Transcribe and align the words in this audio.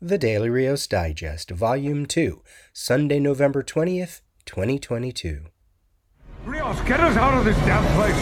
The 0.00 0.16
Daily 0.16 0.48
Rios 0.48 0.86
Digest, 0.86 1.50
Volume 1.50 2.06
2, 2.06 2.40
Sunday, 2.72 3.18
November 3.18 3.64
20th, 3.64 4.20
2022. 4.46 5.46
Rios, 6.44 6.80
get 6.82 7.00
us 7.00 7.16
out 7.16 7.36
of 7.36 7.44
this 7.44 7.56
damn 7.66 7.84
place! 7.96 8.14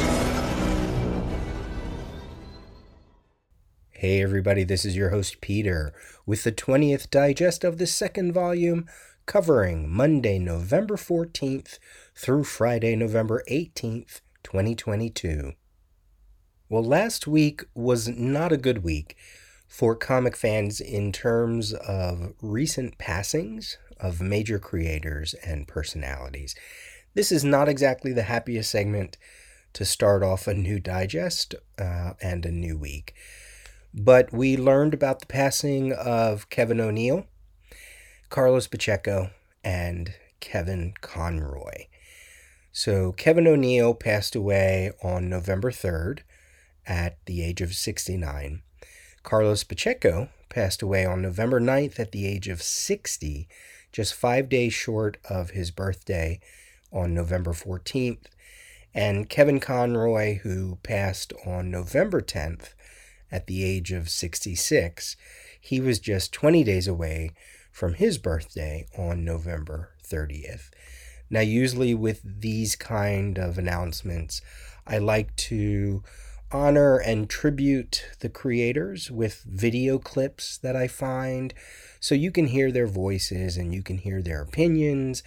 Hey 3.91 4.23
everybody, 4.23 4.65
this 4.65 4.87
is 4.87 4.97
your 4.97 5.11
host 5.11 5.43
Peter 5.43 5.93
with 6.25 6.45
the 6.45 6.53
20th 6.53 7.11
digest 7.11 7.63
of 7.63 7.77
the 7.77 7.87
second 7.87 8.33
volume 8.33 8.87
covering 9.27 9.87
Monday, 9.87 10.39
November 10.39 10.97
14th 10.97 11.79
through 12.15 12.45
Friday, 12.45 12.97
November 12.97 13.45
18th, 13.51 14.23
2022. 14.45 15.53
Well, 16.71 16.83
last 16.83 17.27
week 17.27 17.67
was 17.75 18.09
not 18.09 18.51
a 18.51 18.57
good 18.57 18.83
week 18.83 19.15
for 19.77 19.95
comic 19.95 20.35
fans 20.35 20.81
in 20.81 21.13
terms 21.13 21.75
of 21.75 22.33
recent 22.41 22.97
passings 22.97 23.77
of 24.01 24.23
major 24.23 24.59
creators 24.59 25.35
and 25.45 25.69
personalities. 25.69 26.55
This 27.13 27.31
is 27.31 27.45
not 27.45 27.69
exactly 27.69 28.15
the 28.15 28.23
happiest 28.23 28.71
segment 28.71 29.19
to 29.75 29.85
start 29.85 30.23
off 30.23 30.47
a 30.47 30.55
new 30.55 30.81
digest 30.81 31.55
uh, 31.79 32.15
and 32.23 32.47
a 32.47 32.51
new 32.51 32.79
week. 32.79 33.15
But 33.93 34.33
we 34.33 34.57
learned 34.57 34.95
about 34.95 35.21
the 35.21 35.27
passing 35.27 35.93
of 35.93 36.49
Kevin 36.49 36.81
O'Neill, 36.81 37.27
Carlos 38.31 38.67
Pacheco, 38.69 39.29
and 39.63 40.15
Kevin 40.41 40.95
Conroy. 41.03 41.85
So, 42.73 43.13
Kevin 43.13 43.47
O'Neill 43.47 43.93
passed 43.93 44.35
away 44.35 44.93
on 45.03 45.29
November 45.29 45.71
3rd 45.71 46.21
at 46.87 47.19
the 47.27 47.43
age 47.43 47.61
of 47.61 47.75
69. 47.75 48.63
Carlos 49.27 49.65
Pacheco 49.65 50.29
passed 50.49 50.83
away 50.83 51.05
on 51.05 51.21
November 51.21 51.61
9th 51.61 51.99
at 51.99 52.13
the 52.13 52.29
age 52.29 52.47
of 52.47 52.63
60, 52.63 53.49
just 53.91 54.15
five 54.15 54.49
days 54.49 54.73
short 54.73 55.17
of 55.29 55.51
his 55.51 55.73
birthday 55.73 56.39
on 56.93 57.13
November 57.13 57.53
14th. 57.53 58.27
And 58.95 59.29
Kevin 59.29 59.59
Conroy, 59.59 60.39
who 60.39 60.77
passed 60.85 61.33
on 61.45 61.73
November 61.73 62.21
10th 62.21 62.75
at 63.33 63.49
the 63.49 63.65
age 63.65 63.91
of 63.91 64.09
66, 64.09 65.17
he 65.61 65.81
was 65.81 65.99
just 65.99 66.33
20 66.33 66.63
days 66.63 66.87
away 66.87 67.33
from 67.73 67.95
his 67.95 68.19
birthday 68.19 68.87
on 68.97 69.25
November 69.25 69.91
30th. 70.09 70.71
Now, 71.29 71.41
usually 71.41 71.95
with 71.95 72.21
these 72.23 72.77
kind 72.77 73.39
of 73.39 73.59
announcements, 73.59 74.41
I 74.87 74.99
like 74.99 75.35
to 75.35 76.05
honor 76.53 76.97
and 76.97 77.29
tribute 77.29 78.05
the 78.21 78.29
creators 78.29 79.11
with 79.11 79.43
video 79.45 79.99
clips 79.99 80.59
that 80.59 80.77
I 80.77 80.89
find 80.89 81.53
so 82.01 82.15
you 82.15 82.31
can 82.31 82.47
hear 82.47 82.71
their 82.71 82.87
voices 82.87 83.57
and 83.57 83.75
you 83.75 83.83
can 83.83 83.99
hear 83.99 84.23
their 84.23 84.43
opinions 84.43 85.23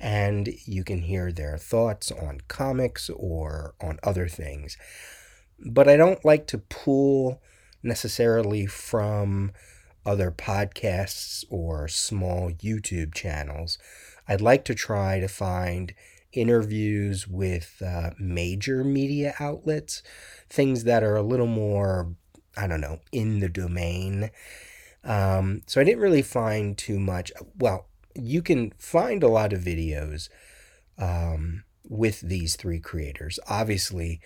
and 0.00 0.48
you 0.64 0.82
can 0.82 1.02
hear 1.02 1.30
their 1.30 1.58
thoughts 1.58 2.10
on 2.10 2.40
comics 2.48 3.10
or 3.10 3.74
on 3.80 3.98
other 4.02 4.28
things 4.28 4.76
but 5.64 5.88
I 5.88 5.96
don't 5.96 6.24
like 6.24 6.46
to 6.48 6.58
pull 6.58 7.40
necessarily 7.82 8.66
from 8.66 9.52
other 10.04 10.30
podcasts 10.30 11.44
or 11.48 11.86
small 11.88 12.50
YouTube 12.50 13.14
channels. 13.14 13.78
I'd 14.26 14.40
like 14.40 14.64
to 14.66 14.74
try 14.74 15.20
to 15.20 15.28
find 15.28 15.94
interviews 16.32 17.28
with 17.28 17.82
uh, 17.84 18.10
major 18.18 18.84
media 18.84 19.34
outlets, 19.38 20.02
things 20.48 20.84
that 20.84 21.02
are 21.02 21.16
a 21.16 21.22
little 21.22 21.46
more, 21.46 22.14
I 22.56 22.66
don't 22.66 22.80
know, 22.80 23.00
in 23.12 23.40
the 23.40 23.48
domain. 23.48 24.30
Um, 25.04 25.62
so 25.66 25.80
I 25.80 25.84
didn't 25.84 26.00
really 26.00 26.22
find 26.22 26.76
too 26.76 26.98
much. 26.98 27.32
Well, 27.58 27.86
you 28.14 28.42
can 28.42 28.72
find 28.78 29.22
a 29.22 29.28
lot 29.28 29.52
of 29.52 29.60
videos 29.60 30.28
um, 30.98 31.64
with 31.88 32.20
these 32.20 32.56
three 32.56 32.78
creators. 32.78 33.38
Obviously, 33.48 34.20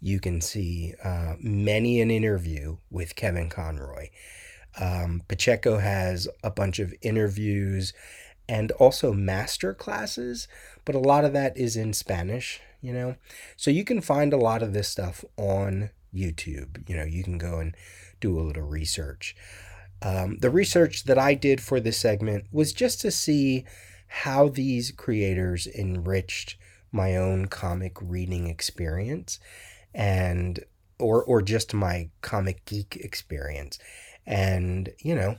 you 0.00 0.20
can 0.20 0.40
see 0.40 0.94
uh, 1.04 1.34
many 1.40 2.00
an 2.00 2.10
interview 2.10 2.78
with 2.90 3.14
Kevin 3.14 3.48
Conroy. 3.48 4.08
Um, 4.80 5.22
Pacheco 5.28 5.78
has 5.78 6.28
a 6.42 6.50
bunch 6.50 6.78
of 6.78 6.94
interviews 7.02 7.92
and 8.48 8.70
also 8.72 9.12
master 9.12 9.72
classes, 9.74 10.48
but 10.84 10.94
a 10.94 11.00
lot 11.00 11.24
of 11.24 11.32
that 11.32 11.56
is 11.56 11.76
in 11.76 11.92
Spanish, 11.92 12.60
you 12.80 12.92
know. 12.92 13.16
So 13.56 13.70
you 13.70 13.84
can 13.84 14.00
find 14.00 14.32
a 14.32 14.38
lot 14.38 14.62
of 14.62 14.72
this 14.72 14.88
stuff 14.88 15.24
on 15.36 15.90
YouTube. 16.14 16.88
You 16.88 16.96
know, 16.96 17.04
you 17.04 17.22
can 17.22 17.38
go 17.38 17.58
and 17.58 17.74
do 18.20 18.38
a 18.38 18.42
little 18.42 18.64
research. 18.64 19.36
Um, 20.02 20.38
the 20.38 20.50
research 20.50 21.04
that 21.04 21.18
I 21.18 21.34
did 21.34 21.60
for 21.60 21.78
this 21.78 21.98
segment 21.98 22.46
was 22.50 22.72
just 22.72 23.00
to 23.02 23.10
see 23.10 23.64
how 24.08 24.48
these 24.48 24.90
creators 24.90 25.66
enriched 25.66 26.56
my 26.90 27.16
own 27.16 27.46
comic 27.46 27.96
reading 28.00 28.48
experience 28.48 29.38
and 29.94 30.60
or 30.98 31.24
or 31.24 31.40
just 31.40 31.72
my 31.72 32.10
comic 32.20 32.64
geek 32.66 32.96
experience 32.96 33.78
and 34.26 34.90
you 34.98 35.14
know 35.14 35.38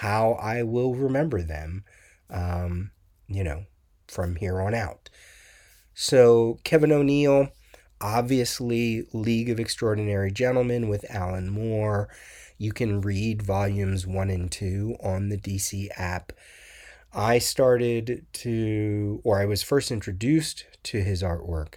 how 0.00 0.32
I 0.32 0.64
will 0.64 0.94
remember 0.94 1.42
them 1.42 1.84
um, 2.30 2.90
you 3.26 3.44
know 3.44 3.64
from 4.06 4.36
here 4.36 4.60
on 4.60 4.74
out 4.74 5.10
so 5.94 6.58
Kevin 6.64 6.92
O'Neill 6.92 7.48
obviously 8.00 9.06
League 9.12 9.50
of 9.50 9.58
Extraordinary 9.58 10.30
Gentlemen 10.30 10.88
with 10.88 11.04
Alan 11.10 11.48
Moore 11.48 12.08
you 12.56 12.72
can 12.72 13.00
read 13.00 13.42
volumes 13.42 14.06
1 14.06 14.30
and 14.30 14.50
2 14.50 14.96
on 15.02 15.28
the 15.28 15.38
DC 15.38 15.88
app 15.96 16.32
I 17.12 17.38
started 17.38 18.26
to 18.34 19.20
or 19.24 19.40
I 19.40 19.46
was 19.46 19.62
first 19.62 19.90
introduced 19.90 20.66
to 20.84 21.02
his 21.02 21.22
artwork 21.22 21.74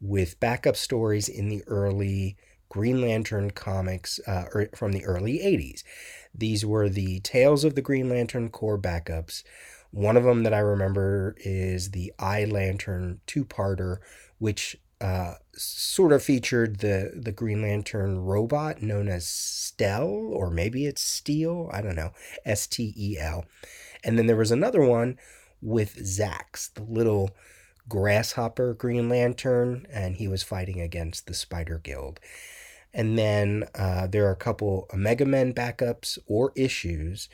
with 0.00 0.40
backup 0.40 0.76
stories 0.76 1.28
in 1.28 1.48
the 1.48 1.62
early 1.66 2.36
Green 2.68 3.00
Lantern 3.00 3.50
comics 3.50 4.20
uh, 4.26 4.44
er, 4.54 4.70
from 4.74 4.92
the 4.92 5.04
early 5.04 5.38
80s. 5.38 5.82
These 6.32 6.64
were 6.64 6.88
the 6.88 7.20
Tales 7.20 7.64
of 7.64 7.74
the 7.74 7.82
Green 7.82 8.08
Lantern 8.08 8.48
Corps 8.48 8.78
backups. 8.78 9.42
One 9.90 10.16
of 10.16 10.24
them 10.24 10.44
that 10.44 10.54
I 10.54 10.60
remember 10.60 11.34
is 11.38 11.90
the 11.90 12.12
Eye 12.18 12.44
Lantern 12.44 13.20
two 13.26 13.44
parter, 13.44 13.96
which 14.38 14.76
uh, 15.00 15.34
sort 15.54 16.12
of 16.12 16.22
featured 16.22 16.78
the, 16.78 17.12
the 17.14 17.32
Green 17.32 17.62
Lantern 17.62 18.20
robot 18.20 18.82
known 18.82 19.08
as 19.08 19.26
Stel, 19.26 20.08
or 20.08 20.50
maybe 20.50 20.86
it's 20.86 21.02
Steel, 21.02 21.70
I 21.72 21.80
don't 21.80 21.96
know, 21.96 22.12
S 22.44 22.66
T 22.66 22.94
E 22.96 23.18
L. 23.18 23.46
And 24.04 24.18
then 24.18 24.26
there 24.26 24.36
was 24.36 24.50
another 24.50 24.82
one 24.82 25.18
with 25.60 25.96
Zax, 25.96 26.72
the 26.72 26.82
little 26.82 27.30
Grasshopper 27.88 28.74
Green 28.74 29.08
Lantern, 29.08 29.86
and 29.90 30.16
he 30.16 30.28
was 30.28 30.42
fighting 30.42 30.80
against 30.80 31.26
the 31.26 31.34
Spider 31.34 31.80
Guild. 31.82 32.20
And 32.94 33.18
then 33.18 33.64
uh, 33.74 34.06
there 34.06 34.26
are 34.26 34.32
a 34.32 34.36
couple 34.36 34.86
Omega 34.92 35.24
Men 35.24 35.52
backups 35.52 36.18
or 36.26 36.52
issues. 36.54 37.28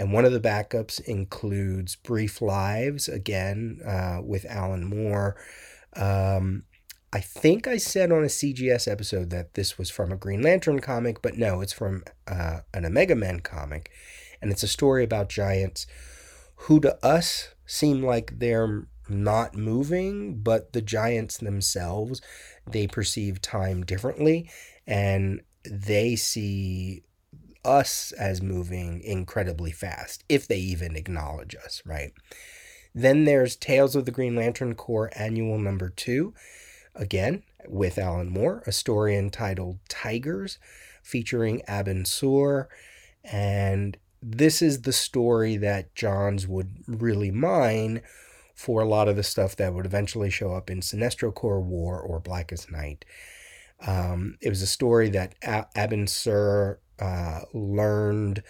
And 0.00 0.14
one 0.14 0.24
of 0.24 0.32
the 0.32 0.40
backups 0.40 0.98
includes 0.98 1.94
Brief 1.94 2.40
Lives, 2.40 3.06
again, 3.06 3.82
uh, 3.86 4.22
with 4.24 4.46
Alan 4.46 4.82
Moore. 4.82 5.36
Um, 5.94 6.62
I 7.12 7.20
think 7.20 7.68
I 7.68 7.76
said 7.76 8.10
on 8.10 8.22
a 8.22 8.28
CGS 8.28 8.90
episode 8.90 9.28
that 9.28 9.52
this 9.52 9.76
was 9.76 9.90
from 9.90 10.10
a 10.10 10.16
Green 10.16 10.40
Lantern 10.40 10.80
comic, 10.80 11.20
but 11.20 11.36
no, 11.36 11.60
it's 11.60 11.74
from 11.74 12.02
uh, 12.26 12.60
an 12.72 12.86
Omega 12.86 13.14
Man 13.14 13.40
comic. 13.40 13.90
And 14.40 14.50
it's 14.50 14.62
a 14.62 14.68
story 14.68 15.04
about 15.04 15.28
giants 15.28 15.86
who 16.56 16.80
to 16.80 16.96
us 17.04 17.48
seem 17.66 18.02
like 18.02 18.38
they're 18.38 18.88
not 19.06 19.54
moving, 19.54 20.40
but 20.40 20.72
the 20.72 20.80
giants 20.80 21.36
themselves, 21.36 22.22
they 22.66 22.86
perceive 22.86 23.42
time 23.42 23.84
differently 23.84 24.50
and 24.86 25.42
they 25.70 26.16
see 26.16 27.02
us 27.64 28.12
as 28.12 28.42
moving 28.42 29.00
incredibly 29.02 29.70
fast, 29.70 30.24
if 30.28 30.46
they 30.46 30.58
even 30.58 30.96
acknowledge 30.96 31.54
us, 31.54 31.82
right? 31.84 32.12
Then 32.94 33.24
there's 33.24 33.56
Tales 33.56 33.94
of 33.94 34.04
the 34.04 34.10
Green 34.10 34.34
Lantern 34.34 34.74
Corps 34.74 35.10
Annual 35.14 35.58
Number 35.58 35.90
Two, 35.90 36.34
again 36.94 37.42
with 37.68 37.98
Alan 37.98 38.30
Moore, 38.30 38.62
a 38.66 38.72
story 38.72 39.16
entitled 39.16 39.78
Tygers, 39.88 40.58
featuring 41.02 41.62
Abin 41.68 42.06
Sur. 42.06 42.68
And 43.24 43.96
this 44.22 44.62
is 44.62 44.82
the 44.82 44.92
story 44.92 45.56
that 45.58 45.94
Johns 45.94 46.46
would 46.46 46.78
really 46.86 47.30
mine 47.30 48.02
for 48.54 48.82
a 48.82 48.88
lot 48.88 49.08
of 49.08 49.16
the 49.16 49.22
stuff 49.22 49.56
that 49.56 49.72
would 49.72 49.86
eventually 49.86 50.30
show 50.30 50.54
up 50.54 50.70
in 50.70 50.80
Sinestro 50.80 51.34
Corps 51.34 51.60
War 51.60 51.98
or 52.00 52.20
Blackest 52.20 52.70
Night. 52.70 53.04
Um, 53.86 54.36
it 54.42 54.50
was 54.50 54.60
a 54.60 54.66
story 54.66 55.08
that 55.10 55.40
Abin 55.40 56.08
Sur 56.08 56.78
uh, 57.00 57.40
learned 57.52 58.42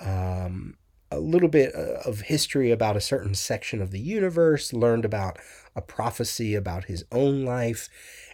um, 0.00 0.76
a 1.10 1.20
little 1.20 1.48
bit 1.48 1.74
uh, 1.74 2.00
of 2.04 2.22
history 2.22 2.70
about 2.70 2.96
a 2.96 3.00
certain 3.00 3.34
section 3.34 3.80
of 3.80 3.90
the 3.90 4.00
universe, 4.00 4.72
learned 4.72 5.04
about 5.04 5.38
a 5.74 5.80
prophecy 5.80 6.54
about 6.54 6.84
his 6.84 7.04
own 7.12 7.44
life, 7.44 7.88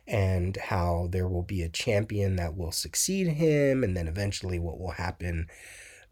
and 0.07 0.57
how 0.57 1.09
there 1.11 1.29
will 1.29 1.43
be 1.43 1.63
a 1.63 1.69
champion 1.69 2.37
that 2.37 2.57
will 2.57 2.73
succeed 2.73 3.29
him, 3.29 3.85
and 3.85 3.97
then 3.97 4.09
eventually 4.09 4.59
what 4.59 4.79
will 4.79 4.93
happen 4.93 5.49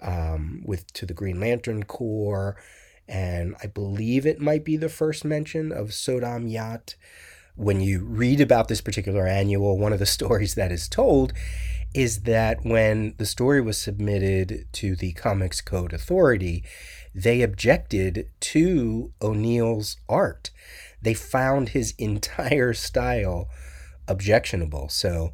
um, 0.00 0.62
with 0.64 0.92
to 0.92 1.06
the 1.06 1.14
Green 1.14 1.40
Lantern 1.40 1.84
Corps, 1.84 2.56
and 3.08 3.56
I 3.62 3.66
believe 3.66 4.24
it 4.24 4.40
might 4.40 4.64
be 4.64 4.76
the 4.76 4.88
first 4.88 5.24
mention 5.24 5.72
of 5.72 5.88
Sodam 5.88 6.50
Yat. 6.50 6.94
When 7.56 7.80
you 7.80 8.04
read 8.04 8.40
about 8.40 8.68
this 8.68 8.80
particular 8.80 9.26
annual, 9.26 9.76
one 9.78 9.92
of 9.92 9.98
the 9.98 10.06
stories 10.18 10.54
that 10.54 10.70
is 10.72 10.88
told 10.88 11.32
is 11.94 12.22
that 12.22 12.64
when 12.64 13.14
the 13.18 13.26
story 13.26 13.60
was 13.60 13.78
submitted 13.78 14.66
to 14.72 14.94
the 14.94 15.12
Comics 15.12 15.60
Code 15.60 15.92
Authority, 15.92 16.64
they 17.14 17.42
objected 17.42 18.28
to 18.40 19.12
O'Neill's 19.20 19.96
art. 20.08 20.50
They 21.02 21.14
found 21.14 21.70
his 21.70 21.94
entire 21.98 22.72
style 22.72 23.48
objectionable. 24.06 24.88
So 24.88 25.32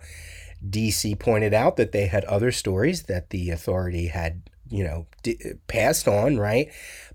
DC 0.66 1.18
pointed 1.18 1.52
out 1.52 1.76
that 1.76 1.92
they 1.92 2.06
had 2.06 2.24
other 2.24 2.50
stories 2.52 3.04
that 3.04 3.30
the 3.30 3.50
authority 3.50 4.08
had, 4.08 4.42
you 4.68 4.84
know, 4.84 5.06
d- 5.22 5.38
passed 5.66 6.08
on, 6.08 6.38
right? 6.38 6.70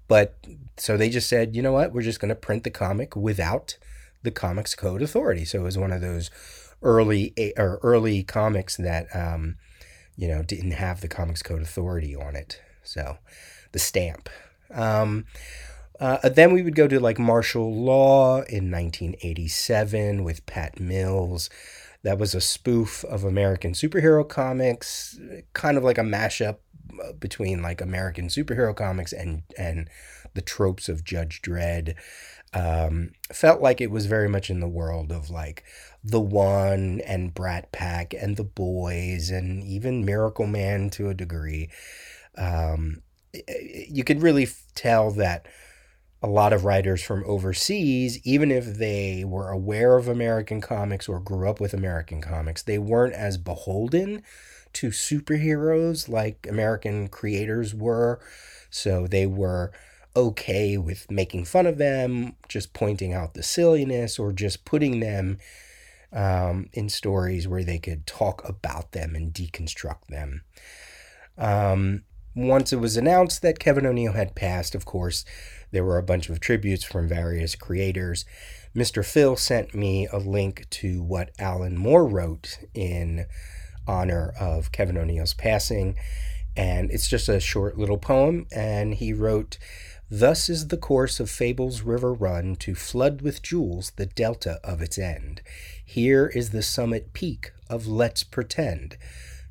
But 0.08 0.36
so 0.78 0.98
they 0.98 1.10
just 1.10 1.30
said, 1.30 1.56
you 1.56 1.62
know 1.62 1.72
what, 1.72 1.94
we're 1.94 2.02
just 2.02 2.20
going 2.20 2.30
to 2.30 2.36
print 2.36 2.64
the 2.64 2.70
comic 2.70 3.16
without 3.16 3.78
the 4.24 4.32
Comics 4.32 4.76
Code 4.76 5.02
Authority. 5.02 5.46
So 5.46 5.60
it 5.60 5.64
was 5.64 5.78
one 5.78 5.92
of 5.92 6.02
those 6.02 6.30
early 6.82 7.34
or 7.58 7.80
early 7.84 8.24
comics 8.24 8.78
that 8.78 9.08
um, 9.16 9.56
you 10.16 10.28
know 10.28 10.44
didn't 10.44 10.72
have 10.72 11.02
the 11.02 11.08
Comics 11.08 11.44
Code 11.44 11.62
Authority 11.62 12.16
on 12.16 12.36
it. 12.36 12.62
So 12.84 13.18
the 13.72 13.80
stamp. 13.80 14.30
Um, 14.74 15.26
uh, 16.00 16.30
then 16.30 16.52
we 16.52 16.64
would 16.64 16.76
go 16.76 16.88
to 16.88 17.00
like 17.00 17.20
Marshal 17.20 17.74
Law 17.74 18.38
in 18.38 18.72
1987 18.72 20.24
with 20.24 20.46
Pat 20.48 20.80
Mills. 20.80 21.50
That 22.04 22.18
was 22.18 22.34
a 22.34 22.42
spoof 22.42 23.04
of 23.06 23.24
American 23.24 23.74
superhero 23.74 24.28
comics, 24.28 25.20
kind 25.54 25.78
of 25.78 25.84
like 25.84 26.00
a 26.00 26.02
mashup 26.02 26.58
uh, 27.04 27.14
between 27.14 27.62
like 27.62 27.82
American 27.82 28.28
superhero 28.28 28.76
comics 28.76 29.14
and 29.14 29.44
and 29.58 29.90
the 30.34 30.42
tropes 30.42 30.90
of 30.90 31.04
Judge 31.04 31.42
Dredd. 31.42 31.96
Um, 32.54 33.12
felt 33.32 33.62
like 33.62 33.80
it 33.80 33.92
was 33.92 34.08
very 34.08 34.28
much 34.28 34.50
in 34.50 34.60
the 34.60 34.68
world 34.68 35.12
of 35.12 35.30
like 35.30 35.64
the 36.04 36.20
One 36.20 37.02
and 37.06 37.34
Brat 37.34 37.72
Pack 37.72 38.14
and 38.14 38.36
the 38.36 38.44
Boys 38.44 39.30
and 39.30 39.64
even 39.64 40.06
Miracle 40.06 40.48
Man 40.48 40.90
to 40.92 41.10
a 41.10 41.14
degree. 41.14 41.70
Um, 42.38 43.02
you 43.88 44.04
could 44.04 44.22
really 44.22 44.48
tell 44.76 45.12
that 45.12 45.46
a 46.24 46.28
lot 46.28 46.54
of 46.54 46.66
writers 46.66 47.02
from 47.02 47.24
overseas, 47.26 48.20
even 48.26 48.52
if 48.52 48.78
they 48.78 49.24
were 49.26 49.50
aware 49.50 49.98
of 49.98 50.08
American 50.08 50.62
comics 50.62 51.10
or 51.10 51.20
grew 51.20 51.50
up 51.50 51.60
with 51.60 51.74
American 51.74 52.22
comics, 52.22 52.62
they 52.62 52.78
weren't 52.78 53.14
as 53.14 53.38
beholden 53.38 54.22
to 54.74 54.90
superheroes 54.90 56.08
like 56.08 56.46
American 56.50 57.08
creators 57.08 57.74
were. 57.74 58.20
So 58.70 59.08
they 59.08 59.26
were 59.26 59.72
okay 60.16 60.78
with 60.78 61.10
making 61.10 61.46
fun 61.46 61.66
of 61.66 61.78
them, 61.78 62.36
just 62.48 62.74
pointing 62.74 63.14
out 63.14 63.34
the 63.34 63.44
silliness, 63.44 64.20
or 64.20 64.32
just 64.32 64.66
putting 64.66 65.00
them 65.00 65.38
um, 66.14 66.70
in 66.74 66.90
stories 66.90 67.48
where 67.48 67.64
they 67.64 67.80
could 67.80 68.06
talk 68.06 68.48
about 68.48 68.92
them 68.92 69.16
and 69.16 69.34
deconstruct 69.34 70.08
them. 70.10 70.42
Um, 71.38 72.04
once 72.36 72.72
it 72.72 72.78
was 72.78 72.98
announced 72.98 73.42
that 73.42 73.60
Kevin 73.60 73.86
O'Neill 73.86 74.14
had 74.14 74.36
passed, 74.36 74.76
of 74.76 74.86
course, 74.86 75.26
there 75.72 75.84
were 75.84 75.98
a 75.98 76.04
bunch 76.04 76.30
of 76.30 76.40
tributes 76.40 76.84
from 76.84 77.08
various 77.08 77.56
creators. 77.56 78.26
Mr. 78.76 79.06
Phil 79.06 79.36
sent 79.36 79.74
me 79.74 80.08
a 80.08 80.18
link 80.18 80.66
to 80.70 81.02
what 81.02 81.32
Alan 81.40 81.78
Moore 81.78 82.06
wrote 82.06 82.60
in 82.74 83.26
honor 83.88 84.34
of 84.40 84.72
Kevin 84.72 84.98
O'Neill's 84.98 85.34
passing. 85.34 85.96
And 86.56 86.92
it's 86.92 87.08
just 87.08 87.30
a 87.30 87.40
short 87.40 87.78
little 87.78 87.98
poem. 87.98 88.48
And 88.52 88.94
he 88.94 89.14
wrote, 89.14 89.58
Thus 90.14 90.50
is 90.50 90.68
the 90.68 90.76
course 90.76 91.22
of 91.22 91.30
Fable's 91.30 91.84
river 91.84 92.14
run 92.14 92.58
to 92.58 92.76
flood 92.76 93.22
with 93.22 93.42
jewels 93.42 93.94
the 93.96 94.06
delta 94.06 94.60
of 94.62 94.82
its 94.82 94.98
end. 94.98 95.42
Here 95.86 96.28
is 96.28 96.50
the 96.50 96.62
summit 96.62 97.14
peak 97.14 97.54
of 97.70 97.88
Let's 97.88 98.22
Pretend. 98.26 98.98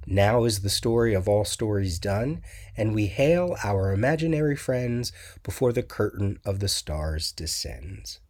Now 0.06 0.44
is 0.44 0.60
the 0.60 0.68
story 0.68 1.14
of 1.14 1.26
all 1.26 1.46
stories 1.46 1.98
done, 1.98 2.42
and 2.76 2.94
we 2.94 3.06
hail 3.06 3.56
our 3.64 3.90
imaginary 3.90 4.54
friends 4.54 5.12
before 5.42 5.72
the 5.72 5.82
curtain 5.82 6.38
of 6.44 6.60
the 6.60 6.68
stars 6.68 7.32
descends. 7.32 8.20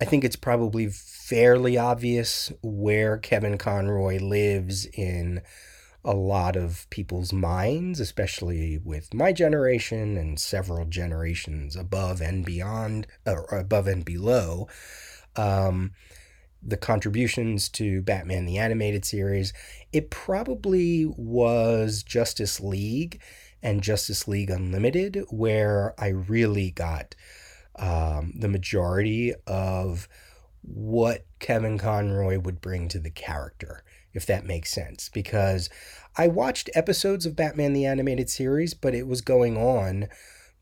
I 0.00 0.04
think 0.04 0.22
it's 0.22 0.36
probably 0.36 0.86
fairly 0.88 1.76
obvious 1.76 2.52
where 2.62 3.18
Kevin 3.18 3.58
Conroy 3.58 4.20
lives 4.20 4.86
in 4.86 5.42
a 6.06 6.14
lot 6.14 6.56
of 6.56 6.86
people's 6.88 7.32
minds, 7.32 8.00
especially 8.00 8.78
with 8.78 9.12
my 9.12 9.32
generation 9.32 10.16
and 10.16 10.38
several 10.38 10.86
generations 10.86 11.76
above 11.76 12.20
and 12.20 12.44
beyond, 12.44 13.06
or 13.26 13.44
above 13.50 13.86
and 13.86 14.04
below. 14.04 14.68
Um, 15.34 15.92
the 16.62 16.76
contributions 16.76 17.68
to 17.70 18.02
Batman 18.02 18.46
the 18.46 18.58
Animated 18.58 19.04
Series, 19.04 19.52
it 19.92 20.10
probably 20.10 21.04
was 21.04 22.02
Justice 22.02 22.60
League 22.60 23.20
and 23.62 23.82
Justice 23.82 24.26
League 24.26 24.50
Unlimited 24.50 25.24
where 25.28 25.94
I 25.98 26.08
really 26.08 26.70
got 26.70 27.14
um, 27.76 28.32
the 28.38 28.48
majority 28.48 29.34
of 29.46 30.08
what 30.62 31.24
Kevin 31.38 31.78
Conroy 31.78 32.38
would 32.38 32.60
bring 32.60 32.88
to 32.88 32.98
the 32.98 33.10
character, 33.10 33.84
if 34.16 34.26
that 34.26 34.46
makes 34.46 34.70
sense. 34.70 35.08
Because 35.08 35.70
I 36.16 36.28
watched 36.28 36.70
episodes 36.74 37.26
of 37.26 37.36
Batman 37.36 37.72
the 37.72 37.84
Animated 37.84 38.30
Series, 38.30 38.74
but 38.74 38.94
it 38.94 39.06
was 39.06 39.20
going 39.20 39.56
on 39.56 40.08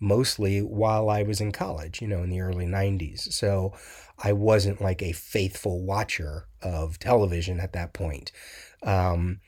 mostly 0.01 0.61
while 0.61 1.09
I 1.09 1.23
was 1.23 1.41
in 1.41 1.53
college, 1.53 2.03
you 2.03 2.09
know, 2.09 2.23
in 2.23 2.31
the 2.31 2.41
early 2.41 2.67
90s. 2.67 3.33
So 3.33 3.73
I 4.19 4.33
wasn't 4.33 4.81
like 4.81 5.03
a 5.03 5.13
faithful 5.13 5.83
watcher 5.83 6.47
of 6.63 6.99
television 6.99 7.61
at 7.61 7.73
that 7.73 7.93
point. 7.93 8.33
Um, 8.83 9.41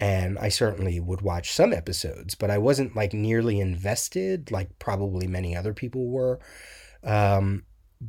and 0.00 0.38
I 0.38 0.48
certainly 0.48 0.98
would 0.98 1.20
watch 1.20 1.52
some 1.52 1.72
episodes, 1.72 2.34
but 2.34 2.50
I 2.50 2.56
wasn't 2.56 2.96
like 2.96 3.12
nearly 3.12 3.60
invested 3.60 4.50
like 4.50 4.78
probably 4.78 5.26
many 5.26 5.54
other 5.54 5.74
people 5.74 6.08
were. 6.08 6.40
Um, 7.04 7.64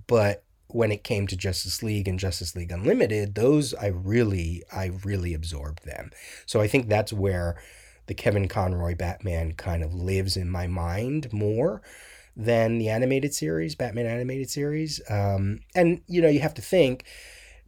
but 0.07 0.45
when 0.73 0.91
it 0.91 1.03
came 1.03 1.27
to 1.27 1.35
Justice 1.35 1.83
League 1.83 2.07
and 2.07 2.19
Justice 2.19 2.55
League 2.55 2.71
Unlimited, 2.71 3.35
those 3.35 3.73
I 3.73 3.87
really, 3.87 4.63
I 4.71 4.91
really 5.03 5.33
absorbed 5.33 5.85
them. 5.85 6.11
So 6.45 6.61
I 6.61 6.67
think 6.67 6.87
that's 6.87 7.13
where 7.13 7.61
the 8.07 8.13
Kevin 8.13 8.47
Conroy 8.47 8.95
Batman 8.95 9.53
kind 9.53 9.83
of 9.83 9.93
lives 9.93 10.35
in 10.35 10.49
my 10.49 10.67
mind 10.67 11.31
more 11.31 11.81
than 12.35 12.77
the 12.77 12.89
animated 12.89 13.33
series, 13.33 13.75
Batman 13.75 14.05
animated 14.05 14.49
series. 14.49 15.01
Um, 15.09 15.59
and 15.75 16.01
you 16.07 16.21
know, 16.21 16.29
you 16.29 16.39
have 16.39 16.53
to 16.55 16.61
think 16.61 17.05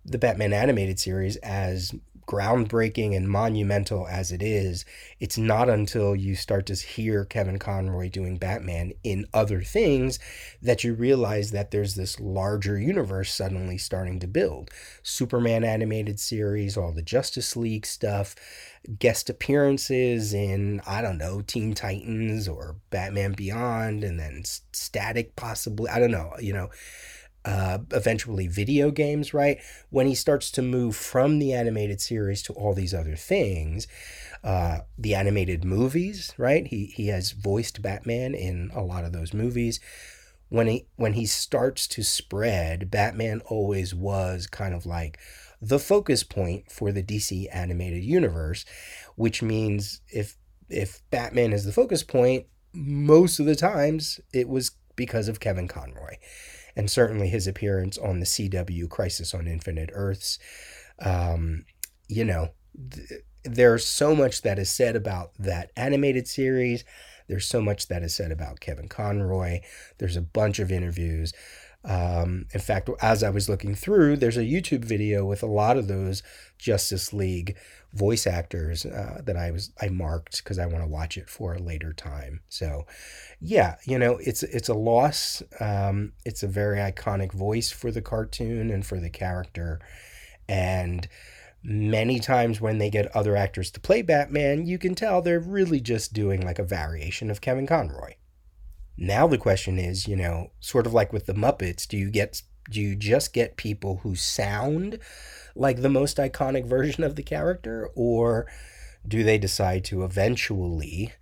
the 0.06 0.18
Batman 0.18 0.54
animated 0.54 1.00
series 1.00 1.38
as 1.38 1.94
groundbreaking 2.26 3.16
and 3.16 3.30
monumental 3.30 4.08
as 4.08 4.32
it 4.32 4.42
is, 4.42 4.86
it's 5.20 5.38
not 5.38 5.70
until 5.70 6.16
you 6.16 6.36
start 6.36 6.66
to 6.68 6.76
hear 6.76 7.26
Kevin 7.26 7.60
Conroy 7.60 8.10
doing 8.10 8.38
Batman 8.38 8.94
in 9.04 9.28
other 9.34 9.62
things 9.62 10.20
that 10.62 10.84
you 10.84 10.94
realize 10.94 11.52
that 11.52 11.72
there's 11.72 11.96
this 11.96 12.20
larger 12.20 12.80
universe 12.80 13.34
suddenly 13.34 13.78
starting 13.78 14.20
to 14.20 14.28
build. 14.28 14.70
Superman 15.04 15.64
animated 15.64 16.20
series, 16.20 16.78
all 16.78 16.92
the 16.92 17.02
Justice 17.02 17.56
League 17.56 17.86
stuff, 17.86 18.36
guest 19.00 19.30
appearances 19.30 20.34
in, 20.34 20.82
I 20.86 21.02
don't 21.02 21.18
know, 21.18 21.42
Teen 21.42 21.74
Titans 21.74 22.48
or 22.48 22.78
Batman 22.90 23.34
Beyond, 23.34 24.04
and 24.04 24.20
then 24.20 24.44
Static 24.74 25.36
possibly. 25.36 25.90
I 25.90 26.00
don't 26.00 26.12
know, 26.12 26.34
you 26.40 26.54
know 26.54 26.70
uh, 27.46 27.80
eventually 27.92 28.48
video 28.48 28.92
games, 28.92 29.34
right? 29.34 29.60
When 29.90 30.08
he 30.08 30.16
starts 30.16 30.52
to 30.52 30.62
move 30.62 30.96
from 30.96 31.40
the 31.40 31.54
animated 31.54 32.02
series 32.02 32.42
to 32.44 32.54
all 32.54 32.74
these 32.74 32.94
other 32.94 33.16
things, 33.16 33.88
uh, 34.44 34.80
the 34.98 35.16
animated 35.16 35.64
movies, 35.66 36.34
right? 36.38 36.66
He 36.68 36.86
he 36.86 37.08
has 37.08 37.32
voiced 37.32 37.82
Batman 37.82 38.34
in 38.34 38.72
a 38.74 38.82
lot 38.82 39.06
of 39.06 39.14
those 39.14 39.34
movies. 39.34 39.80
When 40.50 40.68
he 40.68 40.88
when 40.96 41.14
he 41.14 41.26
starts 41.26 41.88
to 41.90 42.04
spread, 42.04 42.92
Batman 42.92 43.42
always 43.46 43.94
was 43.94 44.48
kind 44.48 44.74
of 44.74 44.86
like 44.86 45.18
the 45.62 45.80
focus 45.80 46.24
point 46.24 46.70
for 46.72 46.92
the 46.92 47.04
DC 47.04 47.48
animated 47.52 48.04
universe, 48.04 48.66
which 49.16 49.42
means 49.42 50.02
if 50.10 50.38
if 50.70 51.02
Batman 51.12 51.54
is 51.54 51.66
the 51.66 51.72
focus 51.72 52.04
point, 52.04 52.46
most 52.74 53.40
of 53.40 53.46
the 53.46 53.56
times 53.56 54.20
it 54.34 54.48
was 54.48 54.72
because 54.96 55.28
of 55.28 55.40
Kevin 55.40 55.68
Conroy 55.68 56.18
and 56.76 56.90
certainly 56.90 57.28
his 57.30 57.48
appearance 57.48 57.98
on 57.98 58.20
the 58.20 58.26
CW 58.26 58.90
Crisis 58.90 59.34
on 59.34 59.48
Infinite 59.48 59.90
Earths. 59.94 60.40
Um, 61.00 61.66
you 62.08 62.24
know, 62.26 62.50
th- 62.92 63.22
there's 63.44 63.86
so 63.86 64.16
much 64.16 64.42
that 64.44 64.58
is 64.60 64.70
said 64.70 64.96
about 64.96 65.32
that 65.38 65.72
animated 65.76 66.28
series 66.28 66.84
There's 67.28 67.46
so 67.46 67.62
much 67.62 67.88
that 67.88 68.04
is 68.04 68.14
said 68.16 68.32
about 68.32 68.60
Kevin 68.60 68.88
Conroy. 68.90 69.62
There's 69.98 70.18
a 70.18 70.22
bunch 70.22 70.60
of 70.60 70.72
interviews. 70.72 71.34
Um, 71.86 72.46
in 72.54 72.62
fact, 72.62 72.90
as 73.02 73.24
I 73.24 73.30
was 73.30 73.50
looking 73.50 73.76
through, 73.76 74.18
there's 74.18 74.38
a 74.38 74.44
YouTube 74.44 74.86
video 74.86 75.26
with 75.26 75.44
a 75.44 75.48
lot 75.48 75.78
of 75.78 75.88
those 75.88 76.24
Justice 76.58 77.12
League 77.14 77.58
voice 77.94 78.26
actors 78.26 78.86
uh, 78.86 79.22
that 79.24 79.38
I 79.38 79.52
was 79.52 79.72
I 79.80 79.90
marked 79.90 80.44
because 80.44 80.58
I 80.58 80.66
want 80.66 80.84
to 80.84 80.90
watch 80.90 81.18
it 81.18 81.30
for 81.30 81.54
a 81.54 81.60
later 81.60 81.94
time. 81.94 82.42
So, 82.50 82.86
yeah, 83.40 83.76
you 83.86 84.00
know, 84.00 84.18
it's 84.22 84.44
it's 84.44 84.70
a 84.70 84.74
loss. 84.74 85.44
Um, 85.60 86.14
it's 86.26 86.44
a 86.44 86.48
very 86.48 86.78
iconic 86.78 87.32
voice 87.32 87.72
for 87.72 87.92
the 87.92 88.02
cartoon 88.02 88.72
and 88.72 88.86
for 88.86 89.00
the 89.00 89.10
character, 89.10 89.80
and 90.50 91.08
many 91.64 92.20
times 92.20 92.60
when 92.60 92.78
they 92.78 92.90
get 92.90 93.16
other 93.16 93.38
actors 93.38 93.72
to 93.72 93.80
play 93.80 94.02
Batman, 94.02 94.66
you 94.66 94.78
can 94.78 94.96
tell 94.96 95.22
they're 95.22 95.40
really 95.40 95.80
just 95.80 96.14
doing 96.14 96.42
like 96.42 96.60
a 96.60 96.64
variation 96.64 97.32
of 97.32 97.40
Kevin 97.42 97.66
Conroy. 97.66 98.16
Now 98.98 99.28
the 99.28 99.38
question 99.38 99.80
is, 99.80 100.08
you 100.08 100.16
know, 100.16 100.52
sort 100.60 100.86
of 100.86 100.94
like 100.94 101.14
with 101.14 101.26
the 101.26 101.34
Muppets, 101.34 101.88
do 101.88 101.98
you 101.98 102.10
get 102.10 102.42
do 102.70 102.82
you 102.82 102.96
just 102.96 103.34
get 103.34 103.58
people 103.58 103.98
who 104.04 104.16
sound 104.16 105.00
like 105.56 105.82
the 105.82 105.90
most 105.90 106.18
iconic 106.18 106.66
version 106.66 107.04
of 107.04 107.16
the 107.16 107.24
character 107.24 107.90
or 107.96 108.48
do 109.08 109.24
they 109.24 109.38
decide 109.38 109.84
to 109.84 110.04
eventually 110.04 111.14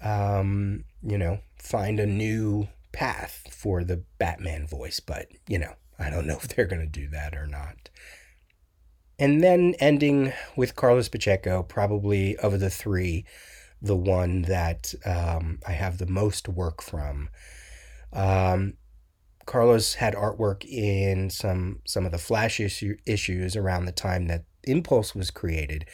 um, 0.00 0.84
you 1.02 1.18
know, 1.18 1.40
find 1.56 1.98
a 2.00 2.06
new 2.06 2.68
path 2.92 3.42
for 3.50 3.84
the 3.84 4.02
Batman 4.18 4.66
voice, 4.66 5.00
but 5.00 5.28
you 5.48 5.58
know, 5.58 5.74
I 5.98 6.10
don't 6.10 6.26
know 6.26 6.36
if 6.42 6.48
they're 6.48 6.66
going 6.66 6.80
to 6.80 6.86
do 6.86 7.08
that 7.08 7.34
or 7.34 7.46
not. 7.46 7.90
And 9.18 9.42
then 9.42 9.74
ending 9.80 10.32
with 10.54 10.76
Carlos 10.76 11.08
Pacheco, 11.08 11.64
probably 11.64 12.36
of 12.36 12.60
the 12.60 12.70
three, 12.70 13.24
the 13.82 13.96
one 13.96 14.42
that 14.42 14.94
um, 15.04 15.58
I 15.66 15.72
have 15.72 15.98
the 15.98 16.06
most 16.06 16.48
work 16.48 16.80
from. 16.80 17.28
Um, 18.12 18.74
Carlos 19.48 19.94
had 19.94 20.14
artwork 20.14 20.62
in 20.66 21.30
some 21.30 21.80
some 21.86 22.04
of 22.04 22.12
the 22.12 22.18
Flash 22.18 22.60
issue, 22.60 22.98
issues 23.06 23.56
around 23.56 23.86
the 23.86 23.92
time 23.92 24.26
that 24.26 24.44
Impulse 24.64 25.14
was 25.14 25.30
created, 25.30 25.86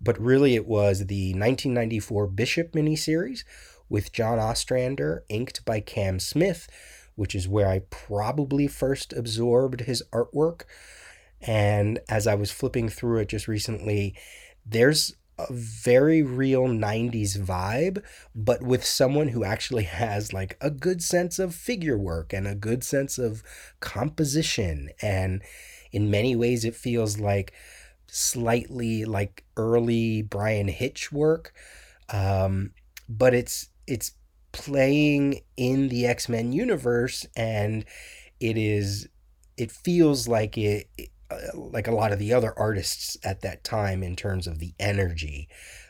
but 0.00 0.18
really 0.18 0.54
it 0.54 0.66
was 0.66 1.00
the 1.00 1.34
1994 1.34 2.26
Bishop 2.28 2.72
miniseries 2.72 3.44
with 3.90 4.10
John 4.10 4.38
Ostrander, 4.38 5.22
inked 5.28 5.66
by 5.66 5.80
Cam 5.80 6.18
Smith, 6.18 6.66
which 7.14 7.34
is 7.34 7.46
where 7.46 7.68
I 7.68 7.82
probably 7.90 8.66
first 8.66 9.12
absorbed 9.12 9.82
his 9.82 10.02
artwork. 10.10 10.62
And 11.42 12.00
as 12.08 12.26
I 12.26 12.34
was 12.34 12.52
flipping 12.52 12.88
through 12.88 13.18
it 13.18 13.28
just 13.28 13.46
recently, 13.46 14.16
there's 14.64 15.14
a 15.38 15.46
very 15.52 16.22
real 16.22 16.68
90s 16.68 17.36
vibe, 17.36 18.02
but 18.34 18.62
with 18.62 18.84
someone 18.84 19.28
who 19.28 19.44
actually 19.44 19.84
has 19.84 20.32
like 20.32 20.56
a 20.60 20.70
good 20.70 21.02
sense 21.02 21.38
of 21.38 21.54
figure 21.54 21.98
work 21.98 22.32
and 22.32 22.46
a 22.46 22.54
good 22.54 22.84
sense 22.84 23.18
of 23.18 23.42
composition. 23.80 24.90
And 25.02 25.42
in 25.92 26.10
many 26.10 26.36
ways, 26.36 26.64
it 26.64 26.74
feels 26.74 27.18
like 27.18 27.52
slightly 28.06 29.04
like 29.04 29.44
early 29.56 30.22
Bryan 30.22 30.68
Hitch 30.68 31.10
work. 31.12 31.52
Um, 32.12 32.72
but 33.08 33.34
it's 33.34 33.68
it's 33.86 34.12
playing 34.52 35.40
in 35.56 35.88
the 35.88 36.06
X-Men 36.06 36.52
universe 36.52 37.26
and 37.36 37.84
it 38.40 38.56
is 38.56 39.08
it 39.56 39.70
feels 39.70 40.28
like 40.28 40.58
it, 40.58 40.88
it 40.98 41.10
like 41.54 41.86
a 41.86 41.94
lot 41.94 42.12
of 42.12 42.18
the 42.18 42.32
other 42.32 42.52
artists 42.58 43.16
at 43.24 43.42
that 43.42 43.64
time 43.64 44.02
in 44.02 44.16
terms 44.16 44.46
of 44.46 44.58
the 44.58 44.74
energy. 44.78 45.48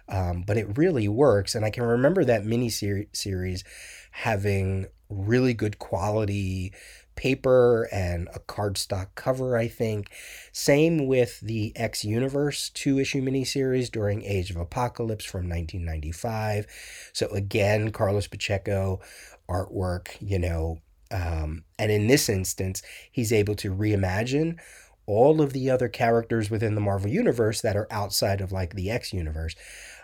Um, 0.09 0.45
but 0.47 0.57
it 0.57 0.77
really 0.77 1.09
works. 1.09 1.55
And 1.55 1.65
I 1.65 1.71
can 1.71 1.85
remember 1.85 2.25
that 2.25 2.45
mini 2.45 2.69
series 2.69 3.65
having 4.11 4.87
really 5.09 5.55
good 5.55 5.79
quality 5.79 6.73
paper 7.17 7.89
and 7.93 8.29
a 8.35 8.41
cardstock 8.41 9.09
cover, 9.15 9.57
I 9.57 9.69
think. 9.69 10.11
Same 10.53 11.07
with 11.07 11.41
the 11.41 11.73
X 11.77 12.05
Universe 12.05 12.71
two 12.71 12.99
issue 12.99 13.23
miniseries 13.23 13.91
during 13.91 14.23
Age 14.25 14.51
of 14.51 14.57
Apocalypse 14.57 15.25
from 15.25 15.49
1995. 15.49 16.67
So, 17.13 17.29
again, 17.29 17.91
Carlos 17.91 18.27
Pacheco 18.27 19.01
artwork, 19.49 20.17
you 20.21 20.39
know. 20.39 20.79
Um, 21.11 21.65
and 21.79 21.93
in 21.93 22.09
this 22.09 22.29
instance, 22.29 22.83
he's 23.13 23.33
able 23.33 23.55
to 23.57 23.73
reimagine 23.73 24.59
all 25.07 25.41
of 25.41 25.53
the 25.53 25.71
other 25.71 25.89
characters 25.89 26.51
within 26.51 26.75
the 26.75 26.81
Marvel 26.81 27.11
Universe 27.11 27.61
that 27.61 27.77
are 27.77 27.89
outside 27.91 28.41
of 28.41 28.53
like 28.53 28.75
the 28.75 28.91
X 28.91 29.13
universe 29.13 29.55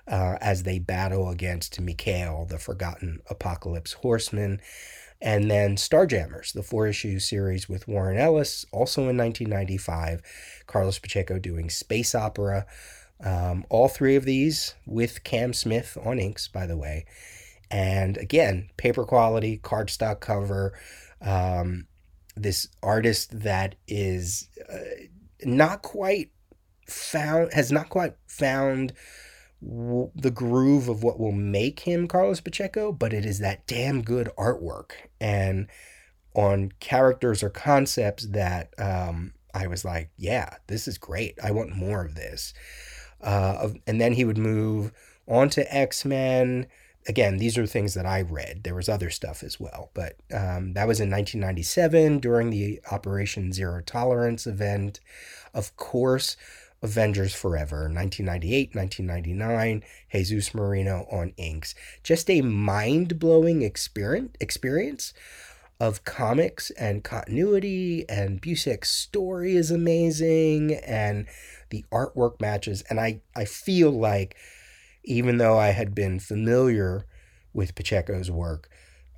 uh, 0.07 0.37
as 0.41 0.65
they 0.65 0.79
battle 0.79 1.31
against 1.31 1.81
Mikhail, 1.81 2.47
the 2.49 2.59
Forgotten 2.59 3.21
Apocalypse 3.29 3.95
Horseman. 3.95 4.61
And 5.23 5.51
then 5.51 5.77
Starjammers, 5.77 6.53
the 6.53 6.63
four 6.63 6.87
issue 6.87 7.19
series 7.19 7.69
with 7.69 7.87
Warren 7.87 8.17
Ellis, 8.17 8.65
also 8.73 9.03
in 9.03 9.19
1995. 9.19 10.23
Carlos 10.67 10.99
Pacheco 10.99 11.39
doing 11.39 11.69
space 11.69 12.15
opera. 12.15 12.67
Um, 13.23 13.67
all 13.69 13.89
three 13.89 14.17
of 14.17 14.25
these 14.25 14.75
with 14.87 15.23
Cam 15.25 15.53
Smith 15.53 15.99
on 16.03 16.19
inks, 16.19 16.49
by 16.49 16.67
the 16.67 16.77
way. 16.77 17.05
And 17.71 18.17
again, 18.17 18.71
paper 18.79 19.05
quality, 19.05 19.59
cardstock 19.63 20.21
cover. 20.21 20.73
Um, 21.21 21.87
this 22.43 22.69
artist 22.83 23.41
that 23.41 23.77
is 23.87 24.49
uh, 24.73 24.79
not 25.45 25.83
quite 25.83 26.31
found 26.87 27.53
has 27.53 27.71
not 27.71 27.89
quite 27.89 28.15
found 28.27 28.93
w- 29.63 30.11
the 30.15 30.31
groove 30.31 30.89
of 30.89 31.03
what 31.03 31.19
will 31.19 31.33
make 31.33 31.81
him 31.81 32.09
Carlos 32.09 32.41
Pacheco, 32.41 32.93
but 32.93 33.13
it 33.13 33.25
is 33.25 33.39
that 33.39 33.67
damn 33.67 34.03
good 34.03 34.31
artwork 34.39 34.93
and 35.21 35.69
on 36.35 36.73
characters 36.81 37.43
or 37.43 37.51
concepts 37.51 38.27
that 38.29 38.73
um, 38.79 39.33
I 39.55 39.67
was 39.67 39.85
like, 39.85 40.11
yeah, 40.17 40.57
this 40.69 40.87
is 40.87 40.99
great. 40.99 41.39
I 41.43 41.51
want 41.51 41.77
more 41.77 42.05
of 42.05 42.15
this. 42.15 42.55
Uh, 43.21 43.71
and 43.87 44.01
then 44.01 44.13
he 44.13 44.25
would 44.25 44.39
move 44.39 44.93
on 45.27 45.51
to 45.51 45.75
X 45.75 46.05
Men 46.05 46.67
again, 47.09 47.39
these 47.39 47.57
are 47.57 47.67
things 47.67 47.95
that 47.95 48.07
I 48.07 48.23
read. 48.23 48.63
There 48.65 48.75
was 48.75 48.89
other 48.89 49.11
stuff 49.11 49.43
as 49.43 49.59
well, 49.59 49.91
but 49.95 50.17
um, 50.33 50.75
that 50.75 50.87
was 50.87 51.01
in 51.01 51.11
1997 51.11 52.19
during 52.19 52.51
the 52.51 52.81
Operation 52.91 53.53
Zero 53.53 53.81
Tolerance 53.81 54.47
event. 54.47 55.01
Of 55.55 55.77
course, 55.77 56.37
Avengers 56.83 57.35
Forever, 57.35 57.83
1998, 57.83 58.75
1999, 58.75 59.83
Jesus 60.13 60.55
Merino 60.55 61.07
on 61.11 61.33
inks. 61.37 61.75
Just 62.03 62.31
a 62.31 62.41
mind 62.41 63.19
blowing 63.19 63.63
experience, 63.63 65.13
of 65.79 66.05
comics 66.05 66.71
and 66.73 67.03
continuity, 67.03 68.05
and 68.09 68.41
Busiek's 68.41 68.91
story 68.91 69.57
is 69.57 69.71
amazing, 69.71 70.75
and 70.75 71.27
the 71.71 71.85
artwork 71.91 72.41
matches. 72.41 72.83
And 72.91 73.01
I, 73.01 73.23
I 73.35 73.47
feel 73.47 73.91
like 73.91 74.37
even 75.05 75.39
though 75.39 75.59
I 75.59 75.69
had 75.69 75.95
been 75.95 76.19
familiar 76.19 77.07
with 77.53 77.75
Pacheco's 77.75 78.31
work, 78.31 78.69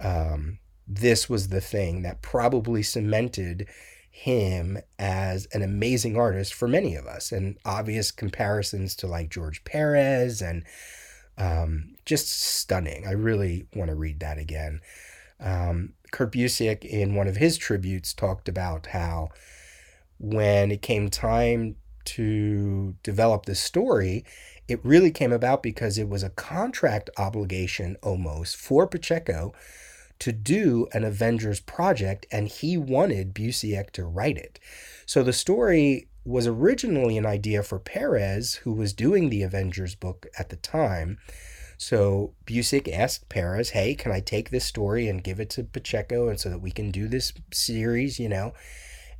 um, 0.00 0.58
this 0.86 1.28
was 1.28 1.48
the 1.48 1.60
thing 1.60 2.02
that 2.02 2.22
probably 2.22 2.82
cemented 2.82 3.68
him 4.10 4.78
as 4.98 5.46
an 5.52 5.62
amazing 5.62 6.16
artist 6.16 6.52
for 6.52 6.68
many 6.68 6.94
of 6.94 7.06
us, 7.06 7.32
and 7.32 7.56
obvious 7.64 8.10
comparisons 8.10 8.94
to 8.96 9.06
like 9.06 9.30
George 9.30 9.64
Perez 9.64 10.42
and 10.42 10.64
um, 11.38 11.96
just 12.04 12.28
stunning. 12.28 13.06
I 13.06 13.12
really 13.12 13.66
want 13.74 13.88
to 13.88 13.96
read 13.96 14.20
that 14.20 14.38
again. 14.38 14.80
Um, 15.40 15.94
Kurt 16.12 16.32
Busiek, 16.32 16.84
in 16.84 17.14
one 17.14 17.26
of 17.26 17.36
his 17.36 17.56
tributes, 17.56 18.12
talked 18.12 18.48
about 18.48 18.86
how 18.88 19.30
when 20.18 20.70
it 20.70 20.82
came 20.82 21.08
time 21.08 21.76
to 22.04 22.94
develop 23.02 23.46
the 23.46 23.54
story, 23.54 24.24
it 24.72 24.80
really 24.82 25.10
came 25.10 25.32
about 25.32 25.62
because 25.62 25.98
it 25.98 26.08
was 26.08 26.22
a 26.22 26.30
contract 26.30 27.10
obligation 27.16 27.96
almost 28.02 28.56
for 28.56 28.86
Pacheco 28.86 29.52
to 30.18 30.32
do 30.32 30.86
an 30.92 31.04
Avengers 31.04 31.60
project, 31.60 32.26
and 32.30 32.48
he 32.48 32.76
wanted 32.76 33.34
Busiek 33.34 33.90
to 33.90 34.04
write 34.04 34.38
it. 34.38 34.58
So 35.04 35.22
the 35.22 35.32
story 35.32 36.08
was 36.24 36.46
originally 36.46 37.18
an 37.18 37.26
idea 37.26 37.62
for 37.62 37.78
Perez, 37.78 38.54
who 38.62 38.72
was 38.72 38.92
doing 38.92 39.28
the 39.28 39.42
Avengers 39.42 39.94
book 39.96 40.26
at 40.38 40.48
the 40.48 40.56
time. 40.56 41.18
So 41.76 42.32
Busiek 42.46 42.88
asked 42.92 43.28
Perez, 43.28 43.70
"Hey, 43.70 43.96
can 43.96 44.12
I 44.12 44.20
take 44.20 44.50
this 44.50 44.64
story 44.64 45.08
and 45.08 45.24
give 45.24 45.40
it 45.40 45.50
to 45.50 45.64
Pacheco, 45.64 46.28
and 46.28 46.38
so 46.38 46.48
that 46.48 46.60
we 46.60 46.70
can 46.70 46.92
do 46.92 47.08
this 47.08 47.32
series?" 47.52 48.20
You 48.20 48.28
know, 48.28 48.54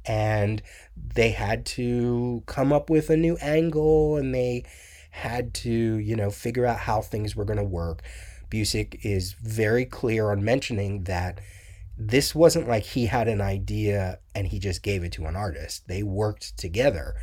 and 0.06 0.62
they 0.96 1.30
had 1.30 1.66
to 1.66 2.44
come 2.46 2.72
up 2.72 2.88
with 2.88 3.10
a 3.10 3.16
new 3.16 3.36
angle, 3.38 4.16
and 4.16 4.32
they 4.32 4.62
had 5.12 5.52
to, 5.52 5.70
you 5.70 6.16
know, 6.16 6.30
figure 6.30 6.66
out 6.66 6.80
how 6.80 7.00
things 7.02 7.36
were 7.36 7.44
going 7.44 7.58
to 7.58 7.64
work. 7.64 8.02
Busiek 8.50 8.98
is 9.04 9.34
very 9.34 9.84
clear 9.84 10.30
on 10.30 10.42
mentioning 10.42 11.04
that 11.04 11.40
this 11.96 12.34
wasn't 12.34 12.66
like 12.66 12.84
he 12.84 13.06
had 13.06 13.28
an 13.28 13.40
idea 13.40 14.18
and 14.34 14.46
he 14.46 14.58
just 14.58 14.82
gave 14.82 15.04
it 15.04 15.12
to 15.12 15.26
an 15.26 15.36
artist. 15.36 15.86
They 15.86 16.02
worked 16.02 16.56
together. 16.56 17.14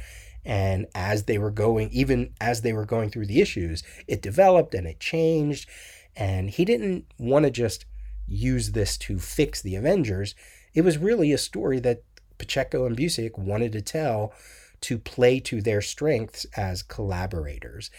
And 0.46 0.86
as 0.94 1.24
they 1.24 1.40
were 1.40 1.52
going, 1.52 1.90
even 1.90 2.34
as 2.40 2.62
they 2.62 2.74
were 2.74 2.86
going 2.86 3.10
through 3.10 3.26
the 3.26 3.42
issues, 3.42 3.84
it 4.08 4.22
developed 4.22 4.76
and 4.76 4.88
it 4.88 5.00
changed. 5.00 5.68
And 6.16 6.52
he 6.52 6.66
didn't 6.66 7.06
want 7.18 7.46
to 7.46 7.52
just 7.52 7.86
use 8.28 8.72
this 8.72 8.98
to 9.00 9.18
fix 9.18 9.62
the 9.62 9.76
Avengers. 9.76 10.36
It 10.76 10.82
was 10.82 11.00
really 11.00 11.34
a 11.34 11.40
story 11.40 11.80
that 11.80 12.04
Pacheco 12.38 12.86
and 12.86 12.96
Busiek 12.96 13.38
wanted 13.38 13.72
to 13.72 13.82
tell 13.82 14.32
to 14.82 14.98
play 14.98 15.40
to 15.42 15.62
their 15.62 15.82
strengths 15.82 16.46
as 16.56 16.84
collaborators. 16.84 17.90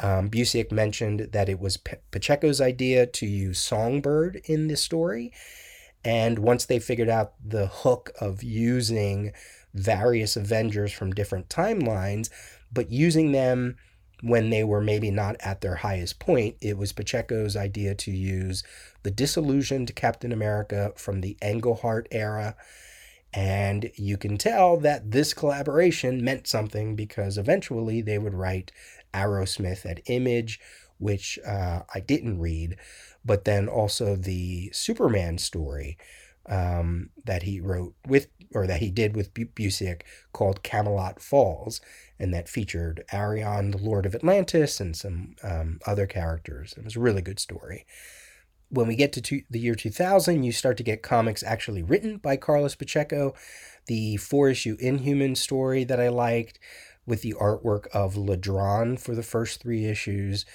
Um, 0.00 0.30
Busiek 0.30 0.72
mentioned 0.72 1.28
that 1.32 1.48
it 1.48 1.60
was 1.60 1.76
Pacheco's 1.76 2.60
idea 2.60 3.06
to 3.06 3.26
use 3.26 3.58
Songbird 3.58 4.40
in 4.44 4.68
the 4.68 4.76
story. 4.76 5.32
And 6.04 6.38
once 6.38 6.64
they 6.64 6.78
figured 6.78 7.08
out 7.08 7.34
the 7.44 7.66
hook 7.66 8.10
of 8.20 8.42
using 8.42 9.32
various 9.74 10.36
Avengers 10.36 10.92
from 10.92 11.12
different 11.12 11.48
timelines, 11.48 12.30
but 12.72 12.90
using 12.90 13.32
them 13.32 13.76
when 14.22 14.50
they 14.50 14.62
were 14.64 14.80
maybe 14.80 15.10
not 15.10 15.36
at 15.40 15.60
their 15.60 15.76
highest 15.76 16.18
point, 16.18 16.56
it 16.60 16.78
was 16.78 16.92
Pacheco's 16.92 17.56
idea 17.56 17.94
to 17.96 18.10
use 18.10 18.62
the 19.02 19.10
disillusioned 19.10 19.94
Captain 19.96 20.32
America 20.32 20.92
from 20.96 21.20
the 21.20 21.36
Englehart 21.42 22.06
era. 22.10 22.54
And 23.32 23.90
you 23.94 24.18
can 24.18 24.36
tell 24.36 24.76
that 24.78 25.10
this 25.10 25.32
collaboration 25.32 26.22
meant 26.22 26.46
something 26.46 26.94
because 26.94 27.38
eventually 27.38 28.02
they 28.02 28.18
would 28.18 28.34
write 28.34 28.72
Arrowsmith 29.14 29.86
at 29.86 30.00
Image, 30.06 30.60
which 30.98 31.38
uh, 31.46 31.80
I 31.94 32.00
didn't 32.00 32.38
read, 32.40 32.76
but 33.24 33.44
then 33.44 33.68
also 33.68 34.16
the 34.16 34.70
Superman 34.72 35.38
story 35.38 35.96
um, 36.46 37.10
that 37.24 37.44
he 37.44 37.60
wrote 37.60 37.94
with, 38.06 38.26
or 38.54 38.66
that 38.66 38.80
he 38.80 38.90
did 38.90 39.16
with 39.16 39.32
Busiek 39.32 40.02
called 40.32 40.62
Camelot 40.62 41.20
Falls, 41.20 41.80
and 42.18 42.34
that 42.34 42.48
featured 42.48 43.04
Arion, 43.12 43.70
the 43.70 43.78
Lord 43.78 44.06
of 44.06 44.14
Atlantis, 44.14 44.80
and 44.80 44.96
some 44.96 45.36
um, 45.42 45.80
other 45.86 46.06
characters. 46.06 46.74
It 46.76 46.84
was 46.84 46.96
a 46.96 47.00
really 47.00 47.22
good 47.22 47.38
story. 47.40 47.86
When 48.72 48.88
we 48.88 48.96
get 48.96 49.12
to 49.12 49.20
two, 49.20 49.42
the 49.50 49.58
year 49.58 49.74
2000, 49.74 50.44
you 50.44 50.50
start 50.50 50.78
to 50.78 50.82
get 50.82 51.02
comics 51.02 51.42
actually 51.42 51.82
written 51.82 52.16
by 52.16 52.38
Carlos 52.38 52.74
Pacheco. 52.74 53.34
The 53.84 54.16
four 54.16 54.48
issue 54.48 54.78
Inhuman 54.80 55.34
story 55.34 55.84
that 55.84 56.00
I 56.00 56.08
liked, 56.08 56.58
with 57.06 57.20
the 57.20 57.34
artwork 57.34 57.86
of 57.88 58.14
Ladrönn 58.14 58.98
for 58.98 59.14
the 59.14 59.22
first 59.22 59.60
three 59.60 59.84
issues. 59.84 60.46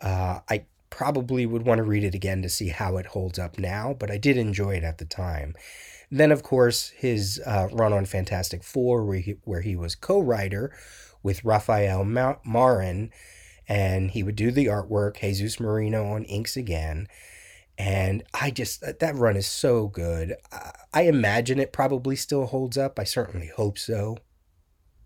Uh, 0.00 0.40
I 0.48 0.64
probably 0.88 1.44
would 1.44 1.66
want 1.66 1.78
to 1.78 1.84
read 1.84 2.04
it 2.04 2.14
again 2.14 2.40
to 2.40 2.48
see 2.48 2.68
how 2.68 2.96
it 2.96 3.06
holds 3.06 3.38
up 3.38 3.58
now, 3.58 3.94
but 3.98 4.10
I 4.10 4.16
did 4.16 4.38
enjoy 4.38 4.76
it 4.76 4.84
at 4.84 4.96
the 4.96 5.04
time. 5.04 5.54
Then, 6.10 6.32
of 6.32 6.42
course, 6.42 6.90
his 6.96 7.38
uh, 7.44 7.68
run 7.70 7.92
on 7.92 8.06
Fantastic 8.06 8.64
Four, 8.64 9.04
where 9.04 9.18
he, 9.18 9.36
where 9.44 9.60
he 9.60 9.76
was 9.76 9.94
co 9.94 10.20
writer 10.20 10.72
with 11.22 11.44
Rafael 11.44 12.02
Marin, 12.02 13.10
and 13.68 14.12
he 14.12 14.22
would 14.22 14.36
do 14.36 14.50
the 14.50 14.66
artwork, 14.66 15.20
Jesus 15.20 15.60
Merino 15.60 16.06
on 16.06 16.24
inks 16.24 16.56
again. 16.56 17.08
And 17.78 18.24
I 18.34 18.50
just, 18.50 18.82
that 18.98 19.14
run 19.14 19.36
is 19.36 19.46
so 19.46 19.86
good. 19.86 20.34
I 20.92 21.02
imagine 21.02 21.60
it 21.60 21.72
probably 21.72 22.16
still 22.16 22.46
holds 22.46 22.76
up. 22.76 22.98
I 22.98 23.04
certainly 23.04 23.52
hope 23.54 23.78
so. 23.78 24.18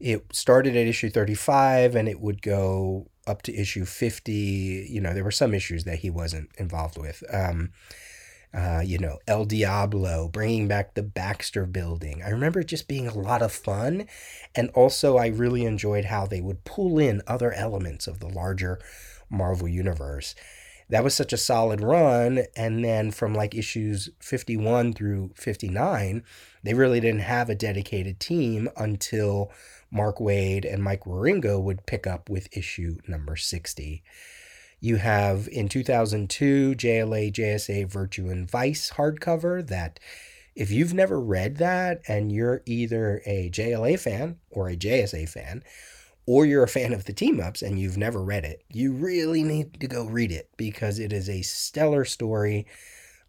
It 0.00 0.24
started 0.34 0.74
at 0.74 0.86
issue 0.86 1.10
35 1.10 1.94
and 1.94 2.08
it 2.08 2.18
would 2.18 2.40
go 2.40 3.08
up 3.26 3.42
to 3.42 3.54
issue 3.54 3.84
50 3.84 4.88
you 4.90 5.00
know 5.00 5.14
there 5.14 5.22
were 5.22 5.30
some 5.30 5.54
issues 5.54 5.84
that 5.84 6.00
he 6.00 6.10
wasn't 6.10 6.50
involved 6.58 6.98
with. 6.98 7.22
Um, 7.32 7.70
uh, 8.54 8.82
you 8.84 8.98
know 8.98 9.18
el 9.26 9.46
diablo 9.46 10.28
bringing 10.28 10.68
back 10.68 10.94
the 10.94 11.02
baxter 11.02 11.64
building. 11.66 12.22
I 12.22 12.30
remember 12.30 12.60
it 12.60 12.66
just 12.66 12.88
being 12.88 13.06
a 13.06 13.14
lot 13.14 13.42
of 13.42 13.52
fun. 13.52 14.06
And 14.54 14.70
also 14.70 15.16
i 15.18 15.26
really 15.28 15.64
enjoyed 15.64 16.06
how 16.06 16.26
they 16.26 16.40
would 16.40 16.64
pull 16.64 16.98
in 16.98 17.22
other 17.26 17.52
elements 17.52 18.06
of 18.06 18.18
the 18.18 18.28
larger 18.28 18.80
marvel 19.30 19.68
universe 19.68 20.34
that 20.92 21.02
was 21.02 21.14
such 21.14 21.32
a 21.32 21.38
solid 21.38 21.80
run 21.80 22.44
and 22.54 22.84
then 22.84 23.11
from 23.11 23.34
like 23.34 23.54
issues 23.54 24.11
51 24.20 24.92
through 24.92 25.32
59 25.34 26.22
they 26.62 26.75
really 26.75 27.00
didn't 27.00 27.20
have 27.20 27.49
a 27.50 27.54
dedicated 27.54 28.20
team 28.20 28.68
until 28.76 29.50
Mark 29.90 30.18
Waid 30.18 30.70
and 30.70 30.82
Mike 30.82 31.04
Wieringo 31.04 31.61
would 31.61 31.87
pick 31.87 32.06
up 32.06 32.30
with 32.30 32.56
issue 32.56 32.96
number 33.06 33.37
60. 33.37 34.02
You 34.80 34.96
have 34.96 35.49
in 35.52 35.68
2002 35.68 36.75
JLA 36.75 37.32
JSA 37.32 37.88
Virtue 37.88 38.28
and 38.28 38.50
Vice 38.50 38.92
hardcover 38.92 39.64
that 39.66 40.00
if 40.54 40.70
you've 40.70 40.94
never 40.94 41.20
read 41.20 41.58
that 41.58 42.00
and 42.08 42.32
you're 42.32 42.62
either 42.66 43.22
a 43.26 43.50
JLA 43.50 43.98
fan 43.98 44.38
or 44.50 44.68
a 44.68 44.76
JSA 44.76 45.28
fan, 45.28 45.62
or 46.26 46.46
you're 46.46 46.62
a 46.62 46.68
fan 46.68 46.92
of 46.92 47.04
the 47.04 47.12
team 47.12 47.40
ups 47.40 47.62
and 47.62 47.78
you've 47.78 47.96
never 47.96 48.22
read 48.22 48.44
it, 48.44 48.64
you 48.68 48.92
really 48.92 49.42
need 49.42 49.80
to 49.80 49.88
go 49.88 50.04
read 50.04 50.30
it 50.30 50.50
because 50.56 50.98
it 50.98 51.12
is 51.12 51.28
a 51.28 51.42
stellar 51.42 52.04
story. 52.04 52.66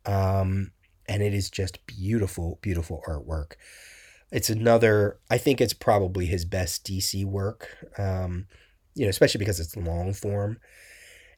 Um, 0.06 0.72
and 1.08 1.22
it 1.22 1.34
is 1.34 1.50
just 1.50 1.86
beautiful, 1.86 2.60
beautiful 2.62 3.04
artwork. 3.08 3.54
It's 4.32 4.50
another, 4.50 5.20
I 5.30 5.38
think 5.38 5.62
it's 5.62 5.74
probably 5.74 6.26
his 6.26 6.46
best 6.46 6.86
DC 6.86 7.26
work, 7.26 7.70
um, 7.98 8.48
you 8.96 9.06
know, 9.06 9.10
especially 9.10 9.40
because 9.40 9.60
it's 9.60 9.76
long 9.76 10.14
form. 10.14 10.60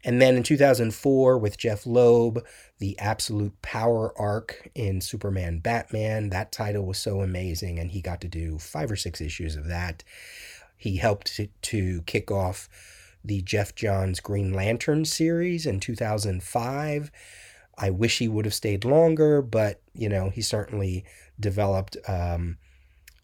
And 0.05 0.21
then 0.21 0.35
in 0.37 0.43
2004, 0.43 1.37
with 1.39 1.57
Jeph 1.57 1.87
Loeb, 1.87 2.45
the 2.77 2.97
Absolute 2.99 3.59
Power 3.63 4.13
arc 4.21 4.69
in 4.75 5.01
Superman 5.01 5.59
Batman, 5.59 6.29
that 6.29 6.51
title 6.51 6.85
was 6.85 6.99
so 6.99 7.21
amazing, 7.21 7.79
and 7.79 7.89
he 7.89 8.01
got 8.01 8.21
to 8.21 8.27
do 8.27 8.59
five 8.59 8.91
or 8.91 8.95
six 8.95 9.19
issues 9.19 9.55
of 9.55 9.67
that. 9.67 10.03
He 10.77 10.97
helped 10.97 11.39
to, 11.61 12.01
kick 12.05 12.31
off 12.31 12.69
the 13.23 13.41
Geoff 13.41 13.73
Johns 13.75 14.19
Green 14.19 14.53
Lantern 14.53 15.05
series 15.05 15.65
in 15.65 15.79
2005. 15.79 17.11
I 17.77 17.89
wish 17.89 18.19
he 18.19 18.27
would 18.27 18.45
have 18.45 18.53
stayed 18.53 18.85
longer, 18.85 19.41
but, 19.41 19.81
you 19.93 20.07
know, 20.07 20.29
he 20.29 20.41
certainly 20.41 21.03
developed 21.39 21.97
um, 22.07 22.57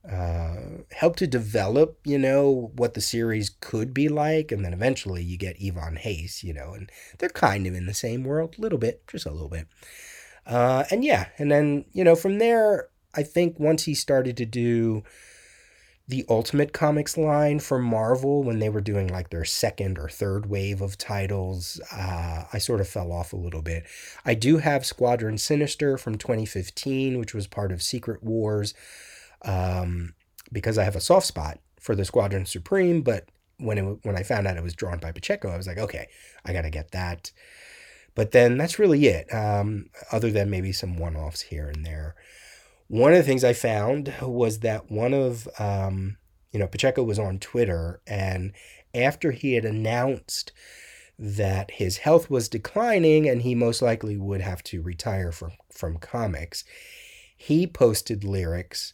uh, 0.10 0.56
help 0.92 1.16
to 1.18 1.28
develop, 1.28 2.00
you 2.04 2.18
know, 2.18 2.72
what 2.76 2.96
the 2.96 3.02
series 3.02 3.52
could 3.62 3.94
be 3.94 4.10
like. 4.10 4.52
And 4.52 4.66
then 4.66 4.74
eventually 4.74 5.24
you 5.24 5.38
get 5.38 5.58
Ivan 5.64 6.00
Reis, 6.04 6.44
you 6.44 6.54
know, 6.54 6.74
and 6.74 6.92
they're 7.20 7.30
kind 7.30 7.68
of 7.68 7.76
in 7.76 7.86
the 7.86 7.94
same 7.94 8.24
world, 8.24 8.56
a 8.58 8.62
little 8.62 8.80
bit, 8.80 9.08
just 9.08 9.26
a 9.26 9.32
little 9.32 9.50
bit. 9.50 9.68
Uh, 10.46 10.86
and 10.90 11.06
yeah, 11.06 11.28
and 11.38 11.52
then, 11.52 11.86
you 11.94 12.04
know, 12.04 12.16
from 12.16 12.40
there, 12.40 12.90
I 13.14 13.24
think 13.24 13.60
once 13.60 13.84
he 13.84 13.94
started 13.94 14.38
to 14.38 14.46
do 14.46 15.04
the 16.12 16.26
Ultimate 16.28 16.74
Comics 16.74 17.18
line 17.18 17.60
for 17.60 17.80
Marvel 17.80 18.44
when 18.44 18.60
they 18.60 18.68
were 18.68 18.82
doing 18.82 19.08
like 19.08 19.30
their 19.30 19.46
second 19.46 19.98
or 19.98 20.10
third 20.10 20.46
wave 20.46 20.82
of 20.82 20.98
titles, 20.98 21.80
uh, 21.90 22.44
I 22.52 22.58
sort 22.58 22.82
of 22.82 22.90
fell 22.90 23.14
off 23.14 23.32
a 23.32 23.38
little 23.38 23.62
bit. 23.62 23.86
I 24.26 24.34
do 24.34 24.58
have 24.58 24.86
Squadron 24.86 25.38
Sinister 25.38 25.98
from 25.98 26.18
2015, 26.18 27.18
which 27.18 27.34
was 27.34 27.48
part 27.48 27.72
of 27.72 27.82
Secret 27.82 28.22
Wars 28.22 28.74
um, 29.44 30.14
because 30.52 30.78
I 30.78 30.84
have 30.84 30.98
a 30.98 31.02
soft 31.02 31.28
spot 31.28 31.60
for 31.80 31.96
the 31.96 32.04
Squadron 32.04 32.46
Supreme. 32.46 33.04
But 33.04 33.30
when 33.58 33.78
it, 33.78 34.00
when 34.04 34.18
I 34.18 34.24
found 34.24 34.48
out 34.48 34.58
it 34.58 34.64
was 34.64 34.76
drawn 34.76 35.00
by 35.00 35.14
Pacheco, 35.14 35.50
I 35.50 35.56
was 35.56 35.66
like, 35.66 35.78
okay, 35.78 36.10
I 36.44 36.52
got 36.52 36.64
to 36.64 36.70
get 36.70 36.92
that. 36.92 37.32
But 38.16 38.32
then 38.32 38.58
that's 38.58 38.78
really 38.78 39.06
it, 39.06 39.34
um, 39.34 39.86
other 40.12 40.30
than 40.30 40.50
maybe 40.50 40.74
some 40.74 40.98
one 40.98 41.16
offs 41.16 41.40
here 41.40 41.70
and 41.70 41.86
there. 41.86 42.16
One 42.92 43.14
of 43.14 43.20
the 43.20 43.24
things 43.24 43.46
I 43.46 43.54
found 43.54 44.14
was 44.22 44.60
that 44.60 44.92
one 44.92 45.14
of, 45.14 45.48
um, 45.60 46.18
you 46.52 46.60
know, 46.60 46.68
Pacheco 46.68 47.04
was 47.04 47.18
on 47.18 47.40
Twitter, 47.40 48.02
and 48.06 48.52
after 48.94 49.32
he 49.32 49.54
had 49.54 49.64
announced 49.64 50.52
that 51.18 51.72
his 51.72 52.00
health 52.00 52.30
was 52.30 52.50
declining 52.50 53.30
and 53.30 53.44
he 53.44 53.56
most 53.56 53.82
likely 53.82 54.18
would 54.18 54.42
have 54.42 54.62
to 54.64 54.82
retire 54.82 55.32
from, 55.32 55.52
from 55.72 56.00
comics, 56.00 56.66
he 57.38 57.66
posted 57.66 58.26
lyrics 58.26 58.94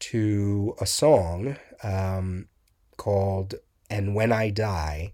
to 0.00 0.74
a 0.80 0.86
song 0.86 1.58
um, 1.84 2.48
called 2.96 3.54
And 3.88 4.16
When 4.16 4.32
I 4.32 4.50
Die. 4.50 5.12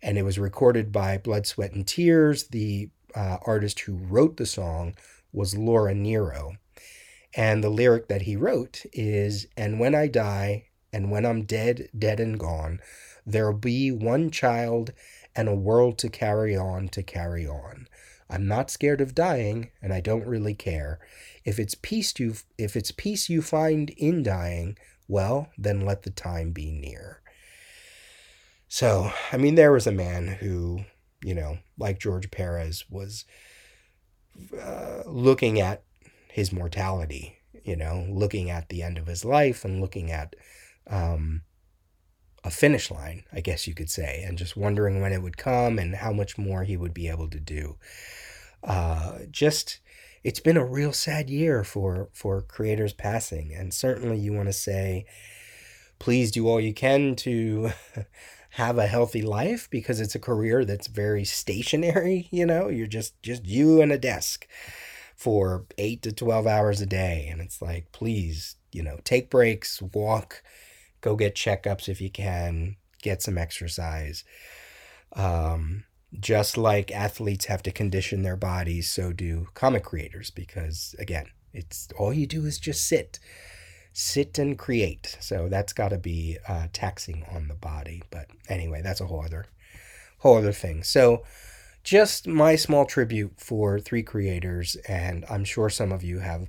And 0.00 0.16
it 0.16 0.22
was 0.22 0.38
recorded 0.38 0.90
by 0.90 1.18
Blood, 1.18 1.46
Sweat, 1.46 1.74
and 1.74 1.86
Tears. 1.86 2.44
The 2.44 2.88
uh, 3.14 3.36
artist 3.44 3.80
who 3.80 3.96
wrote 3.96 4.38
the 4.38 4.46
song 4.46 4.94
was 5.34 5.54
Laura 5.54 5.94
Nyro. 5.94 6.56
And 7.34 7.64
the 7.64 7.70
lyric 7.70 8.08
that 8.08 8.22
he 8.22 8.36
wrote 8.36 8.84
is 8.92 9.46
And 9.56 9.80
when 9.80 9.94
I 9.94 10.06
die, 10.06 10.66
and 10.92 11.10
when 11.10 11.24
I'm 11.24 11.44
dead, 11.44 11.88
dead 11.98 12.20
and 12.20 12.38
gone, 12.38 12.80
there'll 13.24 13.56
be 13.56 13.90
one 13.90 14.30
child 14.30 14.92
and 15.34 15.48
a 15.48 15.54
world 15.54 15.98
to 15.98 16.10
carry 16.10 16.56
on, 16.56 16.88
to 16.88 17.02
carry 17.02 17.46
on. 17.46 17.88
I'm 18.28 18.46
not 18.46 18.70
scared 18.70 19.00
of 19.00 19.14
dying, 19.14 19.70
and 19.82 19.92
I 19.92 20.00
don't 20.00 20.26
really 20.26 20.54
care. 20.54 21.00
If 21.44 21.58
it's 21.58 21.74
peace 21.74 22.12
you 22.18 22.34
if 22.56 22.76
it's 22.76 22.90
peace 22.90 23.28
you 23.28 23.42
find 23.42 23.90
in 23.90 24.22
dying, 24.22 24.78
well, 25.08 25.50
then 25.58 25.80
let 25.80 26.02
the 26.02 26.10
time 26.10 26.52
be 26.52 26.70
near. 26.70 27.20
So, 28.68 29.12
I 29.30 29.36
mean, 29.36 29.54
there 29.54 29.72
was 29.72 29.86
a 29.86 29.92
man 29.92 30.26
who, 30.28 30.84
you 31.22 31.34
know, 31.34 31.58
like 31.76 31.98
George 31.98 32.30
Perez, 32.30 32.84
was 32.88 33.26
uh, 34.58 35.02
looking 35.04 35.60
at 35.60 35.82
his 36.32 36.50
mortality, 36.50 37.36
you 37.62 37.76
know, 37.76 38.06
looking 38.08 38.48
at 38.48 38.70
the 38.70 38.82
end 38.82 38.96
of 38.96 39.06
his 39.06 39.22
life 39.22 39.66
and 39.66 39.82
looking 39.82 40.10
at 40.10 40.34
um, 40.86 41.42
a 42.42 42.50
finish 42.50 42.90
line, 42.90 43.24
I 43.30 43.42
guess 43.42 43.66
you 43.66 43.74
could 43.74 43.90
say, 43.90 44.24
and 44.26 44.38
just 44.38 44.56
wondering 44.56 45.02
when 45.02 45.12
it 45.12 45.20
would 45.20 45.36
come 45.36 45.78
and 45.78 45.96
how 45.96 46.10
much 46.10 46.38
more 46.38 46.64
he 46.64 46.74
would 46.74 46.94
be 46.94 47.08
able 47.08 47.28
to 47.28 47.38
do. 47.38 47.76
Uh, 48.64 49.18
just 49.30 49.80
it's 50.24 50.40
been 50.40 50.56
a 50.56 50.64
real 50.64 50.94
sad 50.94 51.28
year 51.28 51.64
for 51.64 52.08
for 52.14 52.40
creators 52.40 52.94
passing, 52.94 53.52
and 53.54 53.74
certainly 53.74 54.16
you 54.16 54.32
want 54.32 54.48
to 54.48 54.54
say, 54.54 55.04
please 55.98 56.30
do 56.30 56.48
all 56.48 56.60
you 56.62 56.72
can 56.72 57.14
to 57.16 57.72
have 58.52 58.78
a 58.78 58.86
healthy 58.86 59.20
life 59.20 59.68
because 59.70 60.00
it's 60.00 60.14
a 60.14 60.18
career 60.20 60.64
that's 60.64 60.86
very 60.86 61.26
stationary. 61.26 62.28
You 62.30 62.46
know, 62.46 62.68
you're 62.68 62.86
just 62.86 63.22
just 63.22 63.44
you 63.44 63.82
and 63.82 63.92
a 63.92 63.98
desk 63.98 64.48
for 65.22 65.66
eight 65.78 66.02
to 66.02 66.10
twelve 66.10 66.48
hours 66.48 66.80
a 66.80 66.86
day, 66.86 67.28
and 67.30 67.40
it's 67.40 67.62
like, 67.62 67.92
please, 67.92 68.56
you 68.72 68.82
know, 68.82 68.98
take 69.04 69.30
breaks, 69.30 69.80
walk, 69.80 70.42
go 71.00 71.14
get 71.14 71.36
checkups 71.36 71.88
if 71.88 72.00
you 72.00 72.10
can, 72.10 72.74
get 73.02 73.22
some 73.22 73.38
exercise. 73.38 74.24
Um, 75.14 75.84
just 76.18 76.58
like 76.58 76.90
athletes 76.90 77.44
have 77.44 77.62
to 77.62 77.70
condition 77.70 78.22
their 78.22 78.36
bodies, 78.36 78.90
so 78.90 79.12
do 79.12 79.46
comic 79.54 79.84
creators 79.84 80.30
because 80.30 80.96
again, 80.98 81.26
it's 81.52 81.88
all 81.96 82.12
you 82.12 82.26
do 82.26 82.44
is 82.44 82.58
just 82.58 82.88
sit, 82.88 83.20
sit 83.92 84.40
and 84.40 84.58
create. 84.58 85.16
So 85.20 85.48
that's 85.48 85.72
got 85.72 85.90
to 85.90 85.98
be 85.98 86.38
uh, 86.48 86.66
taxing 86.72 87.24
on 87.32 87.46
the 87.46 87.54
body. 87.54 88.02
But 88.10 88.26
anyway, 88.48 88.82
that's 88.82 89.00
a 89.00 89.06
whole 89.06 89.24
other, 89.24 89.46
whole 90.18 90.38
other 90.38 90.52
thing. 90.52 90.82
So 90.82 91.22
just 91.82 92.26
my 92.26 92.56
small 92.56 92.84
tribute 92.84 93.34
for 93.36 93.80
three 93.80 94.02
creators, 94.02 94.76
and 94.88 95.24
I'm 95.28 95.44
sure 95.44 95.68
some 95.68 95.92
of 95.92 96.02
you 96.02 96.20
have 96.20 96.48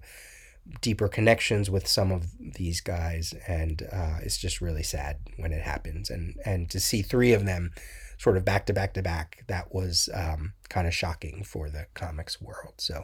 deeper 0.82 1.08
connections 1.08 1.69
with 1.69 1.88
some 1.88 2.12
of 2.12 2.28
these 2.39 2.82
guys, 2.82 3.34
and 3.48 3.88
uh, 3.91 4.17
it's 4.22 4.38
just 4.38 4.62
really 4.62 4.84
sad 4.84 5.17
when 5.38 5.52
it 5.52 5.63
happens. 5.63 6.10
And 6.10 6.36
and 6.46 6.69
to 6.69 6.80
see 6.80 7.02
three 7.02 7.34
of 7.34 7.46
them 7.46 7.72
sort 8.17 8.38
of 8.38 8.46
back 8.46 8.65
to 8.67 8.74
back 8.74 8.93
to 8.93 9.02
back, 9.02 9.43
that 9.48 9.74
was 9.74 10.10
um, 10.13 10.54
kind 10.69 10.88
of 10.88 10.93
shocking 10.93 11.43
for 11.43 11.69
the 11.69 11.88
comics 11.93 12.41
world. 12.41 12.76
So 12.78 13.04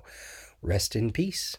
rest 0.62 0.96
in 0.96 1.12
peace. 1.12 1.58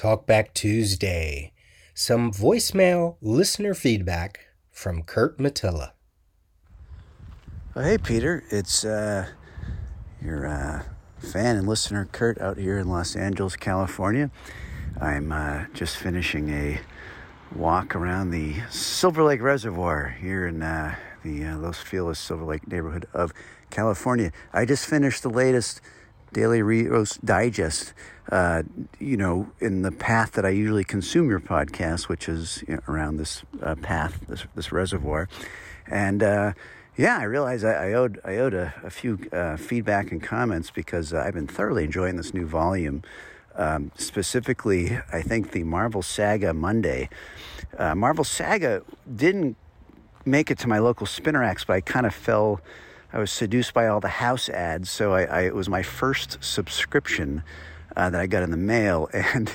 Talkback 0.00 0.54
Tuesday 0.54 1.52
some 1.92 2.32
voicemail 2.32 3.18
listener 3.20 3.74
feedback 3.74 4.46
from 4.70 5.02
Kurt 5.02 5.36
Mattila. 5.36 5.90
Hey, 7.74 7.98
Peter. 7.98 8.42
It's 8.48 8.82
uh, 8.82 9.26
your 10.22 10.46
uh, 10.46 10.84
fan 11.18 11.56
and 11.56 11.68
listener, 11.68 12.08
Kurt, 12.12 12.40
out 12.40 12.56
here 12.56 12.78
in 12.78 12.88
Los 12.88 13.14
Angeles, 13.14 13.56
California. 13.56 14.30
I'm 14.98 15.32
uh, 15.32 15.66
just 15.74 15.98
finishing 15.98 16.48
a 16.48 16.80
walk 17.54 17.94
around 17.94 18.30
the 18.30 18.54
Silver 18.70 19.22
Lake 19.22 19.42
Reservoir 19.42 20.16
here 20.18 20.46
in 20.46 20.62
uh, 20.62 20.94
the 21.22 21.44
uh, 21.44 21.58
Los 21.58 21.76
Feliz 21.78 22.18
Silver 22.18 22.46
Lake 22.46 22.66
neighborhood 22.66 23.06
of 23.12 23.34
California. 23.68 24.32
I 24.50 24.64
just 24.64 24.86
finished 24.86 25.22
the 25.22 25.28
latest 25.28 25.82
Daily 26.32 26.62
Rios 26.62 27.16
Digest, 27.18 27.92
uh, 28.30 28.62
you 28.98 29.16
know, 29.16 29.50
in 29.58 29.82
the 29.82 29.90
path 29.90 30.32
that 30.32 30.46
I 30.46 30.50
usually 30.50 30.84
consume 30.84 31.28
your 31.28 31.40
podcast, 31.40 32.08
which 32.08 32.28
is 32.28 32.62
you 32.68 32.76
know, 32.76 32.82
around 32.88 33.16
this 33.16 33.42
uh, 33.62 33.74
path, 33.74 34.20
this, 34.28 34.46
this 34.54 34.72
reservoir. 34.72 35.28
And 35.86 36.22
uh, 36.22 36.52
yeah, 36.96 37.18
I 37.18 37.24
realized 37.24 37.64
I, 37.64 37.72
I, 37.72 37.92
owed, 37.94 38.20
I 38.24 38.36
owed 38.36 38.54
a, 38.54 38.72
a 38.84 38.90
few 38.90 39.18
uh, 39.32 39.56
feedback 39.56 40.12
and 40.12 40.22
comments 40.22 40.70
because 40.70 41.12
I've 41.12 41.34
been 41.34 41.48
thoroughly 41.48 41.84
enjoying 41.84 42.16
this 42.16 42.32
new 42.32 42.46
volume. 42.46 43.02
Um, 43.56 43.90
specifically, 43.96 44.98
I 45.12 45.22
think 45.22 45.50
the 45.50 45.64
Marvel 45.64 46.02
Saga 46.02 46.54
Monday. 46.54 47.08
Uh, 47.76 47.94
Marvel 47.96 48.24
Saga 48.24 48.82
didn't 49.12 49.56
make 50.24 50.50
it 50.50 50.58
to 50.60 50.68
my 50.68 50.78
local 50.78 51.06
Spinnerack, 51.06 51.66
but 51.66 51.74
I 51.74 51.80
kind 51.80 52.06
of 52.06 52.14
fell 52.14 52.60
I 53.12 53.18
was 53.18 53.30
seduced 53.30 53.74
by 53.74 53.88
all 53.88 54.00
the 54.00 54.08
house 54.08 54.48
ads. 54.48 54.90
So 54.90 55.12
I, 55.12 55.24
I 55.24 55.40
it 55.42 55.54
was 55.54 55.68
my 55.68 55.82
first 55.82 56.38
subscription 56.40 57.42
uh, 57.96 58.10
that 58.10 58.20
I 58.20 58.26
got 58.26 58.42
in 58.42 58.50
the 58.50 58.56
mail, 58.56 59.08
and 59.12 59.52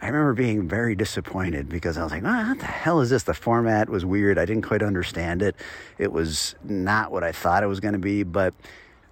I 0.00 0.06
remember 0.06 0.34
being 0.34 0.68
very 0.68 0.94
disappointed 0.94 1.68
because 1.68 1.96
I 1.96 2.02
was 2.02 2.12
like, 2.12 2.24
oh, 2.24 2.48
"What 2.48 2.58
the 2.58 2.66
hell 2.66 3.00
is 3.00 3.10
this?" 3.10 3.22
The 3.22 3.34
format 3.34 3.88
was 3.88 4.04
weird. 4.04 4.38
I 4.38 4.44
didn't 4.44 4.62
quite 4.62 4.82
understand 4.82 5.42
it. 5.42 5.56
It 5.98 6.12
was 6.12 6.54
not 6.64 7.12
what 7.12 7.22
I 7.24 7.32
thought 7.32 7.62
it 7.62 7.68
was 7.68 7.80
going 7.80 7.94
to 7.94 8.00
be, 8.00 8.22
but. 8.22 8.54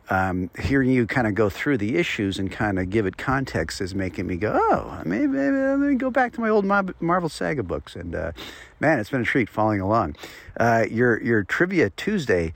Um, 0.09 0.51
hearing 0.57 0.91
you 0.91 1.05
kind 1.05 1.27
of 1.27 1.35
go 1.35 1.51
through 1.51 1.79
the 1.79 1.97
issues 1.97 2.39
and 2.39 2.49
kind 2.49 2.79
of 2.79 2.91
give 2.91 3.07
it 3.07 3.17
context 3.17 3.81
is 3.81 3.93
making 3.93 4.29
me 4.29 4.37
go, 4.37 4.53
oh, 4.55 5.03
maybe, 5.05 5.27
maybe 5.27 5.57
let 5.57 5.81
me 5.81 5.97
go 5.97 6.13
back 6.13 6.33
to 6.35 6.41
my 6.41 6.49
old 6.49 6.65
Marvel 6.65 7.29
Saga 7.29 7.65
books. 7.65 7.97
And 7.97 8.15
uh, 8.15 8.31
man, 8.79 9.01
it's 9.01 9.11
been 9.11 9.23
a 9.23 9.25
treat 9.25 9.49
following 9.49 9.81
along. 9.81 10.15
Uh, 10.61 10.85
your 10.89 11.21
your 11.25 11.43
trivia 11.43 11.91
Tuesday 11.91 12.53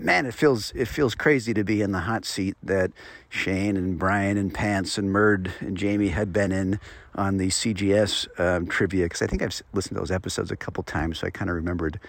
man, 0.00 0.26
it 0.26 0.34
feels 0.34 0.72
it 0.72 0.86
feels 0.86 1.14
crazy 1.14 1.54
to 1.54 1.64
be 1.64 1.82
in 1.82 1.92
the 1.92 2.00
hot 2.00 2.24
seat 2.24 2.56
that 2.62 2.92
Shane 3.28 3.76
and 3.76 3.98
Brian 3.98 4.36
and 4.36 4.52
Pants 4.52 4.98
and 4.98 5.10
Murd 5.10 5.50
and 5.60 5.76
Jamie 5.76 6.08
had 6.08 6.32
been 6.32 6.52
in 6.52 6.80
on 7.14 7.36
the 7.36 7.48
CGS 7.48 8.28
um, 8.40 8.66
trivia 8.66 9.04
because 9.04 9.22
I 9.22 9.26
think 9.26 9.42
I've 9.42 9.60
listened 9.72 9.96
to 9.96 10.00
those 10.00 10.10
episodes 10.10 10.50
a 10.50 10.56
couple 10.56 10.82
times, 10.84 11.18
so 11.18 11.26
I 11.26 11.30
kind 11.30 11.50
of 11.50 11.56
remembered 11.56 12.00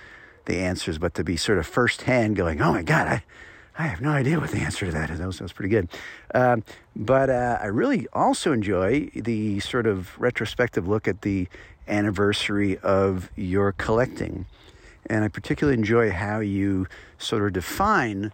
the 0.45 0.57
answers. 0.57 0.97
But 0.97 1.13
to 1.15 1.23
be 1.23 1.37
sort 1.37 1.57
of 1.57 1.67
firsthand 1.67 2.35
going, 2.35 2.61
oh 2.61 2.73
my 2.73 2.83
god, 2.83 3.07
I. 3.07 3.23
I 3.77 3.83
have 3.83 4.01
no 4.01 4.09
idea 4.09 4.37
what 4.37 4.51
the 4.51 4.57
answer 4.57 4.87
to 4.87 4.91
that 4.91 5.09
is. 5.09 5.19
That 5.19 5.27
was, 5.27 5.37
that 5.37 5.45
was 5.45 5.53
pretty 5.53 5.69
good. 5.69 5.87
Um, 6.35 6.65
but 6.97 7.29
uh, 7.29 7.59
I 7.61 7.67
really 7.67 8.07
also 8.11 8.51
enjoy 8.51 9.09
the 9.15 9.61
sort 9.61 9.87
of 9.87 10.19
retrospective 10.19 10.85
look 10.85 11.07
at 11.07 11.21
the 11.21 11.47
anniversary 11.87 12.77
of 12.79 13.29
your 13.37 13.71
collecting. 13.71 14.45
And 15.09 15.23
I 15.23 15.27
particularly 15.27 15.77
enjoy 15.77 16.11
how 16.11 16.39
you 16.39 16.87
sort 17.17 17.43
of 17.43 17.53
define 17.53 18.31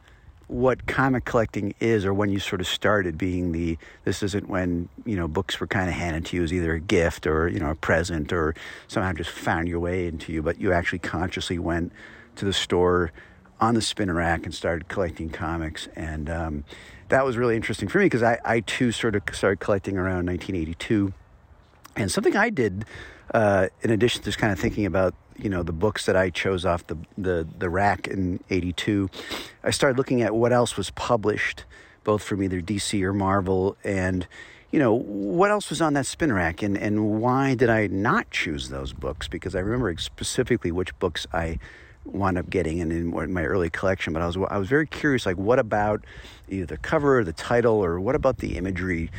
what 0.47 0.85
comic 0.85 1.25
collecting 1.25 1.73
is 1.79 2.05
or 2.05 2.13
when 2.13 2.29
you 2.29 2.39
sort 2.39 2.61
of 2.61 2.67
started 2.67 3.17
being 3.17 3.51
the 3.51 3.75
this 4.03 4.21
isn't 4.21 4.47
when 4.47 4.87
you 5.03 5.15
know 5.15 5.27
books 5.27 5.59
were 5.59 5.65
kind 5.65 5.89
of 5.89 5.95
handed 5.95 6.23
to 6.23 6.37
you 6.37 6.43
as 6.43 6.53
either 6.53 6.75
a 6.75 6.79
gift 6.79 7.25
or 7.25 7.47
you 7.47 7.59
know 7.59 7.71
a 7.71 7.75
present 7.75 8.31
or 8.31 8.53
somehow 8.87 9.11
just 9.11 9.31
found 9.31 9.67
your 9.67 9.79
way 9.79 10.05
into 10.05 10.31
you 10.31 10.43
but 10.43 10.59
you 10.59 10.71
actually 10.71 10.99
consciously 10.99 11.57
went 11.57 11.91
to 12.35 12.45
the 12.45 12.53
store 12.53 13.11
on 13.59 13.73
the 13.73 13.81
spinner 13.81 14.13
rack 14.13 14.45
and 14.45 14.53
started 14.53 14.87
collecting 14.87 15.29
comics. 15.29 15.87
And 15.95 16.29
um, 16.29 16.63
that 17.09 17.25
was 17.25 17.37
really 17.37 17.55
interesting 17.55 17.87
for 17.87 17.99
me 17.99 18.05
because 18.05 18.23
I, 18.23 18.39
I 18.43 18.59
too 18.61 18.91
sort 18.91 19.15
of 19.15 19.23
started 19.33 19.59
collecting 19.59 19.97
around 19.97 20.25
1982 20.27 21.13
and 21.97 22.11
something 22.11 22.35
i 22.35 22.49
did 22.49 22.83
uh, 23.33 23.67
in 23.81 23.89
addition 23.89 24.21
to 24.21 24.25
just 24.25 24.37
kind 24.37 24.51
of 24.51 24.59
thinking 24.59 24.85
about 24.85 25.13
you 25.37 25.49
know 25.49 25.63
the 25.63 25.73
books 25.73 26.05
that 26.05 26.15
I 26.15 26.29
chose 26.29 26.65
off 26.65 26.85
the 26.87 26.97
the, 27.17 27.47
the 27.57 27.69
rack 27.69 28.07
in 28.07 28.39
'82, 28.49 29.09
I 29.63 29.71
started 29.71 29.97
looking 29.97 30.21
at 30.21 30.35
what 30.35 30.53
else 30.53 30.77
was 30.77 30.91
published, 30.91 31.65
both 32.03 32.23
from 32.23 32.41
either 32.43 32.61
DC 32.61 33.01
or 33.03 33.13
Marvel, 33.13 33.77
and 33.83 34.27
you 34.71 34.79
know 34.79 34.93
what 34.93 35.51
else 35.51 35.69
was 35.69 35.81
on 35.81 35.93
that 35.93 36.05
spin 36.05 36.31
rack, 36.31 36.61
and 36.61 36.77
and 36.77 37.21
why 37.21 37.55
did 37.55 37.69
I 37.69 37.87
not 37.87 38.29
choose 38.31 38.69
those 38.69 38.93
books? 38.93 39.27
Because 39.27 39.55
I 39.55 39.59
remember 39.59 39.95
specifically 39.97 40.71
which 40.71 40.97
books 40.99 41.27
I 41.33 41.59
wound 42.05 42.37
up 42.37 42.49
getting 42.49 42.77
in, 42.77 42.91
in 42.91 43.33
my 43.33 43.43
early 43.43 43.69
collection. 43.69 44.13
But 44.13 44.21
I 44.21 44.27
was 44.27 44.37
I 44.49 44.57
was 44.57 44.67
very 44.67 44.87
curious, 44.87 45.25
like 45.25 45.37
what 45.37 45.59
about 45.59 46.03
either 46.49 46.65
the 46.65 46.77
cover, 46.77 47.19
or 47.19 47.23
the 47.23 47.33
title, 47.33 47.83
or 47.83 47.99
what 47.99 48.15
about 48.15 48.37
the 48.37 48.57
imagery 48.57 49.09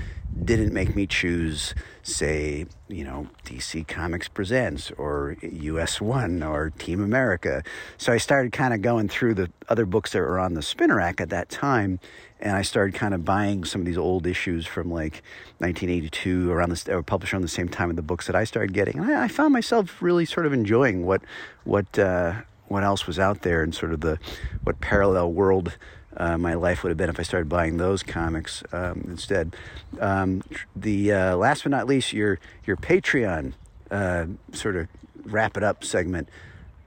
didn't 0.45 0.73
make 0.73 0.95
me 0.95 1.07
choose, 1.07 1.75
say, 2.03 2.67
you 2.89 3.05
know, 3.05 3.29
DC 3.45 3.87
Comics 3.89 4.29
Presents 4.29 4.91
or 4.93 5.37
US 5.43 6.01
One 6.01 6.43
or 6.43 6.71
Team 6.71 7.03
America. 7.03 7.63
So 7.97 8.13
I 8.13 8.19
started 8.19 8.53
kind 8.53 8.75
of 8.75 8.83
going 8.83 9.09
through 9.09 9.35
the 9.35 9.51
other 9.69 9.87
books 9.87 10.13
that 10.13 10.21
were 10.21 10.39
on 10.39 10.55
the 10.55 10.63
spinner 10.63 10.97
rack 10.97 11.21
at 11.21 11.31
that 11.31 11.49
time. 11.49 12.01
And 12.39 12.55
I 12.55 12.63
started 12.63 12.95
kind 12.95 13.15
of 13.15 13.25
buying 13.25 13.65
some 13.65 13.81
of 13.81 13.87
these 13.87 13.97
old 13.97 14.27
issues 14.27 14.67
from 14.67 14.91
like 14.91 15.23
1982 15.59 16.51
around 16.51 16.71
this, 16.71 16.87
or 16.89 17.03
published 17.03 17.33
around 17.33 17.43
the 17.43 17.49
same 17.49 17.69
time 17.69 17.89
of 17.89 17.97
the 17.97 18.03
books 18.03 18.27
that 18.27 18.37
I 18.37 18.45
started 18.45 18.75
getting. 18.75 18.99
And 18.99 19.11
I, 19.11 19.25
I 19.25 19.29
found 19.29 19.53
myself 19.53 20.03
really 20.03 20.27
sort 20.27 20.45
of 20.45 20.53
enjoying 20.53 21.07
what, 21.07 21.23
what, 21.65 21.99
uh, 21.99 22.43
what 22.69 22.85
else 22.85 23.07
was 23.07 23.19
out 23.19 23.43
there 23.43 23.63
and 23.63 23.75
sort 23.75 23.93
of 23.93 24.01
the, 24.01 24.19
what 24.65 24.81
parallel 24.81 25.33
world 25.33 25.79
uh, 26.17 26.39
my 26.39 26.55
life 26.55 26.83
would 26.83 26.91
have 26.91 26.97
been 26.97 27.11
if 27.11 27.21
I 27.21 27.23
started 27.23 27.49
buying 27.49 27.77
those 27.77 28.03
comics 28.03 28.63
um, 28.73 29.05
instead. 29.09 29.55
Um, 30.01 30.43
the 30.75 31.13
uh, 31.13 31.37
last 31.37 31.63
but 31.65 31.71
not 31.71 31.87
least, 31.87 32.13
your 32.13 32.39
your 32.65 32.77
Patreon 32.77 33.53
uh, 33.91 34.27
sort 34.53 34.77
of 34.77 34.89
wrap 35.25 35.57
it 35.57 35.63
up 35.63 35.85
segment. 35.85 36.29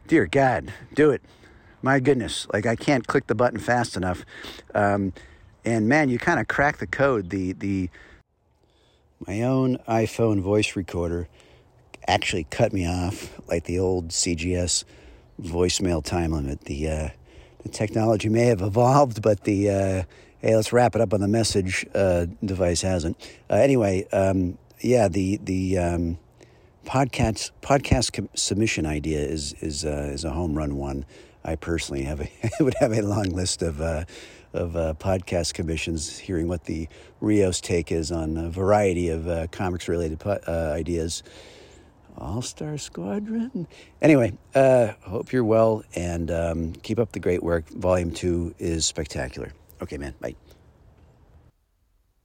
Dear 0.07 0.25
God, 0.25 0.73
do 0.93 1.11
it! 1.11 1.21
My 1.81 1.99
goodness, 1.99 2.47
like 2.51 2.65
I 2.65 2.75
can't 2.75 3.07
click 3.07 3.27
the 3.27 3.35
button 3.35 3.59
fast 3.59 3.95
enough. 3.95 4.25
Um, 4.73 5.13
and 5.63 5.87
man, 5.87 6.09
you 6.09 6.17
kind 6.17 6.39
of 6.39 6.47
crack 6.47 6.77
the 6.77 6.87
code. 6.87 7.29
The 7.29 7.53
the 7.53 7.89
my 9.27 9.41
own 9.41 9.77
iPhone 9.87 10.41
voice 10.41 10.75
recorder 10.75 11.27
actually 12.07 12.45
cut 12.45 12.73
me 12.73 12.87
off 12.87 13.37
like 13.47 13.65
the 13.65 13.77
old 13.77 14.09
CGS 14.09 14.83
voicemail 15.41 16.03
time 16.03 16.31
limit. 16.31 16.61
The 16.61 16.89
uh, 16.89 17.09
the 17.63 17.69
technology 17.69 18.29
may 18.29 18.45
have 18.45 18.61
evolved, 18.61 19.21
but 19.21 19.43
the 19.43 19.69
uh, 19.69 20.03
hey, 20.39 20.55
let's 20.55 20.71
wrap 20.71 20.95
it 20.95 21.01
up 21.01 21.13
on 21.13 21.19
the 21.19 21.27
message 21.27 21.85
uh, 21.93 22.25
device 22.43 22.81
hasn't. 22.81 23.17
Uh, 23.49 23.55
anyway, 23.55 24.05
um, 24.11 24.57
yeah, 24.79 25.07
the 25.07 25.37
the 25.43 25.77
um, 25.77 26.17
podcast 26.85 27.51
podcast 27.61 28.13
com- 28.13 28.29
submission 28.33 28.85
idea 28.85 29.19
is 29.19 29.53
is 29.59 29.85
uh, 29.85 30.09
is 30.13 30.23
a 30.23 30.31
home 30.31 30.57
run 30.57 30.77
one. 30.77 31.05
I 31.43 31.55
personally 31.55 32.03
have 32.03 32.21
a 32.21 32.29
would 32.63 32.75
have 32.79 32.93
a 32.93 33.01
long 33.01 33.29
list 33.29 33.61
of 33.61 33.81
uh, 33.81 34.05
of 34.53 34.75
uh, 34.75 34.93
podcast 34.97 35.53
commissions, 35.53 36.17
hearing 36.17 36.47
what 36.47 36.63
the 36.63 36.87
Rios 37.19 37.61
take 37.61 37.91
is 37.91 38.11
on 38.11 38.37
a 38.37 38.49
variety 38.49 39.09
of 39.09 39.51
comics 39.51 39.87
related 39.87 40.19
po- 40.19 40.39
ideas. 40.47 41.23
All 42.19 42.41
Star 42.41 42.77
Squadron. 42.77 43.67
Anyway, 44.01 44.33
uh, 44.53 44.93
hope 45.01 45.31
you're 45.31 45.43
well 45.43 45.83
and 45.95 46.29
um, 46.29 46.73
keep 46.73 46.99
up 46.99 47.11
the 47.13 47.19
great 47.19 47.41
work. 47.41 47.69
Volume 47.69 48.11
two 48.11 48.53
is 48.59 48.85
spectacular. 48.85 49.53
Okay, 49.81 49.97
man. 49.97 50.13
Bye. 50.19 50.35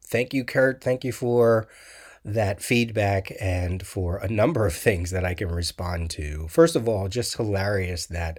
Thank 0.06 0.34
you, 0.34 0.44
Kurt. 0.44 0.82
Thank 0.82 1.04
you 1.04 1.12
for 1.12 1.68
that 2.24 2.62
feedback 2.62 3.32
and 3.40 3.86
for 3.86 4.16
a 4.18 4.28
number 4.28 4.66
of 4.66 4.74
things 4.74 5.10
that 5.10 5.24
I 5.24 5.34
can 5.34 5.48
respond 5.48 6.10
to. 6.10 6.48
First 6.48 6.74
of 6.74 6.88
all, 6.88 7.08
just 7.08 7.36
hilarious 7.36 8.06
that 8.06 8.38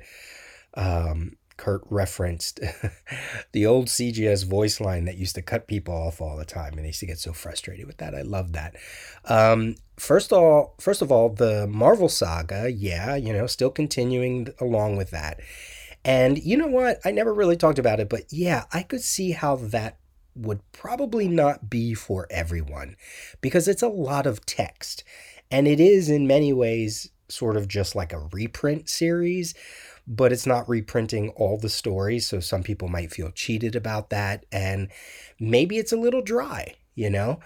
um, 0.73 1.37
Kurt 1.57 1.81
referenced 1.89 2.59
the 3.51 3.65
old 3.65 3.87
CGS 3.87 4.45
voice 4.45 4.79
line 4.79 5.05
that 5.05 5.17
used 5.17 5.35
to 5.35 5.41
cut 5.41 5.67
people 5.67 5.93
off 5.93 6.21
all 6.21 6.37
the 6.37 6.45
time, 6.45 6.73
and 6.73 6.83
they 6.83 6.87
used 6.87 6.99
to 6.99 7.05
get 7.05 7.19
so 7.19 7.33
frustrated 7.33 7.87
with 7.87 7.97
that. 7.97 8.13
I 8.13 8.21
love 8.21 8.53
that. 8.53 8.75
Um, 9.25 9.75
first 9.97 10.31
of 10.31 10.39
all, 10.39 10.75
first 10.79 11.01
of 11.01 11.11
all, 11.11 11.29
the 11.29 11.67
Marvel 11.67 12.09
saga, 12.09 12.71
yeah, 12.71 13.15
you 13.15 13.33
know, 13.33 13.47
still 13.47 13.71
continuing 13.71 14.49
along 14.59 14.97
with 14.97 15.11
that. 15.11 15.39
And 16.03 16.37
you 16.37 16.55
know 16.55 16.67
what? 16.67 16.99
I 17.03 17.11
never 17.11 17.33
really 17.33 17.57
talked 17.57 17.79
about 17.79 17.99
it, 17.99 18.09
but 18.09 18.25
yeah, 18.29 18.65
I 18.71 18.83
could 18.83 19.01
see 19.01 19.31
how 19.31 19.55
that 19.55 19.97
would 20.35 20.59
probably 20.71 21.27
not 21.27 21.69
be 21.69 21.93
for 21.93 22.27
everyone 22.29 22.95
because 23.41 23.67
it's 23.67 23.81
a 23.81 23.87
lot 23.87 24.27
of 24.27 24.45
text. 24.45 25.03
And 25.49 25.67
it 25.67 25.79
is 25.79 26.09
in 26.09 26.27
many 26.27 26.53
ways 26.53 27.09
sort 27.29 27.57
of 27.57 27.67
just 27.67 27.95
like 27.95 28.13
a 28.13 28.27
reprint 28.31 28.89
series, 28.89 29.53
but 30.07 30.31
it's 30.31 30.45
not 30.45 30.69
reprinting 30.69 31.29
all 31.29 31.57
the 31.57 31.69
stories. 31.69 32.27
So 32.27 32.39
some 32.39 32.63
people 32.63 32.87
might 32.87 33.11
feel 33.11 33.31
cheated 33.31 33.75
about 33.75 34.09
that. 34.09 34.45
And 34.51 34.89
maybe 35.39 35.77
it's 35.77 35.91
a 35.91 35.97
little 35.97 36.21
dry, 36.21 36.75
you 36.93 37.09
know? 37.09 37.39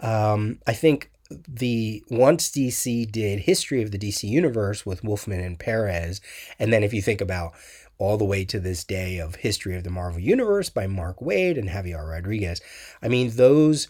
Um, 0.00 0.58
I 0.66 0.72
think 0.72 1.10
the 1.48 2.02
once 2.10 2.50
DC 2.50 3.10
did 3.10 3.40
History 3.40 3.82
of 3.82 3.90
the 3.90 3.98
DC 3.98 4.24
Universe 4.24 4.84
with 4.84 5.04
Wolfman 5.04 5.40
and 5.40 5.58
Perez, 5.58 6.20
and 6.58 6.72
then 6.72 6.82
if 6.82 6.92
you 6.92 7.00
think 7.00 7.20
about 7.20 7.52
all 7.98 8.18
the 8.18 8.24
way 8.24 8.44
to 8.44 8.58
this 8.58 8.84
day 8.84 9.18
of 9.18 9.36
History 9.36 9.76
of 9.76 9.84
the 9.84 9.90
Marvel 9.90 10.20
Universe 10.20 10.68
by 10.70 10.86
Mark 10.86 11.20
Waid 11.20 11.56
and 11.56 11.68
Javier 11.68 12.10
Rodriguez. 12.10 12.60
I 13.00 13.08
mean, 13.08 13.36
those 13.36 13.86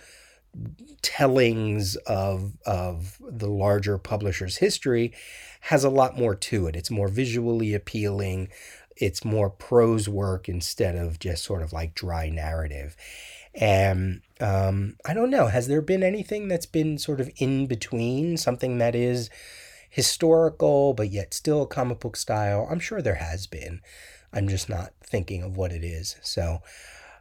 tellings 1.00 1.96
of 2.06 2.52
of 2.66 3.16
the 3.26 3.48
larger 3.48 3.96
publisher's 3.96 4.58
history 4.58 5.14
has 5.66 5.84
a 5.84 5.90
lot 5.90 6.18
more 6.18 6.34
to 6.34 6.66
it. 6.66 6.74
It's 6.74 6.90
more 6.90 7.06
visually 7.06 7.72
appealing. 7.72 8.48
It's 8.96 9.24
more 9.24 9.48
prose 9.48 10.08
work 10.08 10.48
instead 10.48 10.96
of 10.96 11.20
just 11.20 11.44
sort 11.44 11.62
of 11.62 11.72
like 11.72 11.94
dry 11.94 12.28
narrative. 12.28 12.96
And 13.54 14.22
um, 14.40 14.96
I 15.06 15.14
don't 15.14 15.30
know, 15.30 15.46
has 15.46 15.68
there 15.68 15.80
been 15.80 16.02
anything 16.02 16.48
that's 16.48 16.66
been 16.66 16.98
sort 16.98 17.20
of 17.20 17.30
in 17.36 17.66
between, 17.66 18.36
something 18.36 18.78
that 18.78 18.96
is 18.96 19.30
historical 19.88 20.94
but 20.94 21.10
yet 21.10 21.32
still 21.32 21.64
comic 21.66 22.00
book 22.00 22.16
style? 22.16 22.66
I'm 22.68 22.80
sure 22.80 23.00
there 23.00 23.16
has 23.16 23.46
been. 23.46 23.82
I'm 24.32 24.48
just 24.48 24.68
not 24.68 24.92
thinking 25.04 25.44
of 25.44 25.56
what 25.56 25.70
it 25.70 25.84
is. 25.84 26.16
So, 26.22 26.62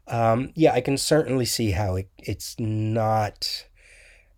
um, 0.07 0.51
yeah, 0.55 0.73
I 0.73 0.81
can 0.81 0.97
certainly 0.97 1.45
see 1.45 1.71
how 1.71 1.95
it, 1.95 2.09
it's 2.17 2.55
not 2.57 3.65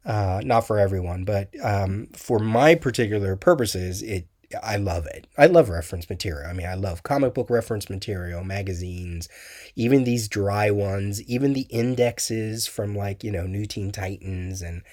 uh, 0.06 0.42
not 0.44 0.68
for 0.68 0.80
everyone, 0.80 1.24
but 1.24 1.50
um, 1.62 2.08
for 2.13 2.39
my 2.39 2.76
particular 2.76 3.36
purposes, 3.36 4.02
it 4.02 4.28
I 4.62 4.76
love 4.76 5.08
it. 5.08 5.28
I 5.38 5.48
love 5.48 5.70
reference 5.70 6.10
material. 6.10 6.50
I 6.50 6.54
mean, 6.54 6.68
I 6.68 6.76
love 6.76 7.04
comic 7.04 7.34
book 7.34 7.50
reference 7.50 7.89
material, 7.89 8.44
magazines, 8.44 9.30
even 9.76 10.04
these 10.04 10.28
dry 10.28 10.70
ones, 10.70 11.22
even 11.24 11.54
the 11.54 11.68
indexes 11.70 12.68
from 12.68 12.96
like 12.96 13.24
you 13.24 13.32
know 13.32 13.48
New 13.48 13.66
Teen 13.66 13.92
Titans 13.92 14.62
and 14.62 14.84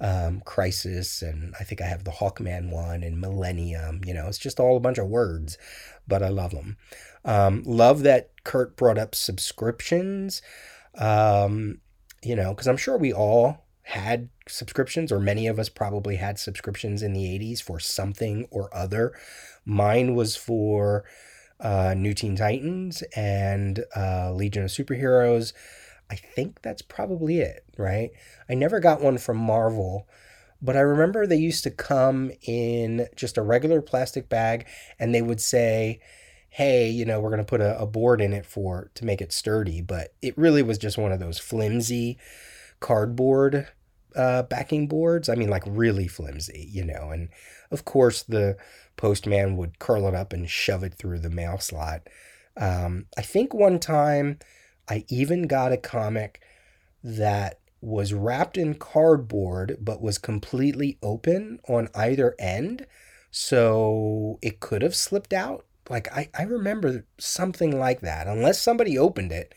um, 0.00 0.40
Crisis, 0.44 1.22
and 1.22 1.54
I 1.58 1.64
think 1.64 1.80
I 1.80 1.86
have 1.86 2.04
the 2.04 2.10
Hawkman 2.10 2.70
one 2.70 3.02
and 3.02 3.20
Millennium. 3.20 4.00
You 4.04 4.14
know, 4.14 4.28
it's 4.28 4.38
just 4.38 4.60
all 4.60 4.76
a 4.76 4.80
bunch 4.80 4.98
of 4.98 5.08
words, 5.08 5.58
but 6.06 6.22
I 6.22 6.28
love 6.28 6.50
them. 6.50 6.76
Um, 7.24 7.62
love 7.64 8.02
that 8.02 8.30
Kurt 8.44 8.76
brought 8.76 8.98
up 8.98 9.14
subscriptions. 9.14 10.42
Um, 10.96 11.80
you 12.22 12.36
know, 12.36 12.50
because 12.50 12.66
I'm 12.66 12.76
sure 12.76 12.98
we 12.98 13.12
all 13.12 13.64
had 13.92 14.30
subscriptions, 14.48 15.12
or 15.12 15.20
many 15.20 15.46
of 15.46 15.58
us 15.58 15.68
probably 15.68 16.16
had 16.16 16.38
subscriptions 16.38 17.02
in 17.02 17.12
the 17.12 17.24
80s 17.24 17.62
for 17.62 17.78
something 17.78 18.46
or 18.50 18.74
other. 18.74 19.12
Mine 19.66 20.14
was 20.14 20.34
for 20.34 21.04
uh, 21.60 21.92
New 21.94 22.14
Teen 22.14 22.34
Titans 22.34 23.02
and 23.14 23.84
uh, 23.94 24.32
Legion 24.32 24.64
of 24.64 24.70
Superheroes. 24.70 25.52
I 26.10 26.16
think 26.16 26.62
that's 26.62 26.80
probably 26.80 27.40
it, 27.40 27.66
right? 27.76 28.12
I 28.48 28.54
never 28.54 28.80
got 28.80 29.02
one 29.02 29.18
from 29.18 29.36
Marvel, 29.36 30.08
but 30.62 30.74
I 30.74 30.80
remember 30.80 31.26
they 31.26 31.36
used 31.36 31.62
to 31.64 31.70
come 31.70 32.32
in 32.46 33.08
just 33.14 33.36
a 33.36 33.42
regular 33.42 33.82
plastic 33.82 34.30
bag 34.30 34.66
and 34.98 35.14
they 35.14 35.22
would 35.22 35.40
say, 35.40 36.00
hey, 36.48 36.88
you 36.88 37.04
know, 37.04 37.20
we're 37.20 37.28
going 37.28 37.40
to 37.40 37.44
put 37.44 37.60
a, 37.60 37.78
a 37.78 37.86
board 37.86 38.22
in 38.22 38.32
it 38.32 38.46
for 38.46 38.90
to 38.94 39.04
make 39.04 39.20
it 39.20 39.34
sturdy, 39.34 39.82
but 39.82 40.14
it 40.22 40.36
really 40.38 40.62
was 40.62 40.78
just 40.78 40.96
one 40.96 41.12
of 41.12 41.20
those 41.20 41.38
flimsy 41.38 42.18
cardboard 42.80 43.68
uh, 44.16 44.42
backing 44.44 44.88
boards. 44.88 45.28
I 45.28 45.34
mean, 45.34 45.48
like 45.48 45.64
really 45.66 46.08
flimsy, 46.08 46.68
you 46.70 46.84
know. 46.84 47.10
And 47.10 47.28
of 47.70 47.84
course, 47.84 48.22
the 48.22 48.56
postman 48.96 49.56
would 49.56 49.78
curl 49.78 50.06
it 50.06 50.14
up 50.14 50.32
and 50.32 50.48
shove 50.48 50.82
it 50.82 50.94
through 50.94 51.20
the 51.20 51.30
mail 51.30 51.58
slot. 51.58 52.08
Um, 52.56 53.06
I 53.16 53.22
think 53.22 53.54
one 53.54 53.78
time 53.78 54.38
I 54.88 55.04
even 55.08 55.46
got 55.46 55.72
a 55.72 55.76
comic 55.76 56.40
that 57.02 57.58
was 57.80 58.12
wrapped 58.12 58.56
in 58.56 58.74
cardboard 58.74 59.76
but 59.80 60.00
was 60.00 60.18
completely 60.18 60.98
open 61.02 61.58
on 61.68 61.88
either 61.94 62.34
end. 62.38 62.86
So 63.30 64.38
it 64.42 64.60
could 64.60 64.82
have 64.82 64.94
slipped 64.94 65.32
out 65.32 65.64
like 65.90 66.12
I, 66.12 66.28
I 66.38 66.44
remember 66.44 67.04
something 67.18 67.78
like 67.78 68.00
that. 68.02 68.26
Unless 68.26 68.60
somebody 68.60 68.96
opened 68.96 69.32
it 69.32 69.54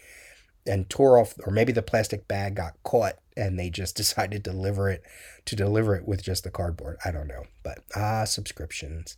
and 0.66 0.90
tore 0.90 1.20
off 1.20 1.36
or 1.46 1.52
maybe 1.52 1.72
the 1.72 1.82
plastic 1.82 2.28
bag 2.28 2.56
got 2.56 2.74
caught 2.84 3.16
and 3.36 3.58
they 3.60 3.70
just 3.70 3.96
decided 3.98 4.44
to 4.44 4.52
deliver 4.52 4.90
it 4.90 5.04
to 5.46 5.56
deliver 5.56 5.96
it 5.96 6.08
with 6.08 6.24
just 6.24 6.44
the 6.44 6.52
cardboard. 6.52 6.98
I 7.06 7.12
don't 7.12 7.28
know. 7.28 7.44
But 7.64 7.80
ah 7.96 8.26
subscriptions. 8.26 9.16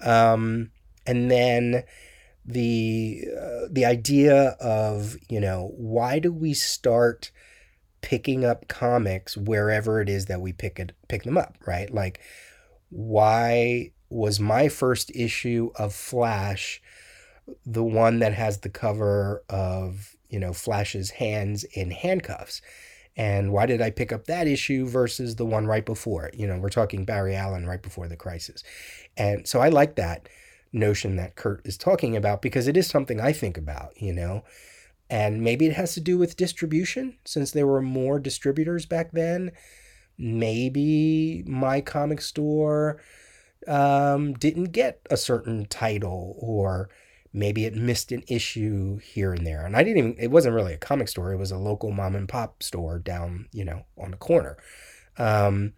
Um 0.00 0.70
and 1.06 1.30
then 1.30 1.84
the 2.46 3.24
uh, 3.40 3.68
the 3.70 3.84
idea 3.84 4.56
of, 4.60 5.16
you 5.28 5.40
know, 5.40 5.72
why 5.76 6.18
do 6.18 6.30
we 6.32 6.52
start 6.54 7.30
picking 8.02 8.44
up 8.44 8.68
comics 8.68 9.34
wherever 9.34 10.00
it 10.02 10.10
is 10.10 10.26
that 10.26 10.40
we 10.40 10.52
pick 10.52 10.78
it 10.78 10.92
pick 11.08 11.22
them 11.22 11.38
up, 11.38 11.56
right? 11.66 11.92
Like 11.92 12.20
why 12.90 13.92
was 14.10 14.38
my 14.38 14.68
first 14.68 15.10
issue 15.14 15.70
of 15.74 15.92
Flash, 15.92 16.80
the 17.66 17.82
one 17.82 18.20
that 18.20 18.32
has 18.32 18.60
the 18.60 18.68
cover 18.68 19.42
of, 19.48 20.14
you 20.28 20.38
know, 20.38 20.52
Flash's 20.52 21.10
hands 21.10 21.64
in 21.64 21.90
handcuffs. 21.90 22.62
And 23.16 23.52
why 23.52 23.66
did 23.66 23.80
I 23.80 23.90
pick 23.90 24.12
up 24.12 24.26
that 24.26 24.48
issue 24.48 24.86
versus 24.86 25.36
the 25.36 25.46
one 25.46 25.66
right 25.66 25.86
before 25.86 26.26
it? 26.26 26.34
You 26.34 26.46
know, 26.46 26.58
we're 26.58 26.68
talking 26.68 27.04
Barry 27.04 27.36
Allen 27.36 27.66
right 27.66 27.82
before 27.82 28.08
the 28.08 28.16
crisis. 28.16 28.64
And 29.16 29.46
so 29.46 29.60
I 29.60 29.68
like 29.68 29.94
that 29.96 30.28
notion 30.72 31.16
that 31.16 31.36
Kurt 31.36 31.64
is 31.64 31.78
talking 31.78 32.16
about 32.16 32.42
because 32.42 32.66
it 32.66 32.76
is 32.76 32.88
something 32.88 33.20
I 33.20 33.32
think 33.32 33.56
about, 33.56 34.00
you 34.00 34.12
know. 34.12 34.42
And 35.08 35.42
maybe 35.42 35.66
it 35.66 35.74
has 35.74 35.94
to 35.94 36.00
do 36.00 36.18
with 36.18 36.36
distribution 36.36 37.16
since 37.24 37.52
there 37.52 37.66
were 37.66 37.82
more 37.82 38.18
distributors 38.18 38.86
back 38.86 39.12
then. 39.12 39.52
Maybe 40.18 41.44
my 41.46 41.80
comic 41.80 42.20
store 42.20 43.00
um, 43.68 44.32
didn't 44.34 44.72
get 44.72 45.00
a 45.10 45.16
certain 45.16 45.66
title 45.66 46.36
or 46.38 46.88
maybe 47.34 47.64
it 47.64 47.74
missed 47.74 48.12
an 48.12 48.22
issue 48.28 48.98
here 48.98 49.34
and 49.34 49.44
there. 49.44 49.66
And 49.66 49.76
I 49.76 49.82
didn't 49.82 49.98
even, 49.98 50.16
it 50.18 50.30
wasn't 50.30 50.54
really 50.54 50.72
a 50.72 50.78
comic 50.78 51.08
store. 51.08 51.32
It 51.32 51.36
was 51.36 51.50
a 51.50 51.58
local 51.58 51.90
mom 51.90 52.14
and 52.14 52.28
pop 52.28 52.62
store 52.62 53.00
down, 53.00 53.48
you 53.52 53.64
know, 53.64 53.84
on 53.98 54.12
the 54.12 54.16
corner. 54.16 54.56
Um, 55.18 55.72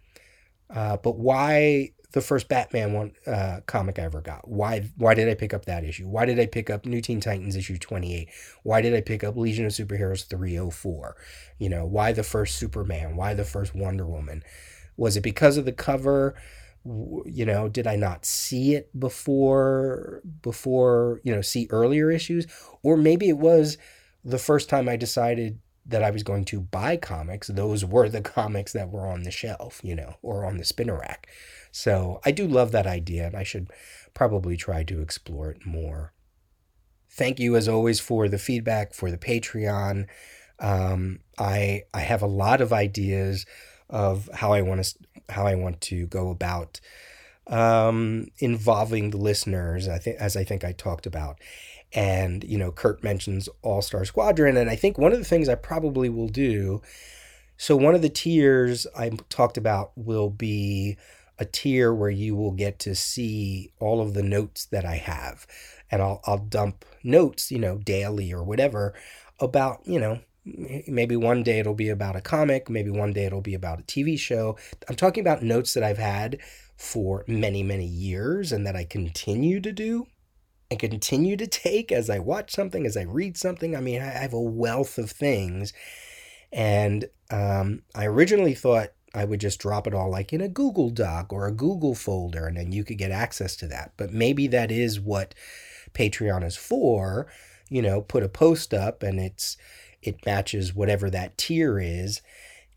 uh, 0.69 0.97
but 0.97 1.17
why 1.17 1.91
the 2.11 2.21
first 2.21 2.47
Batman 2.47 2.93
one 2.93 3.11
uh, 3.25 3.61
comic 3.65 3.99
I 3.99 4.03
ever 4.03 4.21
got? 4.21 4.47
Why 4.47 4.89
why 4.97 5.13
did 5.13 5.29
I 5.29 5.33
pick 5.33 5.53
up 5.53 5.65
that 5.65 5.83
issue? 5.83 6.07
Why 6.07 6.25
did 6.25 6.39
I 6.39 6.45
pick 6.45 6.69
up 6.69 6.85
New 6.85 7.01
Teen 7.01 7.19
Titans 7.19 7.55
issue 7.55 7.77
28? 7.77 8.29
Why 8.63 8.81
did 8.81 8.93
I 8.93 9.01
pick 9.01 9.23
up 9.23 9.35
Legion 9.35 9.65
of 9.65 9.71
Superheroes 9.71 10.25
304? 10.25 11.15
You 11.57 11.69
know, 11.69 11.85
why 11.85 12.11
the 12.11 12.23
first 12.23 12.57
Superman? 12.57 13.15
Why 13.15 13.33
the 13.33 13.43
first 13.45 13.75
Wonder 13.75 14.05
Woman? 14.05 14.43
Was 14.95 15.17
it 15.17 15.21
because 15.21 15.57
of 15.57 15.65
the 15.65 15.71
cover? 15.71 16.35
You 17.25 17.45
know 17.45 17.67
did 17.67 17.87
i 17.87 17.95
not 17.95 18.25
see 18.25 18.75
it 18.75 18.97
before 18.97 20.21
before 20.41 21.19
you 21.23 21.33
know 21.33 21.41
see 21.41 21.67
earlier 21.69 22.11
issues? 22.11 22.47
Or 22.83 22.97
maybe 22.97 23.29
it 23.29 23.37
was 23.37 23.77
the 24.23 24.37
first 24.37 24.69
time 24.69 24.89
i 24.89 24.95
decided 24.95 25.59
that 25.85 26.03
i 26.03 26.11
was 26.11 26.23
going 26.23 26.45
to 26.45 26.59
buy 26.59 26.97
comics 26.97 27.47
those 27.47 27.85
were 27.85 28.09
the 28.09 28.21
comics 28.37 28.73
that 28.73 28.89
were 28.89 29.07
on 29.07 29.23
the 29.23 29.31
shelf 29.31 29.79
you 29.83 29.95
know 29.95 30.15
or 30.21 30.45
on 30.45 30.57
the 30.57 30.65
spinner 30.65 30.99
rack. 30.99 31.27
So 31.71 32.19
i 32.25 32.31
do 32.31 32.47
love 32.47 32.71
that 32.71 32.87
idea 32.87 33.27
and 33.27 33.35
i 33.35 33.43
should 33.43 33.71
probably 34.13 34.57
try 34.57 34.83
to 34.83 35.01
explore 35.01 35.51
it 35.51 35.65
more. 35.65 36.13
Thank 37.09 37.39
you 37.39 37.55
as 37.55 37.67
always 37.67 37.99
for 37.99 38.27
the 38.27 38.37
feedback 38.37 38.93
for 38.93 39.11
the 39.11 39.17
patreon. 39.17 40.07
Um, 40.59 41.19
i 41.37 41.83
i 41.93 41.99
have 41.99 42.21
a 42.21 42.27
lot 42.27 42.61
of 42.61 42.73
ideas 42.73 43.45
of 43.89 44.29
how 44.33 44.51
i 44.53 44.61
want 44.61 44.83
to 44.83 44.95
how 45.29 45.45
I 45.45 45.55
want 45.55 45.81
to 45.81 46.07
go 46.07 46.29
about 46.29 46.79
um, 47.47 48.27
involving 48.39 49.11
the 49.11 49.17
listeners. 49.17 49.87
I 49.87 49.97
think, 49.97 50.17
as 50.17 50.35
I 50.35 50.43
think 50.43 50.63
I 50.63 50.71
talked 50.71 51.05
about, 51.05 51.39
and 51.93 52.43
you 52.43 52.57
know, 52.57 52.71
Kurt 52.71 53.03
mentions 53.03 53.49
All 53.61 53.81
Star 53.81 54.05
Squadron, 54.05 54.57
and 54.57 54.69
I 54.69 54.75
think 54.75 54.97
one 54.97 55.13
of 55.13 55.19
the 55.19 55.25
things 55.25 55.49
I 55.49 55.55
probably 55.55 56.09
will 56.09 56.27
do. 56.27 56.81
So 57.57 57.75
one 57.75 57.95
of 57.95 58.01
the 58.03 58.09
tiers 58.09 58.85
I 58.95 59.09
talked 59.29 59.57
about 59.57 59.91
will 59.95 60.29
be 60.29 60.97
a 61.39 61.45
tier 61.45 61.93
where 61.93 62.09
you 62.09 62.35
will 62.35 62.51
get 62.51 62.79
to 62.79 62.95
see 62.95 63.71
all 63.79 64.01
of 64.01 64.13
the 64.13 64.23
notes 64.23 64.65
that 64.65 64.85
I 64.85 64.95
have, 64.95 65.47
and 65.89 66.01
I'll 66.01 66.21
I'll 66.25 66.37
dump 66.37 66.85
notes, 67.03 67.51
you 67.51 67.59
know, 67.59 67.77
daily 67.77 68.33
or 68.33 68.43
whatever 68.43 68.93
about 69.39 69.81
you 69.85 69.99
know 69.99 70.19
maybe 70.87 71.15
one 71.15 71.43
day 71.43 71.59
it'll 71.59 71.73
be 71.73 71.89
about 71.89 72.15
a 72.15 72.21
comic, 72.21 72.69
maybe 72.69 72.89
one 72.89 73.13
day 73.13 73.25
it'll 73.25 73.41
be 73.41 73.53
about 73.53 73.79
a 73.79 73.83
TV 73.83 74.17
show. 74.17 74.57
I'm 74.89 74.95
talking 74.95 75.21
about 75.21 75.43
notes 75.43 75.73
that 75.73 75.83
I've 75.83 75.97
had 75.97 76.39
for 76.75 77.23
many, 77.27 77.63
many 77.63 77.85
years 77.85 78.51
and 78.51 78.65
that 78.65 78.75
I 78.75 78.83
continue 78.83 79.59
to 79.61 79.71
do 79.71 80.07
and 80.69 80.79
continue 80.79 81.37
to 81.37 81.47
take 81.47 81.91
as 81.91 82.09
I 82.09 82.19
watch 82.19 82.53
something, 82.53 82.85
as 82.85 82.97
I 82.97 83.03
read 83.03 83.37
something. 83.37 83.75
I 83.75 83.81
mean, 83.81 84.01
I 84.01 84.05
have 84.05 84.33
a 84.33 84.41
wealth 84.41 84.97
of 84.97 85.11
things. 85.11 85.73
And 86.51 87.05
um, 87.31 87.83
I 87.95 88.05
originally 88.05 88.53
thought 88.53 88.89
I 89.13 89.25
would 89.25 89.39
just 89.39 89.59
drop 89.59 89.87
it 89.87 89.93
all 89.93 90.09
like 90.09 90.33
in 90.33 90.41
a 90.41 90.47
Google 90.47 90.89
Doc 90.89 91.33
or 91.33 91.47
a 91.47 91.51
Google 91.51 91.95
folder, 91.95 92.45
and 92.45 92.57
then 92.57 92.71
you 92.71 92.83
could 92.83 92.97
get 92.97 93.11
access 93.11 93.55
to 93.57 93.67
that. 93.67 93.93
But 93.97 94.13
maybe 94.13 94.47
that 94.47 94.71
is 94.71 94.99
what 94.99 95.33
Patreon 95.93 96.43
is 96.43 96.55
for. 96.55 97.27
You 97.69 97.81
know, 97.81 98.01
put 98.01 98.23
a 98.23 98.29
post 98.29 98.73
up 98.73 99.03
and 99.03 99.19
it's 99.19 99.57
it 100.01 100.25
matches 100.25 100.73
whatever 100.75 101.09
that 101.09 101.37
tier 101.37 101.79
is. 101.79 102.21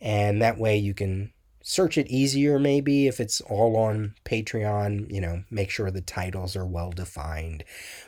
And 0.01 0.41
that 0.41 0.59
way 0.59 0.77
you 0.77 0.95
can 0.95 1.33
search 1.63 1.99
it 1.99 2.09
easier, 2.09 2.59
maybe 2.59 3.07
if 3.07 3.21
it's 3.21 3.41
all 3.43 3.77
on 3.77 4.15
Patreon, 4.25 5.13
you 5.13 5.21
know, 5.21 5.45
make 5.51 5.71
sure 5.71 5.91
the 5.91 6.01
titles 6.01 6.57
are 6.57 6.67
well 6.67 6.91
defined. 6.91 7.65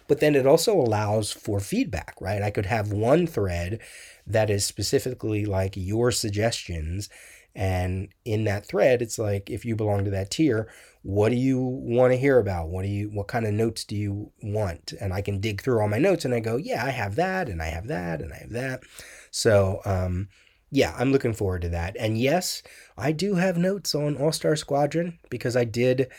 But 0.08 0.20
then 0.20 0.34
it 0.34 0.46
also 0.46 0.74
allows 0.74 1.32
for 1.32 1.60
feedback, 1.60 2.14
right? 2.20 2.42
I 2.42 2.50
could 2.50 2.66
have 2.66 2.92
one 2.92 3.26
thread 3.26 3.78
that 4.26 4.50
is 4.50 4.64
specifically 4.64 5.44
like 5.44 5.76
your 5.76 6.10
suggestions. 6.10 7.08
And 7.54 8.08
in 8.24 8.44
that 8.44 8.66
thread, 8.66 9.02
it's 9.02 9.18
like 9.18 9.50
if 9.50 9.64
you 9.64 9.76
belong 9.76 10.04
to 10.04 10.10
that 10.10 10.30
tier, 10.30 10.68
what 11.02 11.30
do 11.30 11.36
you 11.36 11.60
want 11.60 12.12
to 12.12 12.18
hear 12.18 12.38
about? 12.38 12.68
What 12.68 12.82
do 12.82 12.88
you 12.88 13.08
what 13.08 13.28
kind 13.28 13.46
of 13.46 13.52
notes 13.52 13.84
do 13.84 13.96
you 13.96 14.32
want? 14.42 14.92
And 15.00 15.12
I 15.12 15.20
can 15.20 15.40
dig 15.40 15.60
through 15.60 15.80
all 15.80 15.88
my 15.88 15.98
notes 15.98 16.24
and 16.24 16.34
I 16.34 16.40
go, 16.40 16.56
yeah, 16.56 16.84
I 16.84 16.90
have 16.90 17.16
that 17.16 17.48
and 17.48 17.60
I 17.60 17.66
have 17.66 17.88
that 17.88 18.22
and 18.22 18.32
I 18.32 18.36
have 18.38 18.50
that. 18.50 18.82
So 19.30 19.80
um 19.84 20.28
yeah, 20.74 20.94
I'm 20.96 21.12
looking 21.12 21.34
forward 21.34 21.62
to 21.62 21.68
that. 21.68 21.96
And 22.00 22.16
yes, 22.16 22.62
I 22.96 23.12
do 23.12 23.34
have 23.34 23.58
notes 23.58 23.94
on 23.94 24.16
All 24.16 24.32
Star 24.32 24.56
Squadron 24.56 25.18
because 25.28 25.54
I 25.54 25.64
did 25.64 26.10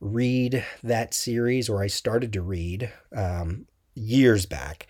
read 0.00 0.64
that 0.82 1.14
series, 1.14 1.68
or 1.68 1.80
I 1.82 1.86
started 1.86 2.32
to 2.32 2.42
read 2.42 2.92
um, 3.16 3.66
years 3.94 4.46
back. 4.46 4.86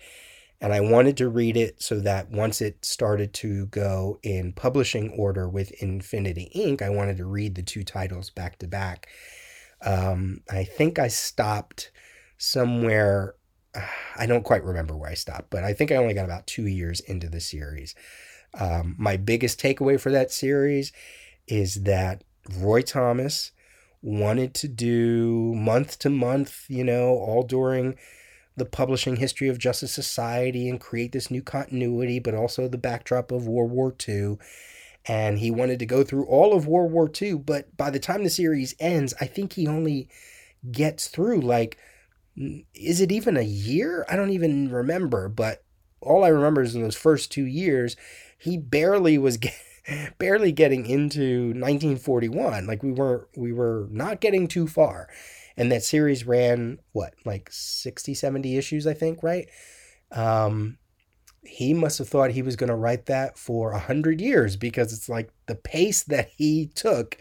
And 0.61 0.73
I 0.73 0.79
wanted 0.81 1.17
to 1.17 1.29
read 1.29 1.57
it 1.57 1.81
so 1.81 1.99
that 1.99 2.31
once 2.31 2.61
it 2.61 2.83
started 2.85 3.33
to 3.35 3.65
go 3.67 4.19
in 4.23 4.53
publishing 4.53 5.09
order 5.09 5.49
with 5.49 5.71
Infinity 5.81 6.51
Inc., 6.55 6.81
I 6.81 6.89
wanted 6.89 7.17
to 7.17 7.25
read 7.25 7.55
the 7.55 7.63
two 7.63 7.83
titles 7.83 8.29
back 8.29 8.57
to 8.59 8.67
back. 8.67 9.07
Um, 9.81 10.41
I 10.49 10.63
think 10.63 10.97
I 10.97 11.09
stopped 11.09 11.91
somewhere. 12.37 13.35
I 14.17 14.25
don't 14.25 14.43
quite 14.45 14.63
remember 14.63 14.95
where 14.95 15.09
I 15.09 15.15
stopped, 15.15 15.49
but 15.49 15.63
I 15.63 15.73
think 15.73 15.91
I 15.91 15.97
only 15.97 16.13
got 16.13 16.25
about 16.25 16.47
two 16.47 16.67
years 16.67 17.01
into 17.01 17.29
the 17.29 17.41
series. 17.41 17.93
Um, 18.57 18.95
my 18.97 19.17
biggest 19.17 19.59
takeaway 19.59 19.99
for 19.99 20.11
that 20.11 20.31
series 20.31 20.93
is 21.47 21.83
that 21.83 22.23
Roy 22.57 22.81
Thomas 22.81 23.51
wanted 24.01 24.53
to 24.53 24.67
do 24.67 25.53
month 25.55 25.99
to 25.99 26.09
month, 26.09 26.65
you 26.69 26.83
know, 26.83 27.09
all 27.09 27.43
during 27.43 27.95
the 28.57 28.65
publishing 28.65 29.17
history 29.17 29.49
of 29.49 29.57
Justice 29.57 29.93
Society 29.93 30.69
and 30.69 30.79
create 30.79 31.11
this 31.11 31.29
new 31.29 31.41
continuity, 31.41 32.19
but 32.19 32.33
also 32.33 32.67
the 32.67 32.77
backdrop 32.77 33.31
of 33.31 33.47
World 33.47 33.71
War 33.71 33.93
II. 34.07 34.37
And 35.07 35.39
he 35.39 35.51
wanted 35.51 35.79
to 35.79 35.85
go 35.85 36.03
through 36.03 36.25
all 36.25 36.55
of 36.55 36.67
World 36.67 36.91
War 36.91 37.09
II, 37.21 37.35
but 37.35 37.75
by 37.77 37.89
the 37.89 37.99
time 37.99 38.23
the 38.23 38.29
series 38.29 38.75
ends, 38.79 39.13
I 39.19 39.25
think 39.25 39.53
he 39.53 39.67
only 39.67 40.07
gets 40.71 41.07
through 41.07 41.41
like, 41.41 41.77
is 42.73 43.01
it 43.01 43.11
even 43.11 43.37
a 43.37 43.43
year? 43.43 44.05
I 44.09 44.15
don't 44.15 44.31
even 44.31 44.71
remember, 44.71 45.29
but 45.29 45.63
all 46.01 46.23
I 46.23 46.29
remember 46.29 46.61
is 46.61 46.75
in 46.75 46.81
those 46.81 46.95
first 46.95 47.31
two 47.31 47.45
years, 47.45 47.95
he 48.37 48.57
barely 48.57 49.17
was 49.17 49.37
barely 50.17 50.51
getting 50.51 50.85
into 50.85 51.47
1941. 51.47 52.65
Like 52.65 52.83
we 52.83 52.91
were 52.91 53.27
we 53.35 53.51
were 53.51 53.87
not 53.91 54.21
getting 54.21 54.47
too 54.47 54.67
far 54.67 55.07
and 55.57 55.71
that 55.71 55.83
series 55.83 56.25
ran 56.25 56.77
what 56.91 57.13
like 57.25 57.49
60 57.51 58.13
70 58.13 58.57
issues 58.57 58.87
i 58.87 58.93
think 58.93 59.23
right? 59.23 59.49
Um 60.11 60.77
he 61.47 61.73
must 61.73 61.99
have 61.99 62.09
thought 62.09 62.31
he 62.31 62.41
was 62.41 62.55
going 62.55 62.69
to 62.69 62.75
write 62.75 63.05
that 63.05 63.37
for 63.37 63.71
a 63.71 63.79
hundred 63.79 64.19
years 64.19 64.55
because 64.55 64.91
it's 64.91 65.07
like 65.07 65.29
the 65.45 65.55
pace 65.55 66.03
that 66.03 66.29
he 66.35 66.67
took 66.73 67.17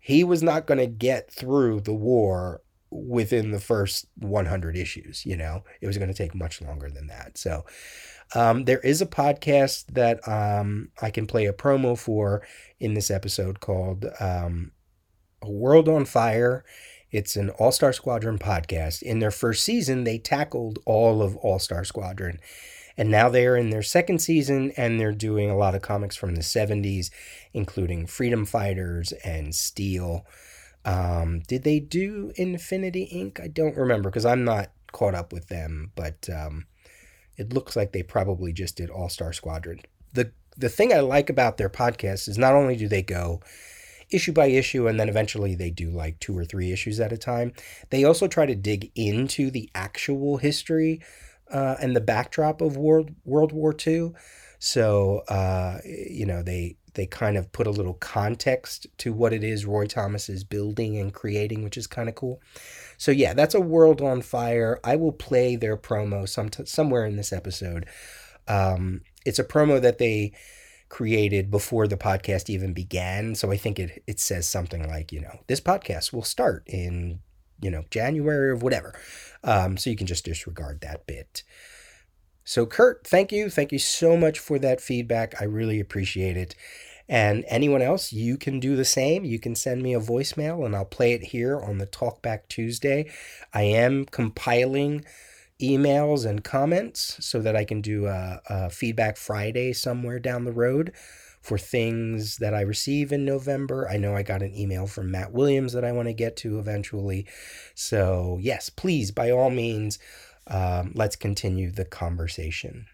he 0.00 0.24
was 0.24 0.42
not 0.42 0.66
going 0.66 0.78
to 0.78 0.86
get 0.86 1.30
through 1.30 1.80
the 1.80 1.94
war 1.94 2.62
within 2.90 3.50
the 3.50 3.60
first 3.60 4.06
100 4.16 4.76
issues 4.76 5.24
you 5.24 5.36
know? 5.36 5.62
It 5.80 5.86
was 5.86 5.98
going 5.98 6.08
to 6.08 6.14
take 6.14 6.34
much 6.34 6.60
longer 6.60 6.90
than 6.90 7.06
that. 7.08 7.38
So 7.38 7.64
um, 8.34 8.64
there 8.64 8.80
is 8.80 9.00
a 9.00 9.06
podcast 9.06 9.86
that 9.92 10.26
um, 10.28 10.90
i 11.00 11.10
can 11.10 11.26
play 11.26 11.46
a 11.46 11.52
promo 11.52 11.98
for 11.98 12.42
in 12.80 12.94
this 12.94 13.10
episode 13.10 13.60
called 13.60 14.06
um, 14.20 14.72
a 15.42 15.50
world 15.50 15.88
on 15.88 16.04
fire 16.04 16.64
it's 17.10 17.36
an 17.36 17.50
All 17.50 17.72
Star 17.72 17.92
Squadron 17.92 18.38
podcast. 18.38 19.02
In 19.02 19.18
their 19.18 19.30
first 19.30 19.64
season, 19.64 20.04
they 20.04 20.18
tackled 20.18 20.78
all 20.84 21.22
of 21.22 21.36
All 21.36 21.58
Star 21.58 21.84
Squadron. 21.84 22.38
And 22.96 23.10
now 23.10 23.28
they're 23.28 23.56
in 23.56 23.70
their 23.70 23.82
second 23.82 24.18
season 24.18 24.72
and 24.76 24.98
they're 24.98 25.12
doing 25.12 25.50
a 25.50 25.56
lot 25.56 25.76
of 25.76 25.82
comics 25.82 26.16
from 26.16 26.34
the 26.34 26.40
70s, 26.40 27.10
including 27.54 28.06
Freedom 28.06 28.44
Fighters 28.44 29.12
and 29.24 29.54
Steel. 29.54 30.26
Um, 30.84 31.40
did 31.46 31.62
they 31.62 31.78
do 31.78 32.32
Infinity 32.34 33.08
Inc.? 33.14 33.40
I 33.40 33.46
don't 33.46 33.76
remember 33.76 34.10
because 34.10 34.26
I'm 34.26 34.44
not 34.44 34.72
caught 34.90 35.14
up 35.14 35.32
with 35.32 35.46
them, 35.48 35.92
but 35.94 36.28
um, 36.28 36.66
it 37.36 37.52
looks 37.52 37.76
like 37.76 37.92
they 37.92 38.02
probably 38.02 38.52
just 38.52 38.76
did 38.76 38.90
All 38.90 39.08
Star 39.08 39.32
Squadron. 39.32 39.80
The 40.12 40.32
the 40.56 40.68
thing 40.68 40.92
I 40.92 40.98
like 40.98 41.30
about 41.30 41.56
their 41.56 41.70
podcast 41.70 42.28
is 42.28 42.36
not 42.36 42.54
only 42.54 42.74
do 42.74 42.88
they 42.88 43.02
go 43.02 43.40
issue 44.10 44.32
by 44.32 44.46
issue, 44.46 44.86
and 44.86 44.98
then 44.98 45.08
eventually 45.08 45.54
they 45.54 45.70
do 45.70 45.90
like 45.90 46.18
two 46.20 46.36
or 46.36 46.44
three 46.44 46.72
issues 46.72 47.00
at 47.00 47.12
a 47.12 47.18
time. 47.18 47.52
They 47.90 48.04
also 48.04 48.28
try 48.28 48.46
to 48.46 48.54
dig 48.54 48.90
into 48.94 49.50
the 49.50 49.70
actual 49.74 50.38
history 50.38 51.02
uh, 51.50 51.76
and 51.80 51.94
the 51.94 52.00
backdrop 52.00 52.60
of 52.60 52.76
World 52.76 53.10
World 53.24 53.52
War 53.52 53.74
II. 53.86 54.12
So 54.58 55.22
uh, 55.28 55.78
you 55.84 56.26
know 56.26 56.42
they 56.42 56.76
they 56.94 57.06
kind 57.06 57.36
of 57.36 57.52
put 57.52 57.66
a 57.66 57.70
little 57.70 57.94
context 57.94 58.86
to 58.98 59.12
what 59.12 59.32
it 59.32 59.44
is 59.44 59.64
Roy 59.64 59.86
Thomas 59.86 60.28
is 60.28 60.42
building 60.42 60.98
and 60.98 61.12
creating, 61.12 61.62
which 61.62 61.76
is 61.76 61.86
kind 61.86 62.08
of 62.08 62.14
cool. 62.16 62.40
So 62.96 63.12
yeah, 63.12 63.34
that's 63.34 63.54
a 63.54 63.60
world 63.60 64.00
on 64.00 64.22
fire. 64.22 64.80
I 64.82 64.96
will 64.96 65.12
play 65.12 65.54
their 65.54 65.76
promo 65.76 66.28
some 66.28 66.50
somewhere 66.64 67.06
in 67.06 67.16
this 67.16 67.32
episode. 67.32 67.86
Um, 68.48 69.02
it's 69.24 69.38
a 69.38 69.44
promo 69.44 69.80
that 69.80 69.98
they 69.98 70.32
created 70.88 71.50
before 71.50 71.86
the 71.86 71.96
podcast 71.96 72.48
even 72.48 72.72
began. 72.72 73.34
So 73.34 73.50
I 73.50 73.56
think 73.56 73.78
it 73.78 74.02
it 74.06 74.20
says 74.20 74.46
something 74.46 74.86
like, 74.88 75.12
you 75.12 75.20
know, 75.20 75.40
this 75.46 75.60
podcast 75.60 76.12
will 76.12 76.22
start 76.22 76.64
in, 76.66 77.20
you 77.60 77.70
know, 77.70 77.84
January 77.90 78.52
of 78.52 78.62
whatever. 78.62 78.98
Um, 79.44 79.76
so 79.76 79.90
you 79.90 79.96
can 79.96 80.06
just 80.06 80.24
disregard 80.24 80.80
that 80.80 81.06
bit. 81.06 81.42
So 82.44 82.64
Kurt, 82.64 83.06
thank 83.06 83.30
you. 83.30 83.50
Thank 83.50 83.72
you 83.72 83.78
so 83.78 84.16
much 84.16 84.38
for 84.38 84.58
that 84.58 84.80
feedback. 84.80 85.40
I 85.40 85.44
really 85.44 85.80
appreciate 85.80 86.36
it. 86.36 86.54
And 87.08 87.44
anyone 87.48 87.80
else, 87.80 88.12
you 88.12 88.36
can 88.36 88.60
do 88.60 88.76
the 88.76 88.84
same. 88.84 89.24
You 89.24 89.38
can 89.38 89.54
send 89.54 89.82
me 89.82 89.94
a 89.94 90.00
voicemail 90.00 90.64
and 90.64 90.76
I'll 90.76 90.84
play 90.84 91.12
it 91.12 91.24
here 91.24 91.58
on 91.58 91.78
the 91.78 91.86
Talkback 91.86 92.48
Tuesday. 92.48 93.10
I 93.54 93.62
am 93.62 94.04
compiling 94.04 95.04
emails 95.60 96.24
and 96.24 96.44
comments 96.44 97.16
so 97.20 97.40
that 97.40 97.56
I 97.56 97.64
can 97.64 97.80
do 97.80 98.06
a, 98.06 98.40
a 98.48 98.70
feedback 98.70 99.16
Friday 99.16 99.72
somewhere 99.72 100.18
down 100.18 100.44
the 100.44 100.52
road 100.52 100.92
for 101.40 101.58
things 101.58 102.36
that 102.38 102.54
I 102.54 102.60
receive 102.60 103.12
in 103.12 103.24
November. 103.24 103.88
I 103.88 103.96
know 103.96 104.14
I 104.14 104.22
got 104.22 104.42
an 104.42 104.54
email 104.54 104.86
from 104.86 105.10
Matt 105.10 105.32
Williams 105.32 105.72
that 105.72 105.84
I 105.84 105.92
want 105.92 106.08
to 106.08 106.14
get 106.14 106.36
to 106.38 106.58
eventually. 106.58 107.26
So, 107.74 108.38
yes, 108.40 108.70
please, 108.70 109.10
by 109.10 109.30
all 109.30 109.50
means, 109.50 109.98
um, 110.46 110.92
let's 110.94 111.16
continue 111.16 111.70
the 111.70 111.84
conversation. 111.84 112.86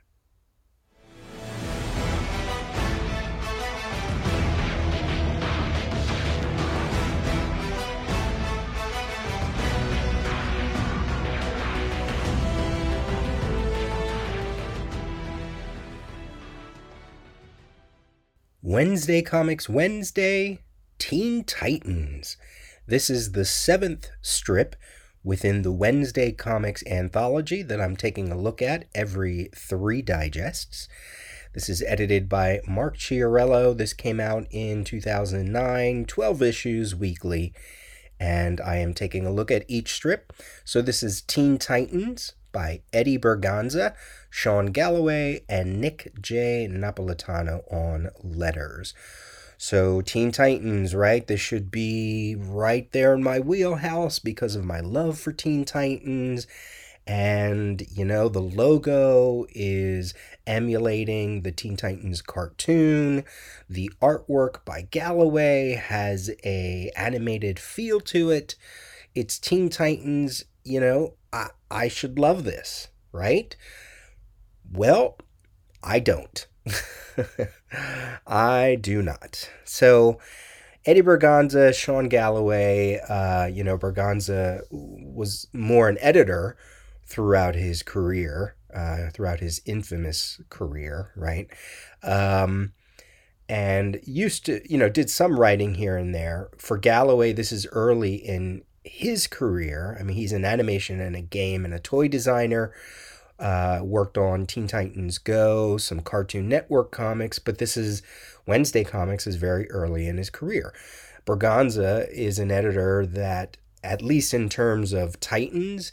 Wednesday 18.66 19.20
Comics 19.20 19.68
Wednesday 19.68 20.58
Teen 20.98 21.44
Titans. 21.44 22.38
This 22.86 23.10
is 23.10 23.32
the 23.32 23.44
seventh 23.44 24.08
strip 24.22 24.74
within 25.22 25.60
the 25.60 25.70
Wednesday 25.70 26.32
Comics 26.32 26.82
anthology 26.86 27.60
that 27.60 27.78
I'm 27.78 27.94
taking 27.94 28.32
a 28.32 28.38
look 28.38 28.62
at 28.62 28.86
every 28.94 29.50
three 29.54 30.00
digests. 30.00 30.88
This 31.52 31.68
is 31.68 31.82
edited 31.82 32.26
by 32.26 32.62
Mark 32.66 32.96
Chiarello. 32.96 33.76
This 33.76 33.92
came 33.92 34.18
out 34.18 34.46
in 34.50 34.82
2009, 34.82 36.06
12 36.06 36.42
issues 36.42 36.94
weekly, 36.94 37.52
and 38.18 38.62
I 38.62 38.76
am 38.76 38.94
taking 38.94 39.26
a 39.26 39.30
look 39.30 39.50
at 39.50 39.66
each 39.68 39.92
strip. 39.92 40.32
So 40.64 40.80
this 40.80 41.02
is 41.02 41.20
Teen 41.20 41.58
Titans 41.58 42.32
by 42.54 42.80
Eddie 42.94 43.18
Berganza, 43.18 43.94
Sean 44.30 44.66
Galloway, 44.66 45.44
and 45.46 45.78
Nick 45.78 46.12
J. 46.22 46.66
Napolitano 46.70 47.70
on 47.70 48.08
letters. 48.22 48.94
So, 49.58 50.00
Teen 50.00 50.32
Titans, 50.32 50.94
right? 50.94 51.26
This 51.26 51.40
should 51.40 51.70
be 51.70 52.36
right 52.38 52.90
there 52.92 53.12
in 53.12 53.22
my 53.22 53.40
wheelhouse 53.40 54.18
because 54.18 54.56
of 54.56 54.64
my 54.64 54.80
love 54.80 55.18
for 55.18 55.32
Teen 55.32 55.64
Titans. 55.64 56.46
And, 57.06 57.86
you 57.90 58.04
know, 58.04 58.28
the 58.28 58.40
logo 58.40 59.46
is 59.50 60.14
emulating 60.46 61.42
the 61.42 61.52
Teen 61.52 61.76
Titans 61.76 62.22
cartoon. 62.22 63.24
The 63.68 63.90
artwork 64.00 64.64
by 64.64 64.82
Galloway 64.90 65.74
has 65.74 66.30
a 66.44 66.90
animated 66.96 67.58
feel 67.58 68.00
to 68.00 68.30
it. 68.30 68.56
It's 69.14 69.38
Teen 69.38 69.68
Titans, 69.68 70.44
you 70.64 70.80
know, 70.80 71.14
I, 71.70 71.88
should 71.88 72.18
love 72.18 72.44
this, 72.44 72.88
right? 73.12 73.56
Well, 74.70 75.18
I 75.82 75.98
don't. 75.98 76.46
I 78.26 78.78
do 78.80 79.02
not. 79.02 79.50
So, 79.64 80.18
Eddie 80.86 81.02
Berganza, 81.02 81.74
Sean 81.74 82.08
Galloway, 82.08 83.00
uh, 83.08 83.46
you 83.46 83.64
know, 83.64 83.78
Berganza 83.78 84.62
was 84.70 85.48
more 85.52 85.88
an 85.88 85.98
editor 86.00 86.56
throughout 87.06 87.54
his 87.54 87.82
career, 87.82 88.56
uh, 88.74 89.10
throughout 89.12 89.40
his 89.40 89.60
infamous 89.64 90.40
career, 90.50 91.12
right? 91.16 91.48
Um, 92.02 92.72
and 93.48 94.00
used 94.04 94.46
to, 94.46 94.60
you 94.70 94.78
know, 94.78 94.88
did 94.88 95.10
some 95.10 95.38
writing 95.38 95.74
here 95.74 95.96
and 95.96 96.14
there. 96.14 96.50
For 96.58 96.78
Galloway, 96.78 97.32
this 97.32 97.52
is 97.52 97.66
early 97.72 98.14
in 98.14 98.62
his 98.84 99.26
career, 99.26 99.96
I 99.98 100.02
mean, 100.02 100.16
he's 100.16 100.32
an 100.32 100.44
animation 100.44 101.00
and 101.00 101.16
a 101.16 101.22
game 101.22 101.64
and 101.64 101.74
a 101.74 101.80
toy 101.80 102.06
designer. 102.08 102.72
Uh, 103.36 103.80
worked 103.82 104.16
on 104.16 104.46
Teen 104.46 104.68
Titans 104.68 105.18
Go, 105.18 105.76
some 105.76 106.00
Cartoon 106.00 106.48
Network 106.48 106.92
comics, 106.92 107.40
but 107.40 107.58
this 107.58 107.76
is 107.76 108.00
Wednesday 108.46 108.84
Comics 108.84 109.26
is 109.26 109.34
very 109.34 109.68
early 109.72 110.06
in 110.06 110.18
his 110.18 110.30
career. 110.30 110.72
Berganza 111.26 112.08
is 112.12 112.38
an 112.38 112.52
editor 112.52 113.04
that, 113.04 113.56
at 113.82 114.02
least 114.02 114.34
in 114.34 114.48
terms 114.48 114.92
of 114.92 115.18
Titans, 115.18 115.90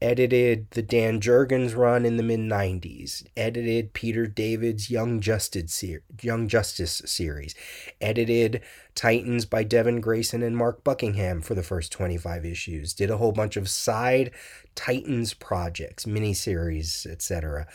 edited 0.00 0.70
the 0.72 0.82
Dan 0.82 1.20
Jurgens 1.20 1.76
run 1.76 2.04
in 2.04 2.16
the 2.16 2.22
mid 2.22 2.40
90s, 2.40 3.24
edited 3.36 3.92
Peter 3.92 4.26
David's 4.26 4.90
Young 4.90 5.20
Justice, 5.20 5.72
ser- 5.72 6.02
Young 6.20 6.48
Justice 6.48 7.02
series, 7.04 7.54
edited 8.00 8.62
Titans 8.94 9.46
by 9.46 9.62
Devin 9.62 10.00
Grayson 10.00 10.42
and 10.42 10.56
Mark 10.56 10.84
Buckingham 10.84 11.40
for 11.40 11.54
the 11.54 11.62
first 11.62 11.92
25 11.92 12.44
issues, 12.44 12.92
did 12.92 13.10
a 13.10 13.16
whole 13.16 13.32
bunch 13.32 13.56
of 13.56 13.68
side 13.68 14.30
Titans 14.74 15.34
projects, 15.34 16.04
miniseries, 16.04 17.06
etc. 17.06 17.66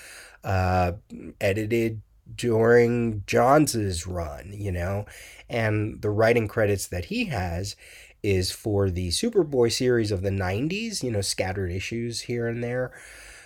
Uh, 0.43 0.93
edited 1.39 2.01
during 2.36 3.24
Johns's 3.28 4.07
run, 4.07 4.53
you 4.53 4.72
know, 4.72 5.05
and 5.49 6.01
the 6.01 6.09
writing 6.09 6.47
credits 6.47 6.88
that 6.88 7.05
he 7.05 7.26
has 7.26 7.76
is 8.24 8.51
for 8.51 8.89
the 8.89 9.09
Superboy 9.09 9.72
series 9.72 10.11
of 10.11 10.22
the 10.22 10.30
90s, 10.30 11.03
you 11.03 11.11
know, 11.11 11.22
scattered 11.22 11.72
issues 11.72 12.22
here 12.22 12.47
and 12.47 12.63
there. 12.63 12.91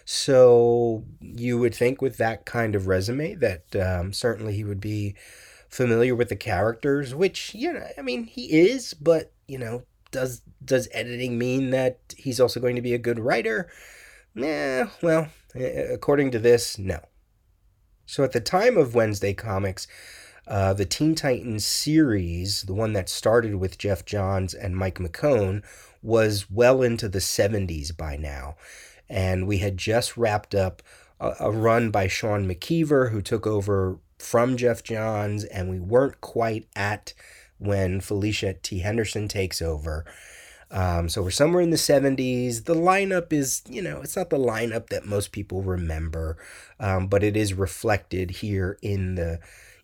So 0.06 1.04
you 1.20 1.58
would 1.58 1.74
think 1.74 2.02
with 2.02 2.18
that 2.18 2.46
kind 2.46 2.76
of 2.76 2.88
resume 2.88 3.36
that 3.36 3.76
um, 3.76 4.14
certainly 4.14 4.56
he 4.56 4.64
would 4.64 4.82
be 4.82 5.16
familiar 5.68 6.16
with 6.16 6.30
the 6.30 6.36
characters, 6.36 7.16
which, 7.16 7.56
you 7.56 7.74
know, 7.74 7.88
I 7.98 8.02
mean, 8.02 8.26
he 8.26 8.46
is, 8.46 8.94
but, 8.94 9.32
you 9.48 9.58
know, 9.58 9.84
does 10.12 10.42
does 10.64 10.88
editing 10.92 11.38
mean 11.38 11.72
that 11.72 12.00
he's 12.18 12.40
also 12.40 12.60
going 12.60 12.76
to 12.76 12.82
be 12.82 12.94
a 12.94 13.00
good 13.00 13.20
writer? 13.20 13.70
Nah, 14.34 14.88
well, 15.02 15.28
according 15.56 16.32
to 16.32 16.40
this, 16.40 16.78
no. 16.78 17.00
So 18.06 18.24
at 18.24 18.32
the 18.32 18.40
time 18.40 18.78
of 18.78 18.96
Wednesday 18.96 19.34
Comics, 19.34 19.88
uh, 20.48 20.74
the 20.74 20.86
Teen 20.86 21.16
Titans 21.16 21.66
series, 21.66 22.64
the 22.64 22.74
one 22.74 22.94
that 22.94 23.10
started 23.10 23.56
with 23.56 23.78
Geoff 23.78 24.06
Johns 24.06 24.54
and 24.54 24.76
Mike 24.76 25.00
McKone, 25.00 25.64
was 26.02 26.50
well 26.52 26.82
into 26.82 27.10
the 27.10 27.20
70s 27.20 27.96
by 27.96 28.16
now. 28.16 28.56
And 29.10 29.48
we 29.48 29.58
had 29.60 29.78
just 29.78 30.18
wrapped 30.18 30.54
up 30.54 30.82
a, 31.20 31.34
a 31.40 31.52
run 31.52 31.90
by 31.92 32.08
Sean 32.08 32.48
McKeever, 32.48 33.12
who 33.12 33.22
took 33.22 33.48
over 33.48 34.00
from 34.20 34.58
Geoff 34.58 34.84
Johns, 34.84 35.44
and 35.46 35.70
we 35.70 35.80
weren't 35.80 36.22
quite 36.22 36.68
at 36.76 37.14
when 37.58 38.02
Felicia 38.02 38.56
D. 38.62 38.80
Henderson 38.80 39.28
takes 39.28 39.62
over. 39.62 40.06
Um, 40.72 41.10
so 41.10 41.22
we're 41.22 41.32
somewhere 41.32 41.62
in 41.62 41.70
the 41.70 41.78
70s. 41.78 42.66
The 42.66 42.76
lineup 42.76 43.32
is, 43.32 43.64
you 43.70 43.82
know, 43.82 44.02
it's 44.02 44.16
not 44.16 44.30
the 44.30 44.38
lineup 44.38 44.88
that 44.90 45.06
most 45.06 45.32
people 45.32 45.62
remember, 45.62 46.38
um, 46.80 47.08
but 47.08 47.24
it 47.24 47.38
is 47.38 47.54
reflected 47.54 48.32
here 48.32 48.78
in 48.82 49.16
the 49.16 49.40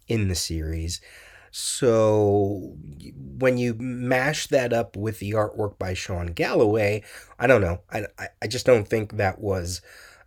in 0.07 0.27
the 0.27 0.35
series. 0.35 1.01
So 1.51 2.77
when 3.37 3.57
you 3.57 3.73
mash 3.73 4.47
that 4.47 4.71
up 4.71 4.95
with 4.95 5.19
the 5.19 5.31
artwork 5.31 5.77
by 5.77 5.93
Sean 5.93 6.27
Galloway, 6.27 7.03
I 7.37 7.47
don't 7.47 7.61
know. 7.61 7.81
I, 7.91 8.05
I 8.41 8.47
just 8.47 8.65
don't 8.65 8.87
think 8.87 9.17
that 9.17 9.39
was, 9.39 9.81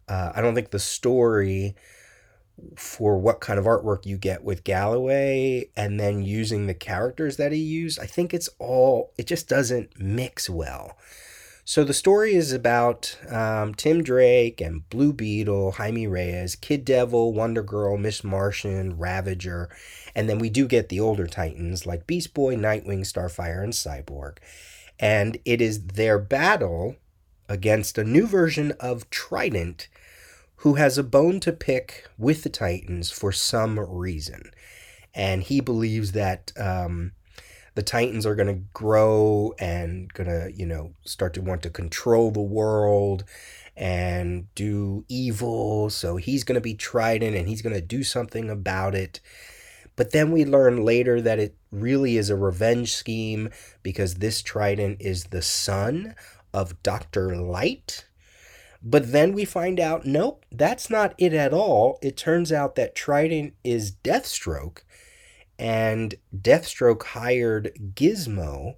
uh, 0.07 0.33
I 0.35 0.43
don't 0.43 0.55
think 0.55 0.71
the 0.71 0.79
story 0.79 1.75
for 2.77 3.19
what 3.19 3.41
kind 3.41 3.59
of 3.59 3.65
artwork 3.65 4.07
you 4.07 4.19
get 4.19 4.45
with 4.45 4.65
Galloway 4.65 5.71
and 5.77 5.99
then 5.99 6.23
using 6.23 6.67
the 6.67 6.75
characters 6.75 7.37
that 7.39 7.53
he 7.53 7.59
used, 7.59 7.99
I 7.99 8.07
think 8.07 8.33
it's 8.35 8.51
all, 8.59 9.13
it 9.17 9.27
just 9.27 9.49
doesn't 9.49 9.99
mix 9.99 10.49
well. 10.49 10.97
So 11.67 11.83
the 11.83 11.95
story 11.95 12.35
is 12.35 12.53
about 12.53 13.17
um, 13.31 13.75
Tim 13.75 14.03
Drake 14.03 14.61
and 14.61 14.87
Blue 14.91 15.15
Beetle, 15.15 15.73
Jaime 15.73 16.07
Reyes, 16.07 16.57
Kid 16.57 16.85
Devil, 16.85 17.33
Wonder 17.33 17.63
Girl, 17.63 17.97
Miss 17.97 18.23
Martian, 18.23 18.99
Ravager, 18.99 19.71
and 20.15 20.29
then 20.29 20.39
we 20.39 20.51
do 20.51 20.67
get 20.67 20.91
the 20.91 21.01
older 21.01 21.27
Titans 21.27 21.87
like 21.87 22.07
Beast 22.07 22.35
Boy, 22.35 22.55
Nightwing, 22.55 23.01
Starfire, 23.01 23.65
and 23.65 23.73
Cyborg. 23.73 24.37
And 25.01 25.39
it 25.47 25.63
is 25.63 25.87
their 25.87 26.19
battle 26.19 26.97
against 27.49 27.97
a 27.97 28.05
new 28.05 28.27
version 28.27 28.73
of 28.79 29.09
Trident 29.09 29.89
who 30.57 30.75
has 30.75 30.99
a 30.99 31.03
bone 31.03 31.41
to 31.41 31.53
pick 31.53 32.07
with 32.19 32.43
the 32.43 32.51
Titans 32.51 33.11
for 33.11 33.33
some 33.33 33.79
reason. 33.81 34.51
And 35.15 35.43
he 35.43 35.61
believes 35.61 36.13
that 36.13 36.53
um, 36.59 37.13
the 37.75 37.83
Titans 37.83 38.25
are 38.25 38.35
going 38.35 38.49
to 38.49 38.63
grow 38.73 39.55
and 39.59 40.13
going 40.13 40.29
to, 40.29 40.53
you 40.57 40.67
know, 40.67 40.93
start 41.05 41.35
to 41.35 41.43
want 41.43 41.63
to 41.63 41.71
control 41.71 42.31
the 42.31 42.41
world 42.41 43.25
and 43.77 44.53
do 44.55 45.05
evil. 45.09 45.91
So 45.91 46.17
he's 46.17 46.45
going 46.45 46.55
to 46.55 46.61
be 46.61 46.75
Trident 46.75 47.37
and 47.37 47.49
he's 47.49 47.63
going 47.63 47.75
to 47.75 47.81
do 47.81 48.05
something 48.05 48.49
about 48.49 48.95
it. 48.95 49.21
But 49.97 50.13
then 50.13 50.31
we 50.33 50.45
learn 50.45 50.85
later 50.85 51.21
that 51.21 51.39
it 51.39 51.57
really 51.71 52.17
is 52.17 52.31
a 52.31 52.37
revenge 52.37 52.93
scheme 52.93 53.51
because 53.83 54.17
this 54.17 54.43
Trident 54.43 54.99
is 55.01 55.25
the 55.25 55.43
son 55.43 56.15
of 56.53 56.81
Dr. 56.83 57.37
Light. 57.37 58.07
But 58.83 59.13
then 59.13 59.33
we 59.33 59.45
find 59.45 59.81
out, 59.81 60.05
nope, 60.05 60.45
that's 60.53 60.91
not 60.91 61.15
it 61.17 61.33
at 61.33 61.55
all. 61.55 61.99
It 62.03 62.17
turns 62.17 62.53
out 62.53 62.75
that 62.75 62.95
Trident 62.95 63.55
is 63.65 63.93
Deathstroke 63.93 64.83
and 65.59 66.15
Deathstroke 66.37 67.03
hired 67.03 67.73
Gizmo 67.95 68.75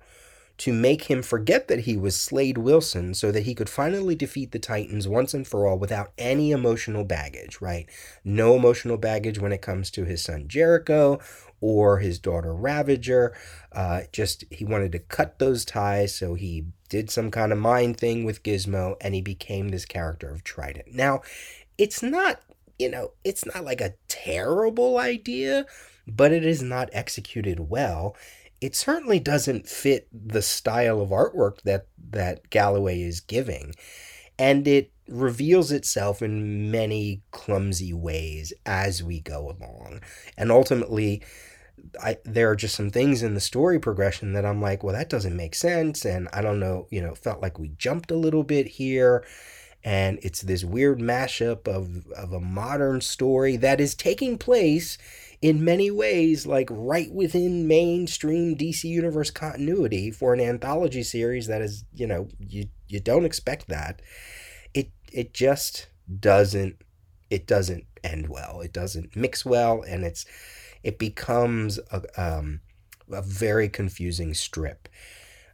to 0.58 0.72
make 0.72 1.04
him 1.04 1.22
forget 1.22 1.68
that 1.68 1.80
he 1.80 1.96
was 1.96 2.18
Slade 2.18 2.56
Wilson 2.56 3.12
so 3.12 3.30
that 3.30 3.42
he 3.42 3.54
could 3.54 3.68
finally 3.68 4.14
defeat 4.14 4.52
the 4.52 4.58
Titans 4.58 5.06
once 5.06 5.34
and 5.34 5.46
for 5.46 5.66
all 5.66 5.78
without 5.78 6.12
any 6.16 6.50
emotional 6.50 7.04
baggage, 7.04 7.60
right? 7.60 7.86
No 8.24 8.56
emotional 8.56 8.96
baggage 8.96 9.38
when 9.38 9.52
it 9.52 9.60
comes 9.60 9.90
to 9.90 10.04
his 10.04 10.22
son 10.22 10.48
Jericho 10.48 11.20
or 11.60 11.98
his 11.98 12.18
daughter 12.18 12.54
Ravager. 12.54 13.36
Uh, 13.72 14.02
just 14.12 14.44
he 14.50 14.64
wanted 14.64 14.92
to 14.92 14.98
cut 14.98 15.38
those 15.38 15.64
ties, 15.64 16.14
so 16.14 16.34
he 16.34 16.64
did 16.88 17.10
some 17.10 17.30
kind 17.30 17.52
of 17.52 17.58
mind 17.58 17.98
thing 17.98 18.24
with 18.24 18.42
Gizmo 18.42 18.96
and 19.00 19.14
he 19.14 19.20
became 19.20 19.68
this 19.68 19.84
character 19.84 20.30
of 20.30 20.44
Trident. 20.44 20.94
Now, 20.94 21.20
it's 21.76 22.02
not, 22.02 22.40
you 22.78 22.90
know, 22.90 23.12
it's 23.24 23.44
not 23.44 23.64
like 23.64 23.82
a 23.82 23.94
terrible 24.08 24.98
idea, 24.98 25.66
but 26.06 26.32
it 26.32 26.44
is 26.44 26.62
not 26.62 26.88
executed 26.92 27.60
well 27.60 28.16
it 28.60 28.74
certainly 28.74 29.20
doesn't 29.20 29.68
fit 29.68 30.08
the 30.12 30.42
style 30.42 31.00
of 31.00 31.10
artwork 31.10 31.60
that 31.62 31.86
that 32.10 32.48
Galloway 32.50 33.02
is 33.02 33.20
giving 33.20 33.74
and 34.38 34.66
it 34.66 34.92
reveals 35.08 35.70
itself 35.70 36.20
in 36.20 36.70
many 36.70 37.22
clumsy 37.30 37.92
ways 37.92 38.52
as 38.64 39.02
we 39.02 39.20
go 39.20 39.56
along 39.58 40.00
and 40.36 40.50
ultimately 40.50 41.22
I, 42.02 42.18
there 42.24 42.50
are 42.50 42.56
just 42.56 42.74
some 42.74 42.90
things 42.90 43.22
in 43.22 43.34
the 43.34 43.40
story 43.40 43.78
progression 43.78 44.32
that 44.32 44.44
I'm 44.44 44.60
like, 44.60 44.82
well, 44.82 44.94
that 44.94 45.10
doesn't 45.10 45.36
make 45.36 45.54
sense. 45.54 46.04
And 46.04 46.28
I 46.32 46.40
don't 46.42 46.58
know, 46.58 46.86
you 46.90 47.00
know, 47.00 47.14
felt 47.14 47.42
like 47.42 47.58
we 47.58 47.68
jumped 47.76 48.10
a 48.10 48.16
little 48.16 48.42
bit 48.42 48.66
here. 48.66 49.24
And 49.84 50.18
it's 50.22 50.42
this 50.42 50.64
weird 50.64 50.98
mashup 50.98 51.68
of, 51.68 52.06
of 52.12 52.32
a 52.32 52.40
modern 52.40 53.00
story 53.00 53.56
that 53.58 53.80
is 53.80 53.94
taking 53.94 54.36
place 54.36 54.98
in 55.42 55.64
many 55.64 55.90
ways 55.90 56.46
like 56.46 56.68
right 56.70 57.12
within 57.12 57.68
mainstream 57.68 58.56
DC 58.56 58.84
universe 58.84 59.30
continuity 59.30 60.10
for 60.10 60.32
an 60.32 60.40
anthology 60.40 61.02
series 61.02 61.46
that 61.46 61.62
is, 61.62 61.84
you 61.94 62.06
know, 62.06 62.28
you 62.38 62.66
you 62.88 63.00
don't 63.00 63.24
expect 63.24 63.68
that. 63.68 64.00
It 64.74 64.90
it 65.12 65.34
just 65.34 65.88
doesn't 66.20 66.76
it 67.30 67.46
doesn't 67.46 67.84
end 68.02 68.28
well. 68.28 68.60
It 68.60 68.72
doesn't 68.72 69.16
mix 69.16 69.44
well 69.44 69.82
and 69.86 70.04
it's 70.04 70.24
it 70.82 70.98
becomes 70.98 71.78
a, 71.90 72.02
um, 72.16 72.60
a 73.10 73.22
very 73.22 73.68
confusing 73.68 74.34
strip. 74.34 74.88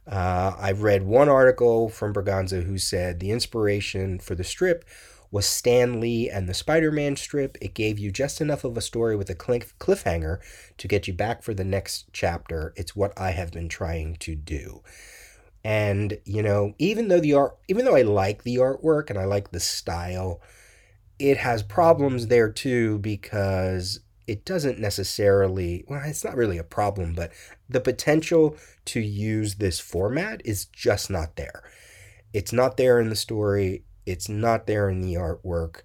Uh, 0.05 0.53
I've 0.59 0.81
read 0.81 1.03
one 1.03 1.29
article 1.29 1.89
from 1.89 2.13
Berganza 2.13 2.63
who 2.63 2.77
said 2.77 3.19
the 3.19 3.31
inspiration 3.31 4.19
for 4.19 4.35
the 4.35 4.43
strip 4.43 4.85
was 5.33 5.47
Stan 5.47 5.99
Lee 5.99 6.29
and 6.29 6.47
the 6.47 6.53
Spider 6.53 6.91
Man 6.91 7.15
strip. 7.15 7.57
It 7.59 7.73
gave 7.73 7.97
you 7.97 8.11
just 8.11 8.39
enough 8.39 8.63
of 8.63 8.77
a 8.77 8.81
story 8.81 9.15
with 9.15 9.31
a 9.31 9.35
cliff- 9.35 9.73
cliffhanger 9.79 10.37
to 10.77 10.87
get 10.87 11.07
you 11.07 11.13
back 11.13 11.41
for 11.41 11.55
the 11.55 11.63
next 11.63 12.05
chapter. 12.13 12.71
It's 12.77 12.95
what 12.95 13.19
I 13.19 13.31
have 13.31 13.51
been 13.51 13.67
trying 13.67 14.17
to 14.17 14.35
do. 14.35 14.83
And, 15.63 16.19
you 16.23 16.43
know, 16.43 16.75
even 16.77 17.07
though 17.07 17.19
the 17.19 17.33
art, 17.33 17.57
even 17.67 17.83
though 17.83 17.95
I 17.95 18.03
like 18.03 18.43
the 18.43 18.57
artwork 18.57 19.09
and 19.09 19.17
I 19.17 19.25
like 19.25 19.49
the 19.49 19.59
style, 19.59 20.39
it 21.17 21.37
has 21.37 21.63
problems 21.63 22.27
there 22.27 22.51
too 22.51 22.99
because 22.99 24.01
it 24.27 24.45
doesn't 24.45 24.77
necessarily, 24.77 25.83
well, 25.87 26.03
it's 26.05 26.23
not 26.23 26.35
really 26.35 26.59
a 26.59 26.63
problem, 26.63 27.15
but 27.15 27.31
the 27.67 27.81
potential 27.81 28.55
to 28.85 28.99
use 28.99 29.55
this 29.55 29.79
format 29.79 30.43
is 30.45 30.65
just 30.65 31.09
not 31.09 31.37
there. 31.37 31.63
It's 32.33 32.53
not 32.53 32.77
there 32.77 32.99
in 32.99 33.09
the 33.09 33.15
story. 33.15 33.83
It's 34.05 34.29
not 34.29 34.67
there 34.67 34.89
in 34.89 35.01
the 35.01 35.15
artwork. 35.15 35.81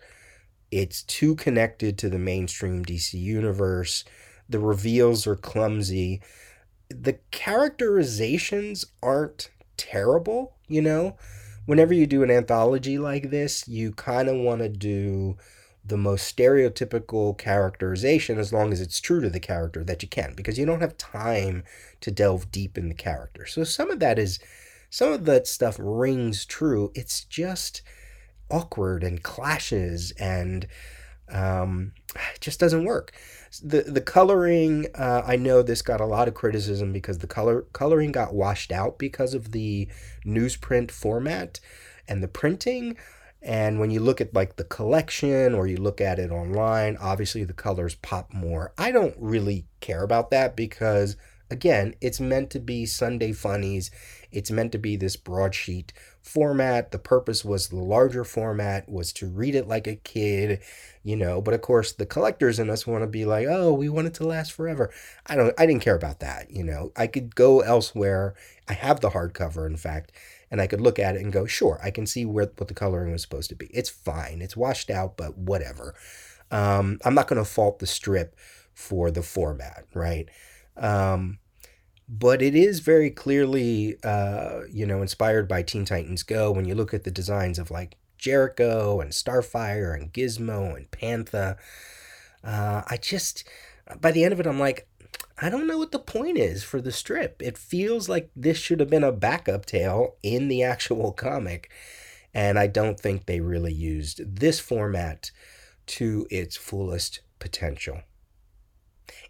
It's 0.71 1.03
too 1.03 1.35
connected 1.35 1.97
to 1.99 2.09
the 2.09 2.19
mainstream 2.19 2.85
DC 2.85 3.15
universe. 3.15 4.05
The 4.49 4.59
reveals 4.59 5.27
are 5.27 5.37
clumsy. 5.37 6.21
The 6.91 7.19
characterizations 7.31 8.85
aren't 9.03 9.51
terrible, 9.77 10.57
you 10.67 10.83
know? 10.83 11.17
Whenever 11.67 11.93
you 11.93 12.07
do 12.07 12.23
an 12.23 12.31
anthology 12.31 12.99
like 12.99 13.31
this, 13.31 13.69
you 13.69 13.93
kind 13.93 14.29
of 14.29 14.37
want 14.37 14.61
to 14.61 14.69
do 14.69 15.37
the 15.85 15.97
most 15.97 16.37
stereotypical 16.37 17.37
characterization 17.37 18.39
as 18.39 18.53
long 18.53 18.73
as 18.73 18.81
it's 18.81 19.01
true 19.01 19.21
to 19.21 19.31
the 19.31 19.41
character 19.41 19.83
that 19.85 20.03
you 20.03 20.09
can 20.09 20.35
because 20.35 20.59
you 20.59 20.67
don't 20.67 20.83
have 20.83 20.99
time 20.99 21.65
to 22.01 22.11
delve 22.11 22.51
deep 22.53 22.77
in 22.77 22.89
the 22.89 22.95
character. 22.95 23.47
So 23.47 23.65
some 23.65 23.91
of 23.91 23.99
that 24.01 24.19
is 24.19 24.39
some 24.91 25.13
of 25.13 25.25
that 25.25 25.47
stuff 25.47 25.77
rings 25.79 26.45
true. 26.45 26.93
It's 26.95 27.25
just 27.25 27.83
awkward 28.51 29.03
and 29.03 29.23
clashes 29.23 30.13
and 30.13 30.67
um, 31.31 31.93
just 32.41 32.61
doesn't 32.61 32.85
work. 32.85 33.13
The 33.63 33.83
the 33.83 34.01
coloring, 34.01 34.87
uh, 34.95 35.23
I 35.27 35.37
know 35.37 35.63
this 35.63 35.83
got 35.83 36.01
a 36.01 36.07
lot 36.07 36.29
of 36.29 36.35
criticism 36.35 36.93
because 36.93 37.19
the 37.19 37.27
color 37.27 37.63
coloring 37.73 38.13
got 38.13 38.35
washed 38.35 38.73
out 38.73 38.99
because 38.99 39.35
of 39.35 39.53
the 39.53 39.89
newsprint 40.27 40.91
format 40.91 41.61
and 42.07 42.23
the 42.23 42.29
printing. 42.29 42.97
And 43.41 43.79
when 43.79 43.91
you 43.91 44.01
look 44.01 44.21
at 44.21 44.35
like 44.35 44.57
the 44.57 44.65
collection 44.65 45.55
or 45.55 45.67
you 45.67 45.77
look 45.77 46.01
at 46.01 46.19
it 46.19 46.31
online, 46.31 46.97
obviously 47.01 47.45
the 47.45 47.53
colors 47.53 47.95
pop 47.95 48.35
more. 48.35 48.73
I 48.77 48.91
don't 48.91 49.15
really 49.19 49.67
care 49.81 50.03
about 50.03 50.31
that 50.31 50.57
because 50.57 51.17
again, 51.51 51.95
it's 52.01 52.21
meant 52.21 52.51
to 52.51 52.59
be 52.59 52.85
Sunday 52.85 53.33
funnies. 53.33 53.91
It's 54.31 54.51
meant 54.51 54.73
to 54.73 54.79
be 54.79 54.97
this 54.97 55.17
broadsheet 55.17 55.93
format. 56.21 56.91
The 56.91 56.99
purpose 56.99 57.45
was 57.45 57.69
the 57.69 57.77
larger 57.77 58.25
format 58.25 58.89
was 58.89 59.13
to 59.15 59.27
read 59.27 59.55
it 59.55 59.67
like 59.67 59.87
a 59.87 59.97
kid, 59.97 60.61
you 61.03 61.17
know. 61.17 61.41
But 61.41 61.55
of 61.55 61.63
course, 61.63 61.93
the 61.93 62.07
collectors 62.07 62.59
in 62.59 62.71
us 62.71 62.87
want 62.87 63.03
to 63.03 63.07
be 63.07 63.25
like, 63.25 63.47
oh, 63.49 63.73
we 63.73 63.89
want 63.89 64.07
it 64.07 64.15
to 64.15 64.27
last 64.27 64.53
forever. 64.53 64.91
I 65.27 65.37
don't. 65.37 65.55
I 65.59 65.67
didn't 65.67 65.83
care 65.83 65.97
about 65.97 66.21
that, 66.21 66.51
you 66.51 66.65
know. 66.65 66.93
I 66.97 67.07
could 67.07 67.35
go 67.35 67.61
elsewhere. 67.61 68.35
I 68.69 68.75
have 68.75 69.01
the 69.01 69.11
hardcover, 69.11 69.67
in 69.67 69.77
fact, 69.77 70.13
and 70.51 70.61
I 70.61 70.67
could 70.67 70.81
look 70.81 70.99
at 70.99 71.17
it 71.17 71.23
and 71.23 71.33
go, 71.33 71.47
sure, 71.47 71.81
I 71.83 71.91
can 71.91 72.07
see 72.07 72.25
where 72.25 72.51
what 72.57 72.69
the 72.69 72.75
coloring 72.75 73.13
was 73.13 73.23
supposed 73.23 73.49
to 73.51 73.57
be. 73.57 73.67
It's 73.67 73.91
fine. 73.91 74.43
It's 74.43 74.57
washed 74.57 74.91
out, 74.91 75.17
but 75.17 75.39
whatever. 75.39 75.95
Um, 76.51 76.99
I'm 77.05 77.15
not 77.15 77.29
going 77.29 77.43
to 77.43 77.49
fault 77.49 77.79
the 77.79 77.87
strip 77.87 78.37
for 78.75 79.11
the 79.11 79.23
format, 79.23 79.85
right? 79.95 80.29
Um, 80.77 81.39
but 82.09 82.41
it 82.41 82.55
is 82.55 82.81
very 82.81 83.11
clearly, 83.11 83.97
uh, 84.03 84.63
you 84.71 84.87
know, 84.87 85.03
inspired 85.03 85.47
by 85.47 85.63
Teen 85.63 85.85
Titans 85.85 86.23
Go. 86.23 86.51
When 86.51 86.65
you 86.65 86.75
look 86.75 86.95
at 86.95 87.05
the 87.05 87.11
designs 87.11 87.59
of 87.59 87.71
like 87.71 87.97
Jericho 88.17 89.01
and 89.01 89.13
Starfire 89.13 89.95
and 89.95 90.13
Gizmo 90.13 90.75
and 90.75 90.91
Panther, 90.91 91.59
uh, 92.43 92.83
I 92.87 92.97
just 92.97 93.45
by 94.01 94.11
the 94.11 94.25
end 94.25 94.33
of 94.33 94.41
it, 94.41 94.47
I'm 94.47 94.59
like, 94.59 94.89
I 95.41 95.51
don't 95.51 95.67
know 95.67 95.79
what 95.79 95.93
the 95.93 95.99
point 95.99 96.39
is 96.39 96.65
for 96.65 96.81
the 96.81 96.93
strip. 96.93 97.43
It 97.43 97.59
feels 97.59 98.09
like 98.09 98.31
this 98.35 98.59
should 98.59 98.81
have 98.81 98.91
been 98.91 99.05
a 99.05 99.13
backup 99.13 99.67
tale 99.67 100.17
in 100.23 100.49
the 100.49 100.63
actual 100.63 101.13
comic, 101.13 101.71
and 102.33 102.59
I 102.59 102.67
don't 102.67 102.99
think 102.99 103.27
they 103.27 103.41
really 103.41 103.73
used 103.73 104.37
this 104.37 104.61
format 104.61 105.31
to 105.87 106.27
its 106.31 106.57
fullest 106.57 107.21
potential. 107.39 108.01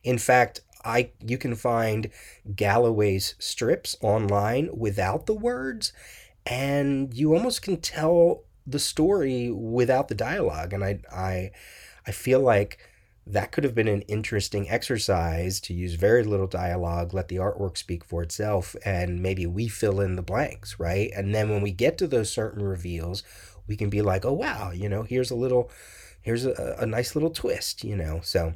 In 0.03 0.19
fact, 0.19 0.61
I 0.89 1.11
you 1.25 1.39
can 1.39 1.55
find 1.55 2.11
Galloway's 2.57 3.35
strips 3.39 3.97
online 4.01 4.71
without 4.77 5.27
the 5.27 5.35
words 5.35 5.93
and 6.47 7.13
you 7.15 7.35
almost 7.35 7.63
can 7.63 7.79
tell 7.81 8.45
the 8.67 8.79
story 8.79 9.51
without 9.51 10.09
the 10.09 10.15
dialogue 10.15 10.73
and 10.73 10.85
I 10.85 11.01
I 11.13 11.51
I 12.07 12.13
feel 12.13 12.41
like 12.41 12.79
that 13.27 13.53
could 13.53 13.65
have 13.65 13.75
been 13.75 13.89
an 13.89 14.03
interesting 14.03 14.71
exercise 14.71 15.61
to 15.61 15.75
use 15.75 15.95
very 15.95 16.25
little 16.25 16.47
dialogue, 16.47 17.13
let 17.13 17.29
the 17.29 17.37
artwork 17.37 17.77
speak 17.77 18.03
for 18.03 18.23
itself, 18.23 18.75
and 18.87 19.23
maybe 19.23 19.45
we 19.47 19.69
fill 19.69 20.01
in 20.01 20.17
the 20.17 20.23
blanks, 20.23 20.81
right? 20.81 21.11
And 21.15 21.35
then 21.35 21.51
when 21.51 21.61
we 21.61 21.71
get 21.71 21.99
to 21.99 22.07
those 22.07 22.33
certain 22.33 22.63
reveals, 22.63 23.23
we 23.67 23.77
can 23.77 23.91
be 23.91 24.01
like, 24.01 24.25
oh, 24.25 24.33
wow, 24.33 24.71
you 24.71 24.89
know, 24.89 25.03
here's 25.03 25.31
a 25.31 25.35
little, 25.35 25.71
here's 26.23 26.47
a, 26.47 26.77
a 26.79 26.87
nice 26.87 27.15
little 27.15 27.29
twist, 27.29 27.85
you 27.85 27.97
know? 27.97 28.21
So 28.23 28.55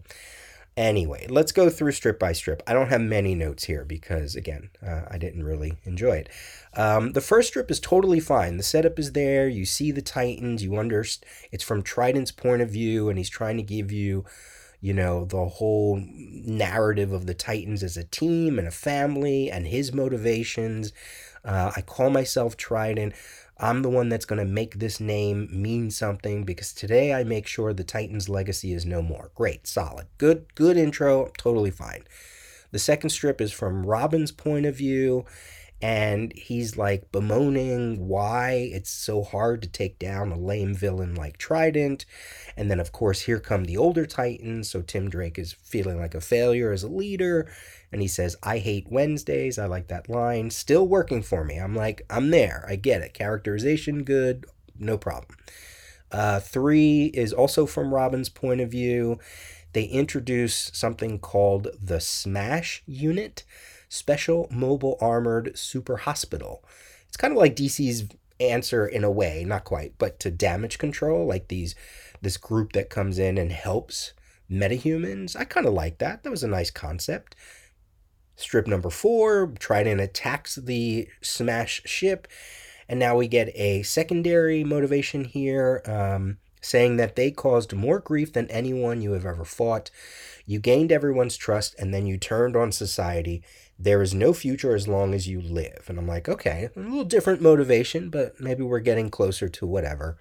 Anyway, 0.76 1.26
let's 1.28 1.52
go 1.52 1.68
through 1.68 1.92
strip 1.92 2.18
by 2.18 2.32
strip. 2.32 2.62
I 2.66 2.72
don't 2.72 2.88
have 2.88 3.02
many 3.02 3.34
notes 3.34 3.64
here 3.64 3.84
because, 3.84 4.34
again, 4.34 4.70
uh, 4.84 5.02
I 5.10 5.18
didn't 5.18 5.44
really 5.44 5.76
enjoy 5.84 6.16
it. 6.16 6.30
Um, 6.74 7.12
the 7.12 7.20
first 7.20 7.48
strip 7.48 7.70
is 7.70 7.78
totally 7.78 8.20
fine. 8.20 8.56
The 8.56 8.62
setup 8.62 8.98
is 8.98 9.12
there. 9.12 9.48
You 9.48 9.66
see 9.66 9.90
the 9.90 10.00
Titans. 10.00 10.64
You 10.64 10.78
understand 10.78 11.30
it's 11.50 11.62
from 11.62 11.82
Trident's 11.82 12.32
point 12.32 12.62
of 12.62 12.70
view, 12.70 13.10
and 13.10 13.18
he's 13.18 13.28
trying 13.28 13.58
to 13.58 13.62
give 13.62 13.92
you, 13.92 14.24
you 14.80 14.94
know, 14.94 15.26
the 15.26 15.44
whole 15.44 16.02
narrative 16.06 17.12
of 17.12 17.26
the 17.26 17.34
Titans 17.34 17.82
as 17.82 17.98
a 17.98 18.04
team 18.04 18.58
and 18.58 18.66
a 18.66 18.72
family 18.72 19.50
and 19.50 19.66
his 19.66 19.92
motivations. 19.92 20.90
Uh, 21.44 21.72
I 21.76 21.82
call 21.82 22.08
myself 22.08 22.56
Trident. 22.56 23.12
I'm 23.62 23.82
the 23.82 23.88
one 23.88 24.08
that's 24.08 24.24
going 24.24 24.40
to 24.40 24.44
make 24.44 24.80
this 24.80 24.98
name 24.98 25.48
mean 25.52 25.92
something 25.92 26.42
because 26.42 26.72
today 26.72 27.14
I 27.14 27.22
make 27.22 27.46
sure 27.46 27.72
the 27.72 27.84
Titans 27.84 28.28
legacy 28.28 28.72
is 28.72 28.84
no 28.84 29.02
more. 29.02 29.30
Great, 29.36 29.68
solid. 29.68 30.08
Good 30.18 30.54
good 30.56 30.76
intro, 30.76 31.30
totally 31.38 31.70
fine. 31.70 32.02
The 32.72 32.80
second 32.80 33.10
strip 33.10 33.40
is 33.40 33.52
from 33.52 33.86
Robin's 33.86 34.32
point 34.32 34.66
of 34.66 34.74
view 34.74 35.26
and 35.82 36.32
he's 36.36 36.76
like 36.76 37.10
bemoaning 37.10 38.06
why 38.06 38.70
it's 38.72 38.88
so 38.88 39.24
hard 39.24 39.60
to 39.62 39.68
take 39.68 39.98
down 39.98 40.30
a 40.30 40.38
lame 40.38 40.76
villain 40.76 41.16
like 41.16 41.38
Trident. 41.38 42.06
And 42.56 42.70
then, 42.70 42.78
of 42.78 42.92
course, 42.92 43.22
here 43.22 43.40
come 43.40 43.64
the 43.64 43.76
older 43.76 44.06
Titans. 44.06 44.70
So 44.70 44.80
Tim 44.80 45.10
Drake 45.10 45.40
is 45.40 45.52
feeling 45.52 45.98
like 45.98 46.14
a 46.14 46.20
failure 46.20 46.70
as 46.70 46.84
a 46.84 46.88
leader. 46.88 47.52
And 47.90 48.00
he 48.00 48.06
says, 48.06 48.36
I 48.44 48.58
hate 48.58 48.92
Wednesdays. 48.92 49.58
I 49.58 49.66
like 49.66 49.88
that 49.88 50.08
line. 50.08 50.50
Still 50.50 50.86
working 50.86 51.20
for 51.20 51.44
me. 51.44 51.56
I'm 51.56 51.74
like, 51.74 52.02
I'm 52.08 52.30
there. 52.30 52.64
I 52.68 52.76
get 52.76 53.02
it. 53.02 53.12
Characterization, 53.12 54.04
good. 54.04 54.46
No 54.78 54.96
problem. 54.96 55.36
Uh, 56.12 56.38
three 56.38 57.06
is 57.06 57.32
also 57.32 57.66
from 57.66 57.92
Robin's 57.92 58.28
point 58.28 58.60
of 58.60 58.70
view. 58.70 59.18
They 59.72 59.84
introduce 59.84 60.70
something 60.72 61.18
called 61.18 61.68
the 61.82 61.98
Smash 61.98 62.84
Unit 62.86 63.42
Special 63.92 64.48
Mobile 64.50 64.96
Armored 65.02 65.52
Super 65.54 65.98
Hospital. 65.98 66.64
It's 67.08 67.18
kind 67.18 67.30
of 67.30 67.36
like 67.36 67.54
DC's 67.54 68.08
answer 68.40 68.86
in 68.86 69.04
a 69.04 69.10
way, 69.10 69.44
not 69.46 69.64
quite, 69.64 69.92
but 69.98 70.18
to 70.20 70.30
damage 70.30 70.78
control, 70.78 71.26
like 71.26 71.48
these 71.48 71.74
this 72.22 72.38
group 72.38 72.72
that 72.72 72.88
comes 72.88 73.18
in 73.18 73.36
and 73.36 73.52
helps 73.52 74.14
metahumans. 74.50 75.36
I 75.36 75.44
kind 75.44 75.66
of 75.66 75.74
like 75.74 75.98
that. 75.98 76.22
That 76.22 76.30
was 76.30 76.42
a 76.42 76.48
nice 76.48 76.70
concept. 76.70 77.36
Strip 78.34 78.66
number 78.66 78.88
four, 78.88 79.52
Trident 79.58 80.00
attacks 80.00 80.54
the 80.54 81.06
Smash 81.20 81.82
ship, 81.84 82.26
and 82.88 82.98
now 82.98 83.14
we 83.14 83.28
get 83.28 83.50
a 83.54 83.82
secondary 83.82 84.64
motivation 84.64 85.24
here. 85.24 85.82
Um, 85.84 86.38
saying 86.62 86.96
that 86.96 87.16
they 87.16 87.30
caused 87.30 87.74
more 87.74 87.98
grief 87.98 88.32
than 88.32 88.50
anyone 88.50 89.02
you 89.02 89.12
have 89.12 89.26
ever 89.26 89.44
fought. 89.44 89.90
You 90.46 90.60
gained 90.60 90.92
everyone's 90.92 91.36
trust 91.36 91.74
and 91.78 91.92
then 91.92 92.06
you 92.06 92.16
turned 92.16 92.56
on 92.56 92.72
society. 92.72 93.42
There 93.82 94.02
is 94.02 94.14
no 94.14 94.32
future 94.32 94.74
as 94.74 94.86
long 94.86 95.14
as 95.14 95.28
you 95.28 95.40
live. 95.40 95.86
And 95.88 95.98
I'm 95.98 96.06
like, 96.06 96.28
okay, 96.28 96.68
a 96.74 96.80
little 96.80 97.04
different 97.04 97.42
motivation, 97.42 98.10
but 98.10 98.40
maybe 98.40 98.62
we're 98.62 98.80
getting 98.80 99.10
closer 99.10 99.48
to 99.48 99.66
whatever. 99.66 100.18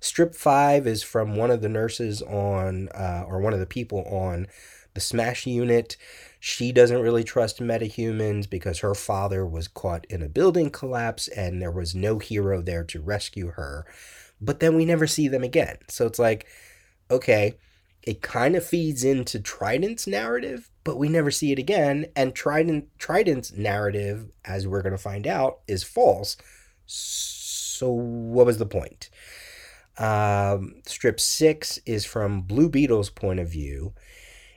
Strip 0.00 0.34
five 0.34 0.86
is 0.86 1.02
from 1.02 1.36
one 1.36 1.50
of 1.50 1.60
the 1.60 1.68
nurses 1.68 2.22
on, 2.22 2.88
uh, 2.90 3.24
or 3.26 3.40
one 3.40 3.52
of 3.52 3.60
the 3.60 3.66
people 3.66 4.04
on 4.04 4.46
the 4.94 5.00
Smash 5.00 5.46
unit. 5.46 5.96
She 6.38 6.72
doesn't 6.72 7.02
really 7.02 7.24
trust 7.24 7.60
metahumans 7.60 8.48
because 8.48 8.78
her 8.78 8.94
father 8.94 9.44
was 9.44 9.68
caught 9.68 10.06
in 10.08 10.22
a 10.22 10.28
building 10.28 10.70
collapse 10.70 11.28
and 11.28 11.60
there 11.60 11.70
was 11.70 11.94
no 11.94 12.18
hero 12.18 12.62
there 12.62 12.84
to 12.84 13.00
rescue 13.00 13.48
her 13.48 13.84
but 14.40 14.60
then 14.60 14.74
we 14.74 14.84
never 14.84 15.06
see 15.06 15.28
them 15.28 15.42
again. 15.42 15.76
So 15.88 16.06
it's 16.06 16.18
like, 16.18 16.46
okay, 17.10 17.56
it 18.02 18.22
kind 18.22 18.56
of 18.56 18.64
feeds 18.64 19.04
into 19.04 19.40
Trident's 19.40 20.06
narrative, 20.06 20.70
but 20.84 20.98
we 20.98 21.08
never 21.08 21.30
see 21.30 21.52
it 21.52 21.58
again. 21.58 22.06
And 22.16 22.34
Trident 22.34 22.88
Trident's 22.98 23.52
narrative, 23.52 24.30
as 24.44 24.66
we're 24.66 24.82
going 24.82 24.96
to 24.96 24.98
find 24.98 25.26
out, 25.26 25.60
is 25.68 25.82
false. 25.82 26.36
So 26.86 27.90
what 27.90 28.46
was 28.46 28.58
the 28.58 28.66
point? 28.66 29.10
Um, 29.98 30.76
strip 30.86 31.20
six 31.20 31.78
is 31.84 32.06
from 32.06 32.42
Blue 32.42 32.70
Beetle's 32.70 33.10
point 33.10 33.38
of 33.38 33.48
view. 33.48 33.92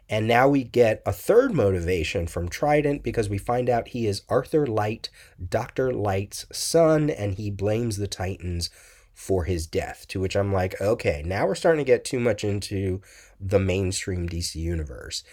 And 0.10 0.28
now 0.28 0.48
we 0.48 0.64
get 0.64 1.02
a 1.06 1.12
third 1.12 1.54
motivation 1.54 2.28
from 2.28 2.48
Trident 2.48 3.04
because 3.04 3.30
we 3.30 3.38
find 3.38 3.70
out 3.70 3.90
he 3.90 4.06
is 4.06 4.24
Arthur 4.30 4.68
Light, 4.68 5.10
Dr. 5.50 5.92
Light's 5.92 6.46
son, 6.52 7.10
and 7.10 7.36
he 7.36 7.50
blames 7.50 7.98
the 7.98 8.08
Titans 8.08 8.70
for 9.14 9.46
his 9.46 9.66
death. 9.66 10.06
To 10.10 10.20
which 10.20 10.36
I'm 10.36 10.54
like, 10.54 10.80
okay, 10.82 11.24
now 11.26 11.46
we're 11.46 11.56
starting 11.56 11.84
to 11.84 11.92
get 11.92 12.06
too 12.06 12.20
much 12.20 12.44
into 12.44 13.02
the 13.50 13.60
mainstream 13.60 14.28
DC 14.28 14.56
universe. 14.56 15.24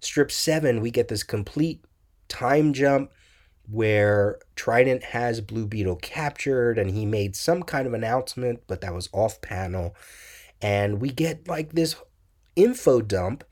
Strip 0.00 0.30
7, 0.30 0.80
we 0.80 0.90
get 0.90 1.08
this 1.08 1.22
complete 1.22 1.84
time 2.28 2.72
jump 2.72 3.10
where 3.68 4.38
Trident 4.54 5.02
has 5.04 5.40
Blue 5.40 5.66
Beetle 5.66 5.96
captured 5.96 6.78
and 6.78 6.90
he 6.90 7.04
made 7.04 7.34
some 7.34 7.62
kind 7.62 7.86
of 7.86 7.94
announcement, 7.94 8.60
but 8.66 8.80
that 8.80 8.94
was 8.94 9.08
off 9.12 9.40
panel. 9.40 9.94
And 10.62 11.00
we 11.00 11.10
get 11.10 11.48
like 11.48 11.72
this 11.72 11.96
info 12.54 13.00
dump 13.00 13.44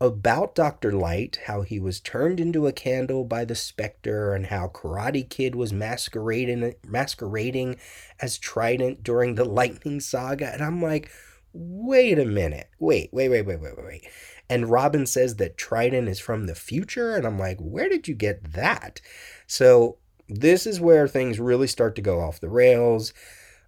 about 0.00 0.54
Dr. 0.54 0.92
Light, 0.92 1.40
how 1.46 1.62
he 1.62 1.80
was 1.80 1.98
turned 1.98 2.38
into 2.38 2.68
a 2.68 2.72
candle 2.72 3.24
by 3.24 3.44
the 3.44 3.56
Spectre, 3.56 4.32
and 4.32 4.46
how 4.46 4.68
Karate 4.68 5.28
Kid 5.28 5.56
was 5.56 5.72
masquerading 5.72 6.74
masquerading 6.86 7.76
as 8.20 8.38
Trident 8.38 9.02
during 9.02 9.34
the 9.34 9.44
Lightning 9.44 9.98
Saga. 9.98 10.52
And 10.52 10.62
I'm 10.62 10.80
like, 10.80 11.10
wait 11.52 12.18
a 12.18 12.24
minute. 12.24 12.70
Wait, 12.78 13.10
wait, 13.12 13.28
wait, 13.28 13.42
wait, 13.42 13.60
wait, 13.60 13.76
wait, 13.76 13.86
wait. 13.86 14.08
And 14.50 14.70
Robin 14.70 15.06
says 15.06 15.36
that 15.36 15.58
Trident 15.58 16.08
is 16.08 16.20
from 16.20 16.46
the 16.46 16.54
future. 16.54 17.14
And 17.14 17.26
I'm 17.26 17.38
like, 17.38 17.58
where 17.58 17.88
did 17.88 18.08
you 18.08 18.14
get 18.14 18.52
that? 18.52 19.00
So 19.46 19.98
this 20.28 20.66
is 20.66 20.80
where 20.80 21.08
things 21.08 21.38
really 21.38 21.66
start 21.66 21.94
to 21.96 22.02
go 22.02 22.20
off 22.20 22.40
the 22.40 22.48
rails. 22.48 23.12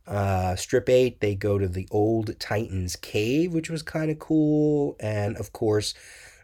Uh, 0.07 0.57
strip 0.57 0.89
8, 0.89 1.21
they 1.21 1.35
go 1.35 1.59
to 1.59 1.69
the 1.69 1.87
old 1.91 2.39
Titans 2.41 2.97
cave, 2.97 3.53
which 3.53 3.71
was 3.71 3.83
kind 3.83 4.11
of 4.11 4.19
cool. 4.19 4.97
And 4.99 5.37
of 5.37 5.53
course, 5.53 5.95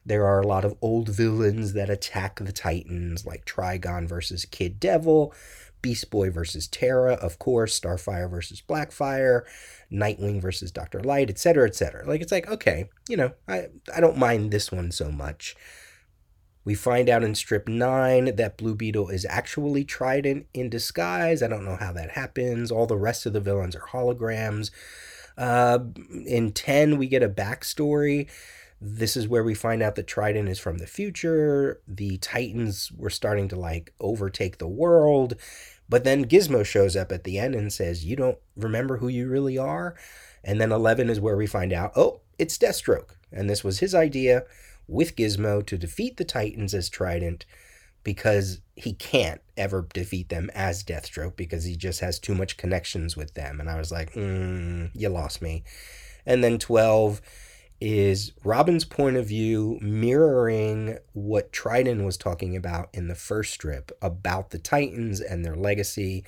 there 0.05 0.25
are 0.25 0.41
a 0.41 0.47
lot 0.47 0.65
of 0.65 0.77
old 0.81 1.09
villains 1.09 1.73
that 1.73 1.91
attack 1.91 2.39
the 2.39 2.53
Titans, 2.53 3.27
like 3.27 3.45
Trigon 3.45 4.07
versus 4.07 4.45
Kid 4.45 4.79
Devil, 4.79 5.35
Beast 5.87 6.11
Boy 6.11 6.31
versus 6.31 6.67
Terra, 6.67 7.13
of 7.13 7.39
course, 7.39 7.79
Starfire 7.79 8.29
versus 8.29 8.61
Blackfire, 8.61 9.43
Nightwing 9.93 10.43
versus 10.43 10.73
Dr. 10.73 11.01
Light, 11.01 11.31
etc., 11.31 11.69
etc. 11.69 12.05
Like, 12.05 12.21
it's 12.21 12.33
like, 12.33 12.51
okay, 12.51 12.89
you 13.09 13.17
know, 13.17 13.35
I, 13.47 13.69
I 13.95 14.01
don't 14.01 14.19
mind 14.19 14.51
this 14.51 14.73
one 14.73 14.91
so 14.91 15.13
much. 15.13 15.55
We 16.65 16.75
find 16.75 17.09
out 17.09 17.23
in 17.23 17.37
strip 17.37 17.69
nine 17.69 18.35
that 18.35 18.59
Blue 18.59 18.75
Beetle 18.75 19.11
is 19.11 19.25
actually 19.31 19.85
Trident 19.85 20.49
in 20.53 20.71
disguise. 20.71 21.41
I 21.41 21.47
don't 21.47 21.65
know 21.65 21.77
how 21.77 21.93
that 21.93 22.11
happens. 22.11 22.73
All 22.73 22.89
the 22.89 22.97
rest 22.97 23.25
of 23.25 23.33
the 23.33 23.39
villains 23.39 23.77
are 23.77 23.87
holograms. 23.87 24.73
Uh, 25.39 25.79
in 26.27 26.51
10, 26.51 26.99
we 26.99 27.07
get 27.07 27.23
a 27.23 27.29
backstory. 27.29 28.29
This 28.81 29.17
is 29.17 29.27
where 29.27 29.45
we 29.45 29.55
find 29.55 29.83
out 29.83 29.95
that 29.95 30.07
Trident 30.07 30.49
is 30.49 30.59
from 30.59 30.79
the 30.79 30.87
future. 30.87 31.81
The 31.89 32.19
Titans 32.19 32.93
were 32.93 33.11
starting 33.11 33.49
to 33.49 33.57
like 33.57 33.93
overtake 34.01 34.59
the 34.59 34.69
world. 34.69 35.35
But 35.89 36.05
then 36.05 36.27
Gizmo 36.27 36.65
shows 36.65 36.97
up 36.97 37.13
at 37.13 37.25
the 37.25 37.39
end 37.39 37.55
and 37.55 37.73
says, 37.73 38.05
You 38.05 38.17
don't 38.17 38.39
remember 38.57 38.99
who 38.99 39.09
you 39.09 39.29
really 39.29 39.57
are? 39.57 39.95
And 40.45 40.61
then 40.61 40.73
11 40.73 41.11
is 41.11 41.21
where 41.21 41.37
we 41.37 41.47
find 41.47 41.73
out, 41.73 41.93
oh, 41.97 42.21
it's 42.39 42.57
Deathstroke. 42.57 43.11
And 43.33 43.51
this 43.51 43.65
was 43.65 43.81
his 43.81 43.95
idea 43.95 44.45
with 44.87 45.17
Gizmo 45.17 45.67
to 45.67 45.77
defeat 45.77 46.17
the 46.17 46.25
Titans 46.25 46.73
as 46.73 46.89
Trident 46.89 47.45
because 48.05 48.61
he 48.77 48.93
can't 48.93 49.41
ever 49.57 49.89
defeat 49.93 50.29
them 50.29 50.49
as 50.55 50.85
Deathstroke 50.85 51.35
because 51.35 51.65
he 51.65 51.75
just 51.75 51.99
has 51.99 52.21
too 52.21 52.37
much 52.37 52.57
connections 52.57 53.17
with 53.17 53.35
them. 53.35 53.59
And 53.59 53.69
I 53.69 53.77
was 53.77 53.91
like, 53.91 54.13
mm, 54.15 54.91
you 54.95 55.09
lost 55.09 55.43
me. 55.43 55.65
And 56.25 56.45
then 56.45 56.59
12 56.59 57.21
is 57.81 58.33
Robin's 58.45 58.85
point 58.85 59.17
of 59.17 59.27
view 59.27 59.79
mirroring 59.83 60.99
what 61.13 61.53
Trident 61.53 62.05
was 62.05 62.17
talking 62.17 62.57
about 62.57 62.89
in 62.93 63.09
the 63.09 63.15
first 63.15 63.53
strip 63.53 63.93
about 64.01 64.51
the 64.51 64.59
Titans 64.59 65.21
and 65.21 65.45
their 65.45 65.57
legacy 65.57 66.25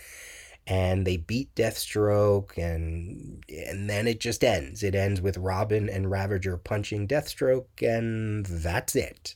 and 0.66 1.06
they 1.06 1.16
beat 1.16 1.54
Deathstroke 1.54 2.58
and 2.58 3.42
and 3.48 3.88
then 3.88 4.06
it 4.06 4.20
just 4.20 4.44
ends. 4.44 4.82
It 4.82 4.94
ends 4.94 5.20
with 5.20 5.38
Robin 5.38 5.88
and 5.88 6.10
Ravager 6.10 6.58
punching 6.58 7.08
Deathstroke 7.08 7.66
and 7.80 8.44
that's 8.44 8.94
it. 8.94 9.34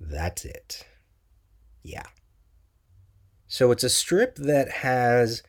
That's 0.00 0.44
it. 0.46 0.86
Yeah. 1.82 2.06
So 3.46 3.70
it's 3.70 3.84
a 3.84 3.90
strip 3.90 4.36
that 4.36 4.70
has 4.70 5.42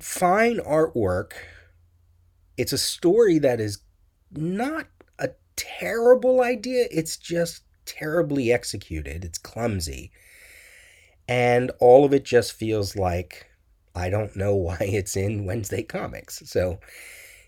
fine 0.00 0.58
artwork. 0.58 1.32
It's 2.56 2.72
a 2.72 2.78
story 2.78 3.40
that 3.40 3.60
is 3.60 3.78
not 4.36 4.86
a 5.18 5.30
terrible 5.56 6.42
idea. 6.42 6.86
It's 6.90 7.16
just 7.16 7.62
terribly 7.86 8.52
executed. 8.52 9.24
It's 9.24 9.38
clumsy. 9.38 10.10
And 11.28 11.70
all 11.80 12.04
of 12.04 12.12
it 12.12 12.24
just 12.24 12.52
feels 12.52 12.96
like 12.96 13.46
I 13.94 14.10
don't 14.10 14.36
know 14.36 14.54
why 14.54 14.78
it's 14.80 15.16
in 15.16 15.44
Wednesday 15.44 15.82
Comics. 15.82 16.42
So 16.46 16.80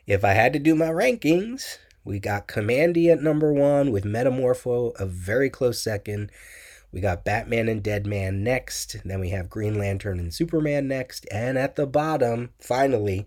if 0.07 0.25
I 0.25 0.33
had 0.33 0.53
to 0.53 0.59
do 0.59 0.75
my 0.75 0.89
rankings, 0.89 1.79
we 2.05 2.21
got 2.21 2.47
Kamandi 2.47 3.11
at 3.11 3.23
number 3.23 3.53
one 3.53 3.91
with 3.91 4.05
Metamorpho 4.05 4.99
a 4.99 5.07
very 5.07 5.51
close 5.51 5.83
second. 5.83 6.31
We 6.93 7.01
got 7.01 7.25
Batman 7.25 7.69
and 7.69 7.83
Deadman 7.83 8.45
next. 8.45 8.97
Then 9.05 9.21
we 9.21 9.31
have 9.31 9.51
Green 9.51 9.77
Lantern 9.77 10.21
and 10.21 10.33
Superman 10.33 10.87
next. 10.87 11.27
And 11.33 11.59
at 11.59 11.75
the 11.75 11.87
bottom, 11.87 12.51
finally, 12.61 13.27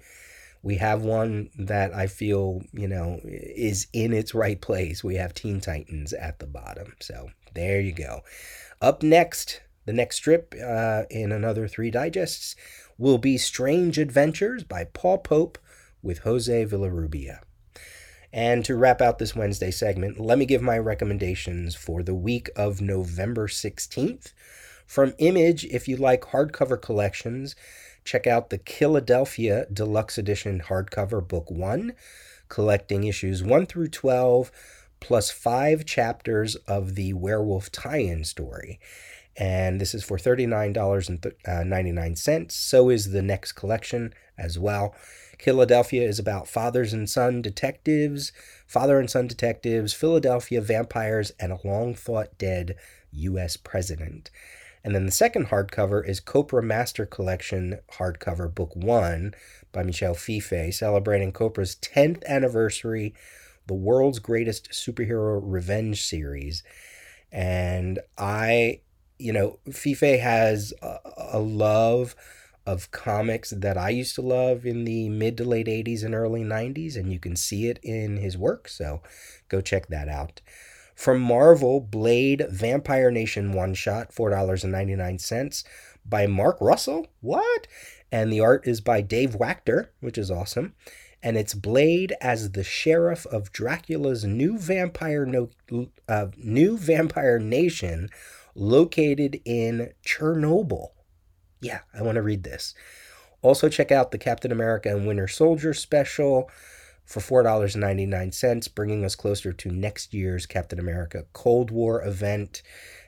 we 0.61 0.75
have 0.75 1.01
one 1.01 1.49
that 1.57 1.93
I 1.93 2.07
feel, 2.07 2.61
you 2.73 2.87
know, 2.87 3.19
is 3.23 3.87
in 3.93 4.13
its 4.13 4.33
right 4.33 4.59
place. 4.59 5.03
We 5.03 5.15
have 5.15 5.33
Teen 5.33 5.61
Titans 5.61 6.13
at 6.13 6.39
the 6.39 6.47
bottom. 6.47 6.93
So 6.99 7.29
there 7.53 7.79
you 7.79 7.93
go. 7.93 8.21
Up 8.81 9.01
next, 9.01 9.61
the 9.85 9.93
next 9.93 10.17
strip 10.17 10.53
uh, 10.61 11.03
in 11.09 11.31
another 11.31 11.67
three 11.67 11.91
digests 11.91 12.55
will 12.97 13.17
be 13.17 13.37
Strange 13.37 13.97
Adventures 13.97 14.63
by 14.63 14.83
Paul 14.83 15.19
Pope 15.19 15.57
with 16.01 16.19
Jose 16.19 16.65
Villarrubia. 16.65 17.39
And 18.31 18.63
to 18.65 18.75
wrap 18.75 19.01
out 19.01 19.17
this 19.17 19.35
Wednesday 19.35 19.71
segment, 19.71 20.19
let 20.19 20.37
me 20.37 20.45
give 20.45 20.61
my 20.61 20.77
recommendations 20.77 21.75
for 21.75 22.03
the 22.03 22.13
week 22.13 22.49
of 22.55 22.81
November 22.81 23.47
16th 23.47 24.33
From 24.85 25.13
Image, 25.17 25.65
if 25.65 25.87
you 25.87 25.97
like 25.97 26.21
hardcover 26.21 26.79
collections, 26.79 27.55
check 28.03 28.27
out 28.27 28.49
the 28.49 28.59
Philadelphia 28.65 29.65
Deluxe 29.71 30.17
Edition 30.17 30.63
hardcover 30.67 31.25
book 31.25 31.49
one, 31.49 31.93
collecting 32.47 33.03
issues 33.03 33.43
1 33.43 33.67
through 33.67 33.89
12, 33.89 34.51
plus 34.99 35.31
five 35.31 35.85
chapters 35.85 36.55
of 36.55 36.95
the 36.95 37.13
werewolf 37.13 37.71
tie 37.71 37.97
in 37.97 38.23
story. 38.23 38.79
And 39.37 39.79
this 39.79 39.93
is 39.93 40.03
for 40.03 40.17
$39.99. 40.17 41.47
Uh, 41.47 42.45
so 42.49 42.89
is 42.89 43.11
the 43.11 43.21
next 43.21 43.51
collection 43.53 44.13
as 44.37 44.59
well. 44.59 44.93
Philadelphia 45.39 46.05
is 46.05 46.19
about 46.19 46.49
fathers 46.49 46.91
and 46.91 47.09
son 47.09 47.41
detectives, 47.41 48.33
father 48.67 48.99
and 48.99 49.09
son 49.09 49.27
detectives, 49.27 49.93
Philadelphia 49.93 50.59
vampires, 50.59 51.31
and 51.39 51.53
a 51.53 51.59
long 51.63 51.95
thought 51.95 52.37
dead 52.37 52.75
U.S. 53.11 53.55
president. 53.55 54.29
And 54.83 54.95
then 54.95 55.05
the 55.05 55.11
second 55.11 55.47
hardcover 55.47 56.07
is 56.07 56.19
Copra 56.19 56.63
Master 56.63 57.05
Collection 57.05 57.79
hardcover 57.93 58.53
book 58.53 58.75
one 58.75 59.33
by 59.71 59.83
Michel 59.83 60.13
Fiffe, 60.13 60.73
celebrating 60.73 61.31
Copra's 61.31 61.75
10th 61.75 62.25
anniversary, 62.25 63.13
the 63.67 63.73
world's 63.73 64.19
greatest 64.19 64.71
superhero 64.71 65.39
revenge 65.43 66.03
series. 66.03 66.63
And 67.31 67.99
I, 68.17 68.81
you 69.17 69.33
know, 69.33 69.59
Fiffe 69.71 69.99
has 69.99 70.73
a, 70.81 70.97
a 71.33 71.39
love 71.39 72.15
of 72.65 72.91
comics 72.91 73.49
that 73.49 73.77
I 73.77 73.89
used 73.89 74.15
to 74.15 74.21
love 74.21 74.65
in 74.65 74.85
the 74.85 75.09
mid 75.09 75.37
to 75.37 75.43
late 75.43 75.67
80s 75.67 76.03
and 76.03 76.13
early 76.13 76.43
90s, 76.43 76.95
and 76.95 77.11
you 77.11 77.19
can 77.19 77.35
see 77.35 77.67
it 77.67 77.79
in 77.83 78.17
his 78.17 78.37
work. 78.37 78.67
So 78.67 79.01
go 79.49 79.59
check 79.59 79.87
that 79.87 80.07
out. 80.07 80.41
From 80.99 81.21
Marvel, 81.21 81.79
Blade 81.79 82.45
Vampire 82.49 83.09
Nation 83.09 83.53
one 83.53 83.73
shot, 83.73 84.11
$4.99 84.11 85.63
by 86.05 86.27
Mark 86.27 86.57
Russell. 86.59 87.07
What? 87.21 87.67
And 88.11 88.33
the 88.33 88.41
art 88.41 88.67
is 88.67 88.81
by 88.81 88.99
Dave 88.99 89.37
Wachter, 89.37 89.87
which 90.01 90.17
is 90.17 90.29
awesome. 90.29 90.73
And 91.23 91.37
it's 91.37 91.53
Blade 91.53 92.13
as 92.19 92.51
the 92.51 92.65
sheriff 92.65 93.25
of 93.27 93.53
Dracula's 93.53 94.25
new 94.25 94.57
vampire 94.57 95.25
no, 95.25 95.47
uh, 96.09 96.27
new 96.35 96.77
vampire 96.77 97.39
nation 97.39 98.09
located 98.53 99.39
in 99.45 99.93
Chernobyl. 100.05 100.89
Yeah, 101.61 101.79
I 101.93 102.01
want 102.01 102.15
to 102.15 102.21
read 102.21 102.43
this. 102.43 102.75
Also, 103.41 103.69
check 103.69 103.89
out 103.89 104.11
the 104.11 104.17
Captain 104.17 104.51
America 104.51 104.89
and 104.89 105.07
Winter 105.07 105.29
Soldier 105.29 105.73
special 105.73 106.51
for 107.09 107.43
$4.99, 107.43 108.75
bringing 108.75 109.03
us 109.03 109.15
closer 109.15 109.51
to 109.51 109.71
next 109.71 110.13
year's 110.13 110.45
Captain 110.45 110.79
America 110.79 111.25
Cold 111.33 111.71
War 111.71 112.03
event. 112.05 112.61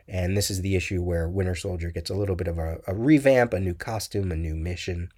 And 0.07 0.35
this 0.35 0.49
is 0.49 0.61
the 0.61 0.75
issue 0.75 1.03
where 1.03 1.29
Winter 1.29 1.53
Soldier 1.53 1.91
gets 1.91 2.09
a 2.09 2.15
little 2.15 2.35
bit 2.35 2.47
of 2.47 2.57
a, 2.57 2.79
a 2.87 2.95
revamp, 2.95 3.53
a 3.53 3.59
new 3.59 3.75
costume, 3.75 4.31
a 4.31 4.35
new 4.35 4.55
mission. 4.55 5.11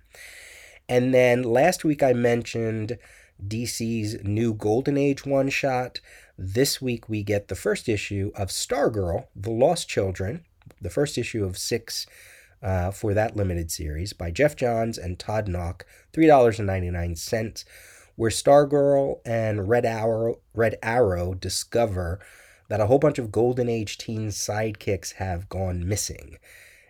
And 0.89 1.13
then 1.13 1.43
last 1.43 1.85
week 1.85 2.03
I 2.03 2.11
mentioned 2.11 2.97
DC's 3.47 4.21
new 4.21 4.53
Golden 4.53 4.97
Age 4.97 5.25
one 5.25 5.47
shot. 5.47 6.01
This 6.37 6.81
week 6.81 7.07
we 7.07 7.23
get 7.23 7.47
the 7.47 7.55
first 7.55 7.87
issue 7.87 8.33
of 8.35 8.49
Stargirl, 8.49 9.27
The 9.33 9.51
Lost 9.51 9.87
Children, 9.87 10.43
the 10.81 10.89
first 10.89 11.17
issue 11.17 11.45
of 11.45 11.57
six 11.57 12.05
uh, 12.61 12.91
for 12.91 13.13
that 13.13 13.37
limited 13.37 13.71
series 13.71 14.11
by 14.11 14.29
Geoff 14.29 14.57
Johns 14.57 14.97
and 14.97 15.17
Todd 15.17 15.47
Nauck, 15.47 15.83
$3.99, 16.13 17.63
where 18.15 18.29
Stargirl 18.29 19.19
and 19.25 19.67
Red 19.67 19.85
Arrow, 19.85 20.39
Red 20.53 20.77
Arrow 20.81 21.33
discover 21.33 22.19
that 22.69 22.79
a 22.79 22.87
whole 22.87 22.99
bunch 22.99 23.19
of 23.19 23.31
Golden 23.31 23.69
Age 23.69 23.97
teen 23.97 24.29
sidekicks 24.29 25.13
have 25.13 25.49
gone 25.49 25.87
missing. 25.87 26.37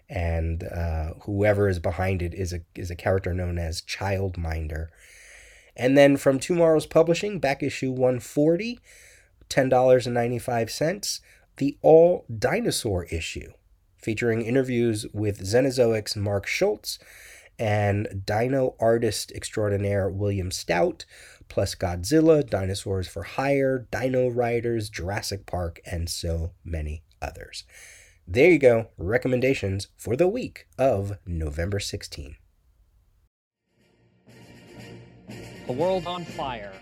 And 0.10 0.64
uh, 0.64 1.14
whoever 1.22 1.68
is 1.68 1.80
behind 1.80 2.22
it 2.22 2.34
is 2.34 2.54
a, 2.54 2.62
is 2.76 2.92
a 2.92 2.96
character 2.96 3.34
known 3.34 3.58
as 3.58 3.82
Childminder. 3.82 4.90
And 5.76 5.98
then 5.98 6.18
from 6.18 6.40
TwoMorrows 6.40 6.90
Publishing, 6.90 7.40
back 7.40 7.64
issue 7.64 7.92
140, 7.92 8.80
$10.95, 9.50 11.20
the 11.58 11.78
All 11.82 12.26
Dinosaur 12.38 13.06
issue 13.06 13.52
featuring 13.98 14.42
interviews 14.42 15.06
with 15.14 15.40
Xenozoic's 15.40 16.16
Mark 16.16 16.46
Schultz 16.46 17.00
and 17.60 18.24
dino 18.26 18.76
artist 18.80 19.32
extraordinaire 19.32 20.10
William 20.10 20.52
Stout, 20.52 21.06
plus 21.50 21.76
Godzilla, 21.76 22.48
Dinosaurs 22.48 23.08
for 23.08 23.24
Hire, 23.24 23.88
Dino 23.92 24.28
Riders, 24.30 24.90
Jurassic 24.90 25.46
Park, 25.46 25.80
and 25.86 26.10
so 26.10 26.52
many 26.64 27.04
others. 27.22 27.64
There 28.28 28.50
you 28.50 28.60
go, 28.60 28.88
recommendations 28.98 29.90
for 29.98 30.16
the 30.16 30.28
week 30.28 30.68
of 30.78 31.18
November 31.26 31.80
16. 31.80 32.38
A 35.68 35.72
World 35.72 36.08
on 36.08 36.26
Fire, 36.26 36.74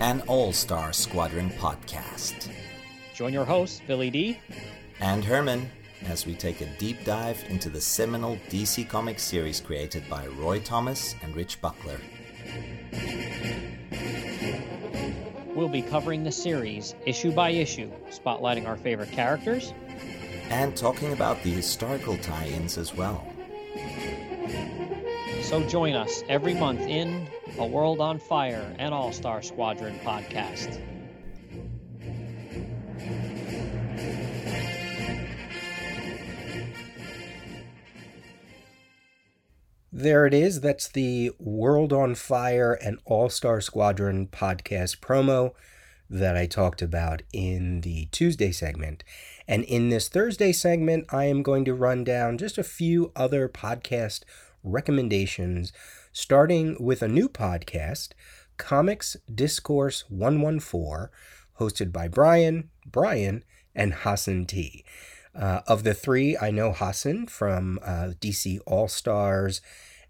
an 0.00 0.22
All 0.26 0.52
Star 0.52 0.92
Squadron 0.92 1.50
podcast. 1.50 2.50
Join 3.14 3.32
your 3.32 3.44
hosts, 3.44 3.80
Billy 3.86 4.10
D. 4.10 4.38
and 5.00 5.24
Herman 5.24 5.70
as 6.06 6.26
we 6.26 6.34
take 6.34 6.60
a 6.60 6.66
deep 6.78 7.04
dive 7.04 7.42
into 7.48 7.68
the 7.68 7.80
seminal 7.80 8.36
DC 8.48 8.88
Comics 8.88 9.22
series 9.22 9.60
created 9.60 10.08
by 10.08 10.26
Roy 10.26 10.60
Thomas 10.60 11.14
and 11.22 11.34
Rich 11.34 11.60
Buckler. 11.60 12.00
We'll 15.54 15.68
be 15.68 15.82
covering 15.82 16.24
the 16.24 16.32
series 16.32 16.94
issue 17.06 17.30
by 17.30 17.50
issue, 17.50 17.90
spotlighting 18.10 18.66
our 18.66 18.76
favorite 18.76 19.12
characters, 19.12 19.72
and 20.48 20.76
talking 20.76 21.12
about 21.12 21.42
the 21.42 21.50
historical 21.50 22.16
tie 22.18 22.46
ins 22.46 22.78
as 22.78 22.94
well. 22.94 23.26
So 25.42 25.62
join 25.68 25.94
us 25.94 26.22
every 26.28 26.54
month 26.54 26.80
in 26.80 27.28
A 27.58 27.66
World 27.66 28.00
on 28.00 28.18
Fire 28.18 28.74
and 28.78 28.94
All 28.94 29.12
Star 29.12 29.42
Squadron 29.42 29.98
podcast. 30.00 30.80
There 40.02 40.26
it 40.26 40.34
is. 40.34 40.62
That's 40.62 40.88
the 40.88 41.30
World 41.38 41.92
on 41.92 42.16
Fire 42.16 42.72
and 42.72 42.98
All 43.04 43.28
Star 43.28 43.60
Squadron 43.60 44.26
podcast 44.26 44.98
promo 44.98 45.52
that 46.10 46.36
I 46.36 46.46
talked 46.46 46.82
about 46.82 47.22
in 47.32 47.82
the 47.82 48.06
Tuesday 48.06 48.50
segment. 48.50 49.04
And 49.46 49.62
in 49.62 49.90
this 49.90 50.08
Thursday 50.08 50.50
segment, 50.50 51.06
I 51.10 51.26
am 51.26 51.44
going 51.44 51.64
to 51.66 51.74
run 51.74 52.02
down 52.02 52.36
just 52.36 52.58
a 52.58 52.64
few 52.64 53.12
other 53.14 53.48
podcast 53.48 54.24
recommendations, 54.64 55.72
starting 56.12 56.76
with 56.80 57.00
a 57.00 57.06
new 57.06 57.28
podcast, 57.28 58.08
Comics 58.56 59.16
Discourse 59.32 60.10
114, 60.10 61.10
hosted 61.60 61.92
by 61.92 62.08
Brian, 62.08 62.70
Brian, 62.84 63.44
and 63.72 63.94
Hassan 63.94 64.46
T. 64.46 64.84
Uh, 65.32 65.60
of 65.68 65.84
the 65.84 65.94
three, 65.94 66.36
I 66.36 66.50
know 66.50 66.72
Hassan 66.72 67.26
from 67.26 67.78
uh, 67.84 68.14
DC 68.20 68.58
All 68.66 68.88
Stars 68.88 69.60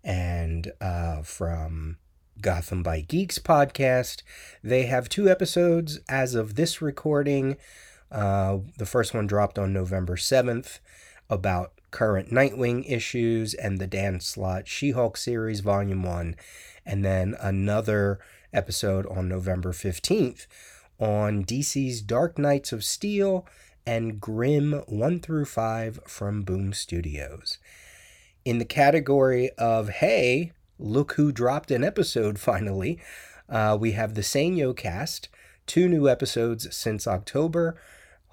and 0.05 0.73
uh, 0.81 1.23
from 1.23 1.99
Gotham 2.41 2.83
by 2.83 3.01
Geeks 3.01 3.39
podcast. 3.39 4.23
They 4.63 4.85
have 4.87 5.09
two 5.09 5.29
episodes 5.29 6.01
as 6.09 6.35
of 6.35 6.55
this 6.55 6.83
recording. 6.83 7.57
Uh, 8.11 8.59
the 8.79 8.87
first 8.87 9.15
one 9.15 9.27
dropped 9.27 9.59
on 9.59 9.73
November 9.73 10.17
7th 10.17 10.81
about 11.31 11.73
current 11.91 12.31
Nightwing 12.31 12.91
issues 12.91 13.55
and 13.55 13.79
the 13.79 13.87
Dan 13.87 14.21
Slott 14.21 14.67
She 14.67 14.91
Hulk 14.91 15.17
series, 15.17 15.61
Volume 15.61 16.03
1. 16.03 16.37
And 16.85 17.05
then 17.05 17.37
another 17.41 18.19
episode 18.53 19.07
on 19.07 19.29
November 19.29 19.73
15th 19.73 20.47
on 20.99 21.45
DC's 21.45 22.01
Dark 22.03 22.39
Knights 22.39 22.73
of 22.73 22.85
Steel 22.85 23.47
and 23.87 24.21
Grim 24.21 24.83
1 24.87 25.21
through 25.21 25.45
5 25.45 26.01
from 26.07 26.43
Boom 26.43 26.73
Studios. 26.73 27.59
In 28.45 28.59
the 28.59 28.65
category 28.65 29.51
of, 29.51 29.89
hey, 29.89 30.51
look 30.77 31.13
who 31.13 31.31
dropped 31.31 31.71
an 31.71 31.85
episode 31.85 32.41
finally, 32.41 33.01
uh, 33.49 33.79
we 33.81 33.93
have 33.93 34.15
the 34.15 34.23
Sainyo 34.23 34.77
cast, 34.77 35.29
two 35.65 35.89
new 35.89 36.09
episodes 36.09 36.75
since 36.75 37.07
October, 37.07 37.81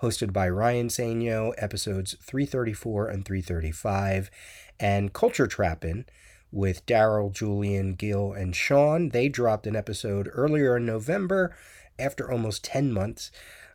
hosted 0.01 0.33
by 0.33 0.49
Ryan 0.49 0.87
Sainyo, 0.87 1.53
episodes 1.59 2.15
334 2.23 3.07
and 3.07 3.23
335, 3.23 4.31
and 4.79 5.13
Culture 5.13 5.45
Trappin' 5.45 6.05
with 6.51 6.87
Daryl, 6.87 7.31
Julian, 7.31 7.93
Gil, 7.93 8.33
and 8.33 8.55
Sean. 8.55 9.09
They 9.09 9.29
dropped 9.29 9.67
an 9.67 9.75
episode 9.75 10.27
earlier 10.33 10.77
in 10.77 10.87
November 10.87 11.55
after 11.99 12.31
almost 12.31 12.63
10 12.63 12.91
months 12.91 13.29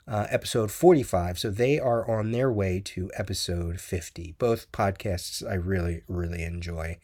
uh, 0.07 0.26
episode 0.30 0.70
45. 0.70 1.38
So 1.38 1.50
they 1.50 1.78
are 1.78 2.09
on 2.11 2.32
their 2.32 2.50
way 2.50 2.80
to 2.86 3.11
episode 3.14 3.80
50. 3.80 4.34
Both 4.38 4.70
podcasts 4.72 5.48
I 5.48 5.55
really, 5.55 6.02
really 6.09 6.42
enjoy. 6.42 6.98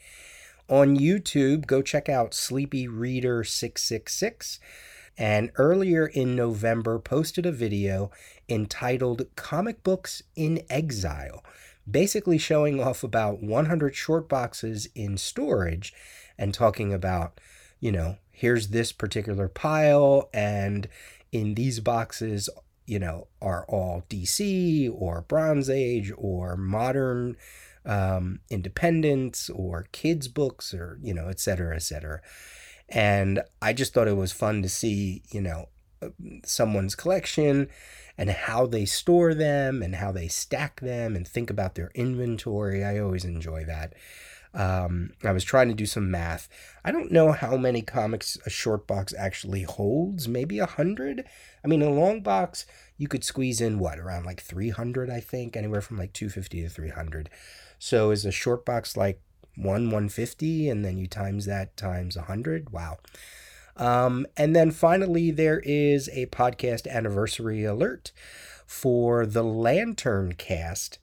On 0.68 0.96
YouTube, 0.96 1.66
go 1.66 1.82
check 1.82 2.08
out 2.08 2.34
Sleepy 2.34 2.86
Reader 2.86 3.44
666. 3.44 4.60
And 5.18 5.50
earlier 5.56 6.06
in 6.06 6.36
November, 6.36 6.98
posted 6.98 7.44
a 7.44 7.52
video 7.52 8.10
entitled 8.48 9.26
Comic 9.36 9.82
Books 9.82 10.22
in 10.36 10.62
Exile 10.70 11.42
basically 11.90 12.38
showing 12.38 12.80
off 12.80 13.02
about 13.02 13.42
100 13.42 13.94
short 13.94 14.28
boxes 14.28 14.88
in 14.94 15.16
storage 15.16 15.92
and 16.38 16.54
talking 16.54 16.92
about, 16.92 17.40
you 17.80 17.92
know, 17.92 18.16
here's 18.30 18.68
this 18.68 18.92
particular 18.92 19.48
pile, 19.48 20.28
and 20.32 20.88
in 21.32 21.54
these 21.54 21.80
boxes, 21.80 22.48
you 22.90 22.98
know, 22.98 23.28
are 23.40 23.64
all 23.68 24.02
DC 24.10 24.92
or 24.92 25.22
Bronze 25.22 25.70
Age 25.70 26.12
or 26.18 26.56
modern 26.56 27.36
um, 27.86 28.40
independence 28.50 29.48
or 29.48 29.86
kids' 29.92 30.26
books 30.26 30.74
or, 30.74 30.98
you 31.00 31.14
know, 31.14 31.28
et 31.28 31.38
cetera, 31.38 31.76
et 31.76 31.84
cetera. 31.84 32.20
And 32.88 33.42
I 33.62 33.74
just 33.74 33.94
thought 33.94 34.08
it 34.08 34.16
was 34.16 34.32
fun 34.32 34.62
to 34.62 34.68
see, 34.68 35.22
you 35.30 35.40
know, 35.40 35.68
someone's 36.44 36.96
collection 36.96 37.68
and 38.18 38.28
how 38.28 38.66
they 38.66 38.86
store 38.86 39.34
them 39.34 39.84
and 39.84 39.94
how 39.94 40.10
they 40.10 40.26
stack 40.26 40.80
them 40.80 41.14
and 41.14 41.28
think 41.28 41.48
about 41.48 41.76
their 41.76 41.92
inventory. 41.94 42.82
I 42.84 42.98
always 42.98 43.24
enjoy 43.24 43.64
that. 43.66 43.94
Um, 44.52 45.12
I 45.22 45.32
was 45.32 45.44
trying 45.44 45.68
to 45.68 45.74
do 45.74 45.86
some 45.86 46.10
math. 46.10 46.48
I 46.84 46.90
don't 46.90 47.12
know 47.12 47.32
how 47.32 47.56
many 47.56 47.82
comics 47.82 48.36
a 48.44 48.50
short 48.50 48.86
box 48.86 49.14
actually 49.16 49.62
holds. 49.62 50.26
Maybe 50.26 50.58
a 50.58 50.66
hundred. 50.66 51.24
I 51.64 51.68
mean, 51.68 51.82
a 51.82 51.90
long 51.90 52.20
box 52.22 52.66
you 52.96 53.06
could 53.06 53.24
squeeze 53.24 53.60
in 53.60 53.78
what 53.78 53.98
around 53.98 54.26
like 54.26 54.40
three 54.40 54.70
hundred, 54.70 55.08
I 55.08 55.20
think, 55.20 55.56
anywhere 55.56 55.80
from 55.80 55.98
like 55.98 56.12
two 56.12 56.28
fifty 56.28 56.62
to 56.62 56.68
three 56.68 56.90
hundred. 56.90 57.30
So 57.78 58.10
is 58.10 58.24
a 58.24 58.32
short 58.32 58.64
box 58.64 58.96
like 58.96 59.20
one 59.56 59.90
one 59.90 60.08
fifty, 60.08 60.68
and 60.68 60.84
then 60.84 60.98
you 60.98 61.06
times 61.06 61.46
that 61.46 61.76
times 61.76 62.16
a 62.16 62.22
hundred? 62.22 62.70
Wow. 62.70 62.98
Um, 63.76 64.26
and 64.36 64.54
then 64.54 64.72
finally, 64.72 65.30
there 65.30 65.60
is 65.60 66.08
a 66.12 66.26
podcast 66.26 66.88
anniversary 66.88 67.64
alert 67.64 68.12
for 68.66 69.24
the 69.26 69.44
Lantern 69.44 70.34
Cast 70.34 70.98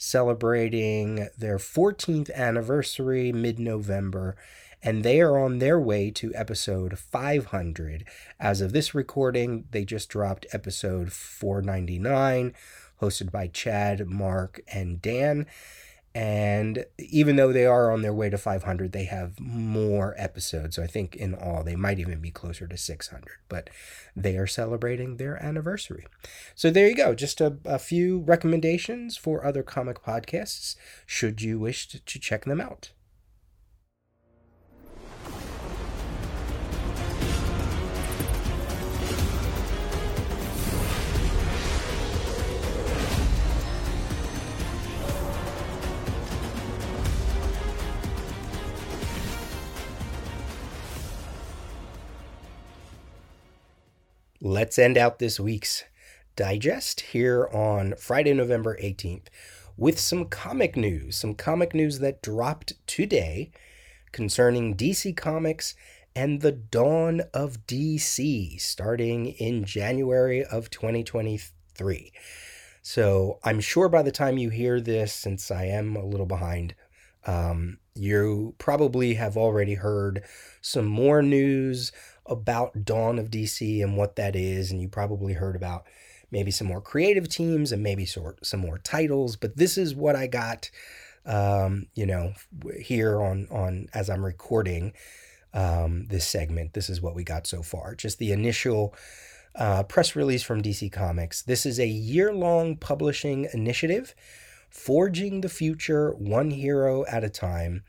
celebrating 0.00 1.28
their 1.36 1.58
14th 1.58 2.32
anniversary 2.34 3.32
mid 3.32 3.58
November. 3.58 4.34
And 4.82 5.04
they 5.04 5.20
are 5.20 5.38
on 5.38 5.58
their 5.58 5.78
way 5.78 6.10
to 6.12 6.34
episode 6.34 6.98
500. 6.98 8.06
As 8.40 8.62
of 8.62 8.72
this 8.72 8.94
recording, 8.94 9.66
they 9.72 9.84
just 9.84 10.08
dropped 10.08 10.46
episode 10.54 11.12
499, 11.12 12.54
hosted 13.02 13.30
by 13.30 13.48
Chad, 13.48 14.06
Mark, 14.08 14.62
and 14.72 15.02
Dan. 15.02 15.46
And 16.12 16.86
even 16.98 17.36
though 17.36 17.52
they 17.52 17.66
are 17.66 17.92
on 17.92 18.02
their 18.02 18.12
way 18.12 18.30
to 18.30 18.38
500, 18.38 18.90
they 18.90 19.04
have 19.04 19.38
more 19.38 20.14
episodes. 20.18 20.76
So 20.76 20.82
I 20.82 20.88
think 20.88 21.14
in 21.14 21.34
all, 21.34 21.62
they 21.62 21.76
might 21.76 22.00
even 22.00 22.20
be 22.20 22.32
closer 22.32 22.66
to 22.66 22.76
600, 22.76 23.24
but 23.48 23.70
they 24.16 24.36
are 24.36 24.46
celebrating 24.46 25.16
their 25.16 25.40
anniversary. 25.42 26.06
So 26.56 26.70
there 26.70 26.88
you 26.88 26.96
go. 26.96 27.14
Just 27.14 27.40
a, 27.40 27.58
a 27.64 27.78
few 27.78 28.18
recommendations 28.20 29.16
for 29.16 29.44
other 29.44 29.62
comic 29.62 30.02
podcasts, 30.02 30.74
should 31.06 31.42
you 31.42 31.60
wish 31.60 31.86
to, 31.88 32.04
to 32.04 32.18
check 32.18 32.44
them 32.44 32.60
out. 32.60 32.90
Let's 54.40 54.78
end 54.78 54.96
out 54.96 55.18
this 55.18 55.38
week's 55.38 55.84
digest 56.34 57.00
here 57.00 57.48
on 57.52 57.94
Friday, 57.98 58.32
November 58.32 58.78
18th 58.82 59.26
with 59.76 59.98
some 59.98 60.26
comic 60.26 60.76
news, 60.76 61.16
some 61.16 61.34
comic 61.34 61.74
news 61.74 61.98
that 61.98 62.22
dropped 62.22 62.74
today 62.86 63.50
concerning 64.12 64.74
DC 64.74 65.16
Comics 65.16 65.74
and 66.14 66.40
the 66.40 66.52
dawn 66.52 67.22
of 67.32 67.66
DC 67.66 68.60
starting 68.60 69.26
in 69.26 69.64
January 69.64 70.44
of 70.44 70.70
2023. 70.70 72.12
So 72.82 73.38
I'm 73.44 73.60
sure 73.60 73.88
by 73.88 74.02
the 74.02 74.10
time 74.10 74.38
you 74.38 74.50
hear 74.50 74.80
this, 74.80 75.12
since 75.12 75.50
I 75.50 75.64
am 75.66 75.96
a 75.96 76.04
little 76.04 76.26
behind, 76.26 76.74
um, 77.26 77.78
you 77.94 78.54
probably 78.58 79.14
have 79.14 79.36
already 79.36 79.74
heard 79.74 80.24
some 80.62 80.86
more 80.86 81.22
news 81.22 81.92
about 82.26 82.84
Dawn 82.84 83.18
of 83.18 83.30
DC 83.30 83.82
and 83.82 83.96
what 83.96 84.16
that 84.16 84.36
is, 84.36 84.70
and 84.70 84.80
you 84.80 84.88
probably 84.88 85.34
heard 85.34 85.56
about 85.56 85.86
maybe 86.30 86.50
some 86.50 86.66
more 86.66 86.80
creative 86.80 87.28
teams 87.28 87.72
and 87.72 87.82
maybe 87.82 88.06
sort 88.06 88.44
some 88.44 88.60
more 88.60 88.78
titles. 88.78 89.36
But 89.36 89.56
this 89.56 89.76
is 89.76 89.94
what 89.94 90.16
I 90.16 90.26
got, 90.26 90.70
um, 91.26 91.86
you 91.94 92.06
know, 92.06 92.34
here 92.78 93.20
on 93.20 93.48
on 93.50 93.88
as 93.94 94.08
I'm 94.08 94.24
recording 94.24 94.92
um, 95.52 96.06
this 96.06 96.26
segment. 96.26 96.74
This 96.74 96.88
is 96.88 97.00
what 97.00 97.14
we 97.14 97.24
got 97.24 97.46
so 97.46 97.62
far. 97.62 97.94
Just 97.94 98.18
the 98.18 98.32
initial. 98.32 98.94
Uh, 99.52 99.82
press 99.82 100.14
release 100.14 100.44
from 100.44 100.62
DC 100.62 100.92
Comics. 100.92 101.42
This 101.42 101.66
is 101.66 101.80
a 101.80 101.86
year 101.86 102.32
long 102.32 102.76
publishing 102.76 103.48
initiative, 103.52 104.14
forging 104.68 105.40
the 105.40 105.48
future 105.48 106.12
one 106.12 106.52
hero 106.52 107.04
at 107.06 107.24
a 107.24 107.28
time 107.28 107.82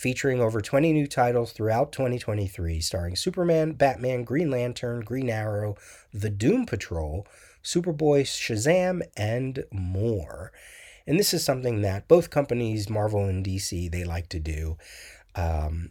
featuring 0.00 0.40
over 0.40 0.62
20 0.62 0.94
new 0.94 1.06
titles 1.06 1.52
throughout 1.52 1.92
2023, 1.92 2.80
starring 2.80 3.14
Superman, 3.14 3.72
Batman, 3.72 4.24
Green 4.24 4.50
Lantern, 4.50 5.02
Green 5.02 5.28
Arrow, 5.28 5.76
The 6.10 6.30
Doom 6.30 6.64
Patrol, 6.64 7.26
Superboy, 7.62 8.22
Shazam, 8.22 9.02
and 9.14 9.64
more. 9.70 10.52
And 11.06 11.18
this 11.18 11.34
is 11.34 11.44
something 11.44 11.82
that 11.82 12.08
both 12.08 12.30
companies, 12.30 12.88
Marvel 12.88 13.26
and 13.26 13.44
DC, 13.44 13.90
they 13.92 14.02
like 14.02 14.30
to 14.30 14.40
do. 14.40 14.78
Um, 15.34 15.90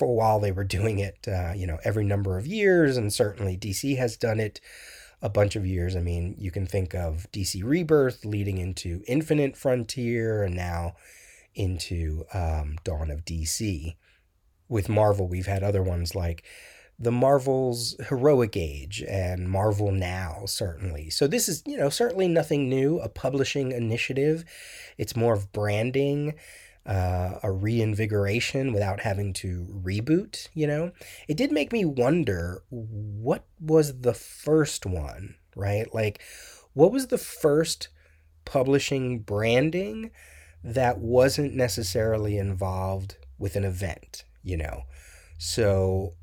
while, 0.00 0.38
they 0.38 0.52
were 0.52 0.62
doing 0.62 0.98
it, 0.98 1.26
uh, 1.26 1.54
you 1.56 1.66
know, 1.66 1.78
every 1.82 2.04
number 2.04 2.36
of 2.36 2.46
years, 2.46 2.98
and 2.98 3.10
certainly 3.10 3.56
DC 3.56 3.96
has 3.96 4.18
done 4.18 4.38
it 4.38 4.60
a 5.22 5.30
bunch 5.30 5.56
of 5.56 5.64
years. 5.64 5.96
I 5.96 6.00
mean, 6.00 6.34
you 6.36 6.50
can 6.50 6.66
think 6.66 6.94
of 6.94 7.26
DC 7.32 7.64
Rebirth 7.64 8.26
leading 8.26 8.58
into 8.58 9.02
Infinite 9.08 9.56
Frontier, 9.56 10.42
and 10.42 10.54
now 10.54 10.94
into 11.56 12.24
um, 12.32 12.76
Dawn 12.84 13.10
of 13.10 13.24
DC. 13.24 13.96
With 14.68 14.88
Marvel, 14.88 15.28
we've 15.28 15.46
had 15.46 15.62
other 15.62 15.82
ones 15.82 16.14
like 16.14 16.44
the 16.98 17.12
Marvel's 17.12 17.94
Heroic 18.08 18.56
Age 18.56 19.04
and 19.06 19.50
Marvel 19.50 19.92
Now, 19.92 20.44
certainly. 20.46 21.10
So 21.10 21.26
this 21.26 21.48
is, 21.48 21.62
you 21.66 21.76
know, 21.76 21.88
certainly 21.88 22.26
nothing 22.26 22.68
new, 22.68 22.98
a 22.98 23.08
publishing 23.08 23.70
initiative. 23.72 24.44
It's 24.96 25.14
more 25.14 25.34
of 25.34 25.52
branding, 25.52 26.34
uh, 26.86 27.40
a 27.42 27.50
reinvigoration 27.50 28.72
without 28.72 29.00
having 29.00 29.32
to 29.34 29.66
reboot, 29.84 30.48
you 30.54 30.66
know. 30.66 30.92
It 31.28 31.36
did 31.36 31.52
make 31.52 31.72
me 31.72 31.84
wonder 31.84 32.62
what 32.70 33.44
was 33.60 34.00
the 34.00 34.14
first 34.14 34.86
one, 34.86 35.34
right? 35.54 35.92
Like, 35.92 36.22
what 36.72 36.92
was 36.92 37.08
the 37.08 37.18
first 37.18 37.88
publishing 38.44 39.18
branding 39.18 40.12
that 40.66 40.98
wasn't 40.98 41.54
necessarily 41.54 42.36
involved 42.36 43.16
with 43.38 43.54
an 43.54 43.64
event, 43.64 44.24
you 44.42 44.56
know. 44.56 44.82
So, 45.38 46.14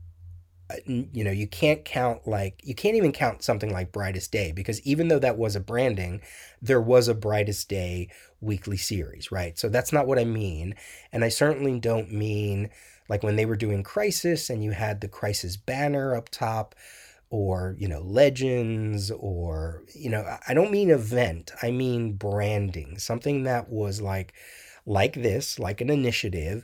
uh, 0.70 0.76
you 0.86 1.24
know, 1.24 1.32
you 1.32 1.48
can't 1.48 1.86
count 1.86 2.28
like, 2.28 2.60
you 2.62 2.76
can't 2.76 2.98
even 2.98 3.14
count 3.14 3.42
something 3.42 3.72
like 3.72 3.94
Brightest 3.94 4.34
Day 4.34 4.52
because 4.52 4.82
even 4.82 5.08
though 5.08 5.20
that 5.20 5.38
was 5.38 5.56
a 5.56 5.62
branding, 5.62 6.20
there 6.62 6.82
was 6.82 7.08
a 7.08 7.14
Brightest 7.14 7.70
Day 7.70 8.10
weekly 8.42 8.76
series, 8.76 9.32
right? 9.32 9.58
So 9.58 9.70
that's 9.70 9.94
not 9.94 10.08
what 10.08 10.20
I 10.20 10.26
mean. 10.26 10.76
And 11.14 11.24
I 11.24 11.30
certainly 11.30 11.80
don't 11.80 12.12
mean 12.12 12.70
like 13.08 13.24
when 13.24 13.38
they 13.38 13.46
were 13.46 13.56
doing 13.56 13.82
Crisis 13.82 14.50
and 14.50 14.62
you 14.62 14.72
had 14.72 15.00
the 15.00 15.08
Crisis 15.08 15.56
banner 15.56 16.18
up 16.18 16.28
top 16.28 16.76
or 17.34 17.76
you 17.80 17.88
know 17.88 18.02
legends 18.02 19.10
or 19.10 19.82
you 19.96 20.08
know 20.08 20.24
i 20.48 20.54
don't 20.54 20.70
mean 20.70 20.92
event 20.92 21.50
i 21.64 21.72
mean 21.72 22.14
branding 22.14 22.96
something 23.00 23.42
that 23.42 23.70
was 23.70 24.00
like 24.00 24.36
like 24.86 25.16
this 25.16 25.58
like 25.58 25.82
an 25.82 25.90
initiative 25.90 26.64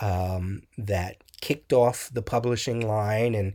um, 0.00 0.62
that 0.76 1.16
kicked 1.40 1.72
off 1.72 2.10
the 2.12 2.20
publishing 2.20 2.86
line 2.86 3.34
and 3.34 3.54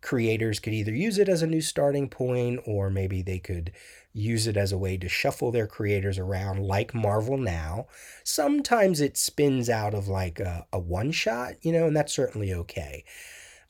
creators 0.00 0.60
could 0.60 0.72
either 0.72 0.94
use 0.94 1.18
it 1.18 1.28
as 1.28 1.42
a 1.42 1.46
new 1.46 1.60
starting 1.60 2.08
point 2.08 2.60
or 2.66 2.88
maybe 2.88 3.20
they 3.20 3.40
could 3.40 3.72
use 4.12 4.46
it 4.46 4.56
as 4.56 4.70
a 4.70 4.78
way 4.78 4.96
to 4.96 5.08
shuffle 5.08 5.50
their 5.50 5.66
creators 5.66 6.18
around 6.18 6.60
like 6.60 6.94
marvel 6.94 7.36
now. 7.36 7.86
Sometimes 8.22 9.00
it 9.00 9.16
spins 9.16 9.68
out 9.68 9.94
of 9.94 10.06
like 10.06 10.38
a, 10.38 10.66
a 10.72 10.78
one 10.78 11.10
shot 11.10 11.54
you 11.62 11.72
know 11.72 11.86
and 11.86 11.96
that's 11.96 12.12
certainly 12.14 12.52
okay 12.52 13.04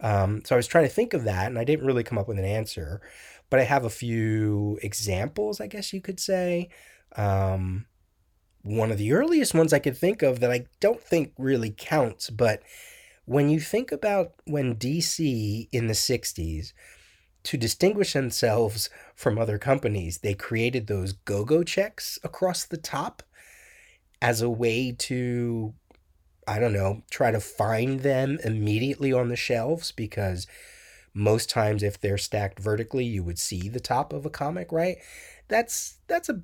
um, 0.01 0.43
so 0.45 0.55
I 0.55 0.59
was 0.59 0.67
trying 0.67 0.85
to 0.85 0.95
think 0.95 1.15
of 1.15 1.25
that, 1.25 1.47
and 1.47 1.59
I 1.59 1.65
didn't 1.65 1.87
really 1.87 2.03
come 2.05 2.19
up 2.19 2.29
with 2.29 2.39
an 2.39 2.45
answer, 2.45 3.01
but 3.51 3.61
I 3.61 3.65
have 3.65 3.85
a 3.85 3.91
few 3.91 4.79
examples, 4.83 5.61
I 5.61 5.67
guess 5.67 5.93
you 5.93 6.01
could 6.01 6.21
say. 6.21 6.69
Um, 7.17 7.87
one 8.63 8.91
of 8.91 8.99
the 8.99 9.13
earliest 9.13 9.55
ones 9.55 9.73
I 9.73 9.79
could 9.79 9.97
think 9.97 10.23
of 10.23 10.41
that 10.41 10.51
I 10.51 10.67
don't 10.81 11.01
think 11.01 11.33
really 11.39 11.71
counts, 11.77 12.31
but 12.31 12.63
when 13.25 13.49
you 13.49 13.61
think 13.61 13.93
about 13.93 14.33
when 14.45 14.77
DC 14.77 15.69
in 15.73 15.87
the 15.87 15.95
60s, 15.95 16.73
to 17.45 17.57
distinguish 17.57 18.13
themselves 18.13 18.91
from 19.15 19.39
other 19.39 19.57
companies, 19.57 20.19
they 20.19 20.35
created 20.35 20.89
those 20.89 21.13
go 21.13 21.45
go 21.45 21.63
checks 21.63 22.19
across 22.25 22.65
the 22.65 22.77
top. 22.77 23.23
as 24.23 24.41
a 24.43 24.51
way 24.51 24.93
to, 24.93 25.75
I 26.47 26.59
don't 26.59 26.73
know, 26.73 27.03
try 27.11 27.31
to 27.31 27.41
find 27.41 28.01
them 28.01 28.39
immediately 28.45 29.13
on 29.13 29.29
the 29.29 29.37
shelves 29.37 29.93
because 29.93 30.47
most 31.13 31.51
times 31.51 31.83
if 31.83 32.01
they're 32.01 32.19
stacked 32.19 32.61
vertically, 32.61 33.05
you 33.05 33.25
would 33.25 33.39
see 33.39 33.69
the 33.69 33.81
top 33.81 34.13
of 34.13 34.27
a 34.27 34.31
comic, 34.31 34.71
right? 34.71 34.99
That's 35.49 35.99
that's 36.07 36.29
a 36.29 36.41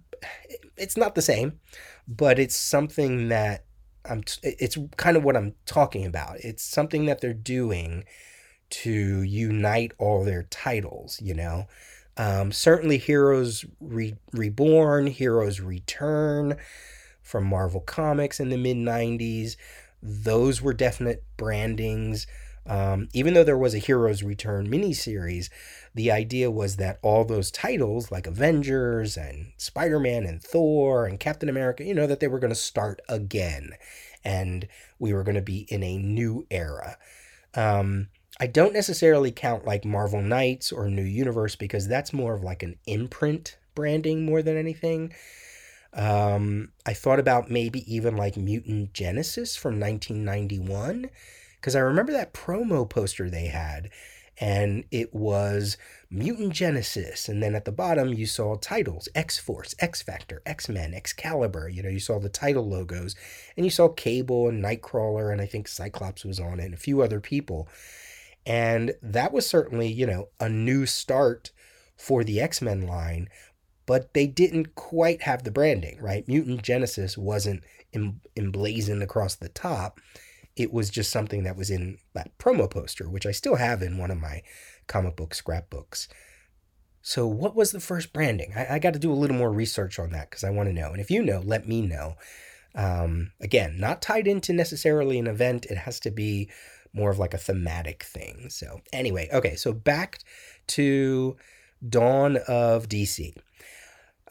it's 0.77 0.97
not 0.97 1.15
the 1.15 1.23
same, 1.23 1.61
but 2.09 2.39
it's 2.39 2.57
something 2.57 3.29
that 3.29 3.65
I'm 4.05 4.23
it's 4.43 4.79
kind 4.97 5.17
of 5.17 5.25
what 5.25 5.37
I'm 5.37 5.55
talking 5.67 6.07
about. 6.07 6.39
It's 6.41 6.65
something 6.65 7.07
that 7.07 7.21
they're 7.21 7.35
doing 7.35 8.05
to 8.71 9.23
unite 9.23 9.93
all 9.99 10.25
their 10.25 10.45
titles, 10.45 11.21
you 11.21 11.35
know. 11.35 11.67
Um, 12.17 12.53
certainly, 12.53 12.99
Heroes 12.99 13.65
Re- 13.81 14.17
Reborn, 14.33 15.07
Heroes 15.07 15.61
Return 15.61 16.57
from 17.23 17.45
Marvel 17.45 17.81
Comics 17.81 18.41
in 18.41 18.51
the 18.51 18.57
mid 18.57 18.77
90s, 18.77 19.57
those 20.03 20.61
were 20.61 20.75
definite 20.75 21.25
brandings. 21.37 22.27
Um, 22.65 23.09
even 23.13 23.35
though 23.35 23.45
there 23.45 23.59
was 23.59 23.75
a 23.75 23.79
Heroes 23.79 24.23
Return 24.23 24.69
miniseries, 24.69 25.49
the 25.95 26.11
idea 26.11 26.51
was 26.51 26.77
that 26.77 26.99
all 27.03 27.25
those 27.25 27.51
titles, 27.51 28.13
like 28.13 28.27
Avengers 28.27 29.17
and 29.17 29.53
Spider 29.57 29.99
Man 29.99 30.25
and 30.25 30.43
Thor 30.43 31.07
and 31.07 31.19
Captain 31.19 31.49
America, 31.49 31.85
you 31.85 31.95
know, 31.95 32.07
that 32.07 32.21
they 32.21 32.29
were 32.29 32.39
going 32.39 32.53
to 32.53 32.57
start 32.57 33.01
again 33.09 33.73
and 34.25 34.69
we 34.99 35.13
were 35.13 35.25
going 35.25 35.35
to 35.35 35.43
be 35.43 35.67
in 35.69 35.83
a 35.83 35.99
new 35.99 36.47
era. 36.51 36.97
Um, 37.55 38.09
I 38.41 38.47
don't 38.47 38.73
necessarily 38.73 39.31
count 39.31 39.67
like 39.67 39.85
Marvel 39.85 40.23
Knights 40.23 40.73
or 40.73 40.89
New 40.89 41.03
Universe 41.03 41.57
because 41.57 41.87
that's 41.89 42.13
more 42.13 42.35
of 42.35 42.43
like 42.43 42.63
an 42.63 42.77
imprint 42.87 43.59
branding 43.75 44.25
more 44.25 44.43
than 44.43 44.57
anything. 44.57 45.13
Um, 45.95 46.73
I 46.87 46.95
thought 46.95 47.19
about 47.19 47.51
maybe 47.51 47.93
even 47.93 48.17
like 48.17 48.37
Mutant 48.37 48.95
Genesis 48.95 49.57
from 49.57 49.79
1991 49.79 51.11
because 51.61 51.77
I 51.77 51.81
remember 51.81 52.13
that 52.13 52.33
promo 52.33 52.89
poster 52.89 53.29
they 53.29 53.47
had 53.47 53.91
and 54.41 54.85
it 54.91 55.15
was 55.15 55.77
Mutant 56.11 56.53
Genesis. 56.53 57.29
And 57.29 57.43
then 57.43 57.55
at 57.55 57.65
the 57.65 57.73
bottom, 57.73 58.09
you 58.09 58.27
saw 58.27 58.57
titles 58.57 59.09
X 59.15 59.39
Force, 59.39 59.75
X 59.79 60.03
Factor, 60.03 60.43
X 60.47 60.69
Men, 60.69 60.95
Excalibur. 60.95 61.69
You 61.69 61.83
know, 61.83 61.89
you 61.89 62.01
saw 62.01 62.19
the 62.19 62.29
title 62.29 62.69
logos, 62.69 63.15
and 63.57 63.67
you 63.67 63.71
saw 63.71 63.89
Cable 63.89 64.49
and 64.49 64.63
Nightcrawler, 64.63 65.31
and 65.31 65.41
I 65.41 65.47
think 65.47 65.69
Cyclops 65.69 66.25
was 66.25 66.41
on 66.41 66.61
it, 66.61 66.65
and 66.65 66.75
a 66.75 66.79
few 66.79 67.03
other 67.03 67.21
people. 67.21 67.69
And 68.45 68.95
that 69.03 69.33
was 69.33 69.47
certainly, 69.47 69.89
you 69.89 70.07
know, 70.07 70.29
a 70.41 70.49
new 70.49 70.87
start 70.87 71.53
for 71.97 72.25
the 72.25 72.41
X 72.41 72.63
Men 72.63 72.87
line, 72.87 73.29
but 73.87 74.15
they 74.15 74.27
didn't 74.27 74.75
quite 74.75 75.23
have 75.23 75.45
the 75.45 75.51
branding, 75.51 75.99
right? 76.01 76.27
Mutant 76.29 76.63
Genesis 76.63 77.19
wasn't 77.19 77.63
emblazoned 78.37 79.03
across 79.03 79.35
the 79.35 79.49
top. 79.49 80.01
It 80.57 80.73
was 80.73 80.91
just 80.91 81.11
something 81.11 81.45
that 81.45 81.57
was 81.57 81.71
in 81.71 81.99
that 82.15 82.37
promo 82.39 82.71
poster, 82.71 83.09
which 83.09 83.27
I 83.27 83.33
still 83.33 83.57
have 83.57 83.83
in 83.83 83.99
one 83.99 84.11
of 84.11 84.21
my 84.21 84.43
comic 84.87 85.17
book 85.17 85.35
scrapbooks. 85.35 86.09
So, 87.01 87.27
what 87.27 87.57
was 87.57 87.73
the 87.73 87.81
first 87.81 88.13
branding? 88.13 88.53
I, 88.55 88.75
I 88.75 88.79
got 88.79 88.93
to 88.93 88.99
do 88.99 89.13
a 89.13 89.15
little 89.15 89.37
more 89.37 89.53
research 89.53 89.99
on 89.99 90.11
that 90.11 90.31
because 90.31 90.45
I 90.45 90.51
want 90.51 90.69
to 90.69 90.73
know. 90.73 90.93
And 90.93 91.01
if 91.01 91.11
you 91.11 91.23
know, 91.23 91.43
let 91.45 91.67
me 91.67 91.83
know. 91.83 92.15
Um, 92.75 93.33
again, 93.41 93.77
not 93.79 94.01
tied 94.01 94.27
into 94.27 94.53
necessarily 94.53 95.19
an 95.19 95.27
event, 95.27 95.67
it 95.67 95.79
has 95.79 96.01
to 96.01 96.11
be 96.11 96.49
more 96.95 97.11
of 97.11 97.19
like 97.19 97.35
a 97.35 97.39
thematic 97.39 98.05
thing. 98.05 98.49
So, 98.51 98.81
anyway, 98.93 99.29
okay, 99.33 99.57
so 99.57 99.73
back 99.73 100.21
to 100.69 101.37
Dawn 101.87 102.39
of 102.49 102.89
DC. 102.89 103.35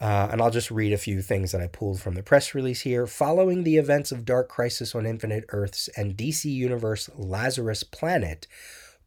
Uh, 0.00 0.28
and 0.32 0.42
I'll 0.42 0.50
just 0.50 0.70
read 0.70 0.92
a 0.92 0.98
few 0.98 1.22
things 1.22 1.52
that 1.52 1.60
I 1.60 1.68
pulled 1.68 2.00
from 2.00 2.14
the 2.14 2.22
press 2.22 2.54
release 2.54 2.80
here. 2.80 3.06
Following 3.06 3.62
the 3.62 3.76
events 3.76 4.10
of 4.10 4.24
Dark 4.24 4.48
Crisis 4.48 4.94
on 4.94 5.06
Infinite 5.06 5.44
Earths 5.50 5.88
and 5.96 6.16
DC 6.16 6.44
Universe 6.46 7.08
Lazarus 7.14 7.84
Planet, 7.84 8.48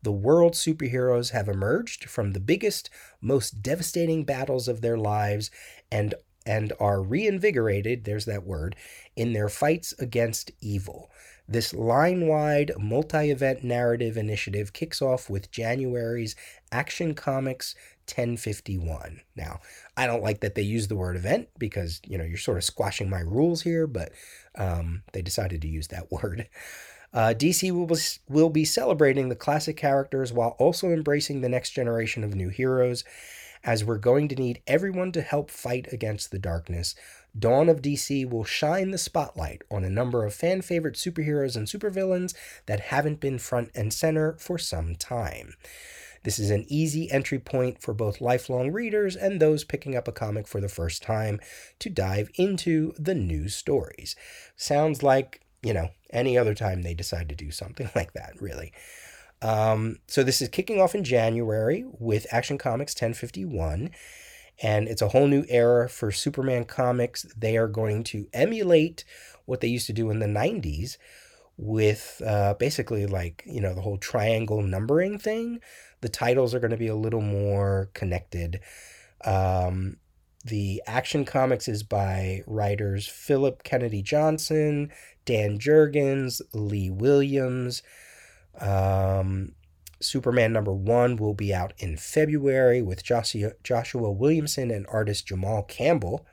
the 0.01 0.11
world 0.11 0.53
superheroes 0.53 1.31
have 1.31 1.49
emerged 1.49 2.05
from 2.05 2.31
the 2.31 2.39
biggest, 2.39 2.89
most 3.19 3.61
devastating 3.61 4.23
battles 4.23 4.67
of 4.67 4.81
their 4.81 4.97
lives 4.97 5.51
and 5.91 6.13
and 6.45 6.71
are 6.79 7.01
reinvigorated, 7.01 8.03
there's 8.03 8.25
that 8.25 8.45
word, 8.45 8.75
in 9.15 9.33
their 9.33 9.49
fights 9.49 9.93
against 9.97 10.51
evil. 10.61 11.09
This 11.47 11.73
line 11.73 12.27
wide, 12.27 12.71
multi 12.77 13.31
event 13.31 13.63
narrative 13.63 14.17
initiative 14.17 14.73
kicks 14.73 15.01
off 15.01 15.29
with 15.29 15.51
January's 15.51 16.35
Action 16.71 17.13
Comics 17.13 17.75
1051. 18.07 19.21
Now, 19.35 19.59
I 19.97 20.07
don't 20.07 20.23
like 20.23 20.41
that 20.41 20.55
they 20.55 20.61
use 20.61 20.87
the 20.87 20.95
word 20.95 21.15
event 21.15 21.49
because, 21.57 22.01
you 22.05 22.17
know, 22.17 22.23
you're 22.23 22.37
sort 22.37 22.57
of 22.57 22.63
squashing 22.63 23.09
my 23.09 23.19
rules 23.19 23.61
here, 23.61 23.87
but 23.87 24.11
um, 24.55 25.03
they 25.13 25.21
decided 25.21 25.61
to 25.61 25.67
use 25.67 25.87
that 25.89 26.11
word. 26.11 26.47
Uh, 27.13 27.33
DC 27.33 27.71
will 27.71 27.97
will 28.27 28.49
be 28.49 28.65
celebrating 28.65 29.29
the 29.29 29.35
classic 29.35 29.77
characters 29.77 30.33
while 30.33 30.55
also 30.59 30.91
embracing 30.91 31.39
the 31.39 31.49
next 31.49 31.71
generation 31.71 32.25
of 32.25 32.35
new 32.35 32.49
heroes, 32.49 33.05
as 33.63 33.85
we're 33.85 33.97
going 33.97 34.27
to 34.27 34.35
need 34.35 34.61
everyone 34.67 35.13
to 35.13 35.21
help 35.21 35.49
fight 35.49 35.87
against 35.93 36.31
the 36.31 36.39
darkness. 36.39 36.93
Dawn 37.37 37.67
of 37.69 37.81
DC 37.81 38.29
will 38.29 38.43
shine 38.43 38.91
the 38.91 38.97
spotlight 38.97 39.61
on 39.71 39.83
a 39.83 39.89
number 39.89 40.25
of 40.25 40.33
fan 40.33 40.61
favorite 40.61 40.95
superheroes 40.95 41.55
and 41.55 41.67
supervillains 41.67 42.33
that 42.65 42.79
haven't 42.79 43.19
been 43.19 43.39
front 43.39 43.71
and 43.73 43.93
center 43.93 44.35
for 44.37 44.57
some 44.57 44.95
time. 44.95 45.53
This 46.25 46.37
is 46.39 46.51
an 46.51 46.65
easy 46.67 47.09
entry 47.09 47.39
point 47.39 47.81
for 47.81 47.93
both 47.93 48.19
lifelong 48.19 48.71
readers 48.71 49.15
and 49.15 49.39
those 49.39 49.63
picking 49.63 49.95
up 49.95 50.07
a 50.07 50.11
comic 50.11 50.47
for 50.47 50.59
the 50.59 50.67
first 50.67 51.01
time 51.01 51.39
to 51.79 51.89
dive 51.89 52.29
into 52.35 52.93
the 52.99 53.15
new 53.15 53.47
stories. 53.47 54.15
Sounds 54.57 55.01
like 55.01 55.45
you 55.65 55.73
know, 55.73 55.89
any 56.11 56.37
other 56.37 56.53
time 56.53 56.83
they 56.83 56.93
decide 56.93 57.27
to 57.27 57.35
do 57.35 57.49
something 57.49 57.89
like 57.95 58.13
that, 58.13 58.39
really. 58.39 58.71
Um, 59.41 59.97
so 60.07 60.23
this 60.23 60.41
is 60.41 60.47
kicking 60.47 60.79
off 60.79 60.95
in 60.95 61.03
January 61.03 61.83
with 61.99 62.27
Action 62.31 62.59
Comics 62.59 62.93
1051, 62.93 63.89
and 64.61 64.87
it's 64.87 65.01
a 65.01 65.09
whole 65.09 65.27
new 65.27 65.43
era 65.49 65.89
for 65.89 66.11
Superman 66.11 66.65
comics. 66.65 67.23
They 67.35 67.57
are 67.57 67.67
going 67.67 68.03
to 68.05 68.29
emulate 68.31 69.03
what 69.45 69.59
they 69.59 69.67
used 69.67 69.87
to 69.87 69.93
do 69.93 70.11
in 70.11 70.19
the 70.19 70.27
90s 70.27 70.97
with 71.57 72.21
uh, 72.25 72.53
basically 72.55 73.05
like, 73.05 73.43
you 73.45 73.61
know, 73.61 73.73
the 73.73 73.81
whole 73.81 73.97
triangle 73.97 74.61
numbering 74.61 75.17
thing. 75.17 75.59
The 76.01 76.09
titles 76.09 76.53
are 76.53 76.59
going 76.59 76.71
to 76.71 76.77
be 76.77 76.87
a 76.87 76.95
little 76.95 77.21
more 77.21 77.89
connected. 77.93 78.59
Um, 79.23 79.97
the 80.43 80.81
Action 80.85 81.25
Comics 81.25 81.67
is 81.67 81.81
by 81.81 82.43
writers 82.45 83.07
Philip 83.07 83.63
Kennedy 83.63 84.03
Johnson, 84.03 84.91
Dan 85.25 85.57
Jurgens, 85.57 86.41
Lee 86.53 86.91
Williams. 86.91 87.81
Um, 88.59 89.53
Superman 89.99 90.53
number 90.53 90.73
one 90.73 91.15
will 91.15 91.33
be 91.33 91.53
out 91.53 91.73
in 91.79 91.97
February 91.97 92.81
with 92.81 93.03
Joshua, 93.03 93.53
Joshua 93.63 94.11
Williamson 94.11 94.69
and 94.69 94.85
artist 94.87 95.27
Jamal 95.27 95.63
Campbell. 95.63 96.25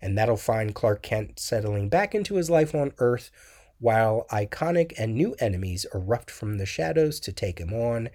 And 0.00 0.16
that'll 0.16 0.36
find 0.36 0.74
Clark 0.74 1.02
Kent 1.02 1.40
settling 1.40 1.88
back 1.88 2.14
into 2.14 2.36
his 2.36 2.50
life 2.50 2.74
on 2.74 2.92
Earth 2.98 3.30
while 3.82 4.26
iconic 4.30 4.92
and 4.96 5.14
new 5.14 5.34
enemies 5.40 5.84
erupt 5.92 6.30
from 6.30 6.56
the 6.56 6.64
shadows 6.64 7.18
to 7.18 7.32
take 7.32 7.58
him 7.58 7.74
on. 7.74 8.08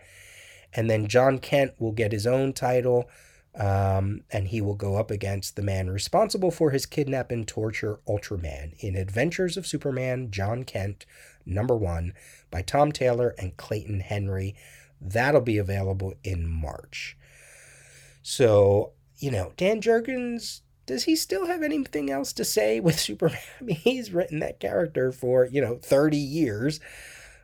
And 0.73 0.89
then 0.89 1.07
John 1.07 1.39
Kent 1.39 1.73
will 1.77 1.91
get 1.91 2.13
his 2.13 2.25
own 2.25 2.53
title 2.53 3.09
um, 3.53 4.21
and 4.31 4.47
he 4.47 4.61
will 4.61 4.75
go 4.75 4.95
up 4.95 5.11
against 5.11 5.55
the 5.55 5.61
man 5.61 5.89
responsible 5.89 6.51
for 6.51 6.71
his 6.71 6.85
kidnap 6.85 7.31
and 7.31 7.45
torture, 7.45 7.99
Ultraman, 8.07 8.75
in 8.79 8.95
Adventures 8.95 9.57
of 9.57 9.67
Superman, 9.67 10.31
John 10.31 10.63
Kent, 10.63 11.05
number 11.45 11.75
one, 11.75 12.13
by 12.49 12.61
Tom 12.61 12.93
Taylor 12.93 13.35
and 13.37 13.57
Clayton 13.57 13.99
Henry. 14.01 14.55
That'll 15.01 15.41
be 15.41 15.57
available 15.57 16.13
in 16.23 16.47
March. 16.47 17.17
So, 18.21 18.93
you 19.17 19.31
know, 19.31 19.53
Dan 19.57 19.81
Jurgens, 19.81 20.61
does 20.87 21.03
he 21.03 21.15
still 21.15 21.45
have 21.45 21.61
anything 21.61 22.09
else 22.09 22.33
to 22.33 22.43
say 22.43 22.79
with 22.79 22.99
Superman? 22.99 23.37
I 23.61 23.63
mean, 23.63 23.77
he's 23.77 24.11
written 24.11 24.39
that 24.39 24.59
character 24.59 25.11
for, 25.11 25.45
you 25.45 25.61
know, 25.61 25.75
30 25.75 26.17
years. 26.17 26.79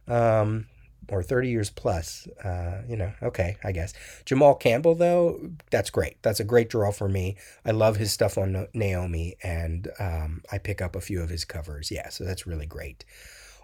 Um, 0.08 0.66
or 1.10 1.22
30 1.22 1.50
years 1.50 1.70
plus. 1.70 2.28
Uh, 2.44 2.82
you 2.88 2.96
know, 2.96 3.12
okay, 3.22 3.58
I 3.64 3.72
guess. 3.72 3.94
Jamal 4.26 4.56
Campbell, 4.56 4.96
though, 4.96 5.50
that's 5.70 5.90
great. 5.90 6.22
That's 6.22 6.40
a 6.40 6.46
great 6.46 6.70
draw 6.70 6.92
for 6.92 7.10
me. 7.10 7.36
I 7.66 7.72
love 7.72 7.98
his 7.98 8.12
stuff 8.12 8.38
on 8.38 8.68
Naomi, 8.74 9.36
and 9.44 9.90
um, 10.00 10.42
I 10.52 10.58
pick 10.58 10.82
up 10.82 10.96
a 10.96 11.02
few 11.02 11.22
of 11.22 11.30
his 11.30 11.46
covers. 11.46 11.92
Yeah, 11.92 12.10
so 12.10 12.24
that's 12.24 12.48
really 12.48 12.66
great. 12.66 13.06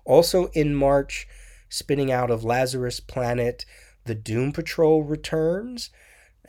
Also 0.06 0.48
in 0.48 0.76
March, 0.76 1.28
spinning 1.70 2.12
out 2.12 2.32
of 2.32 2.44
Lazarus 2.44 3.00
Planet, 3.00 3.66
the 4.06 4.16
Doom 4.16 4.52
Patrol 4.52 5.04
returns. 5.04 5.92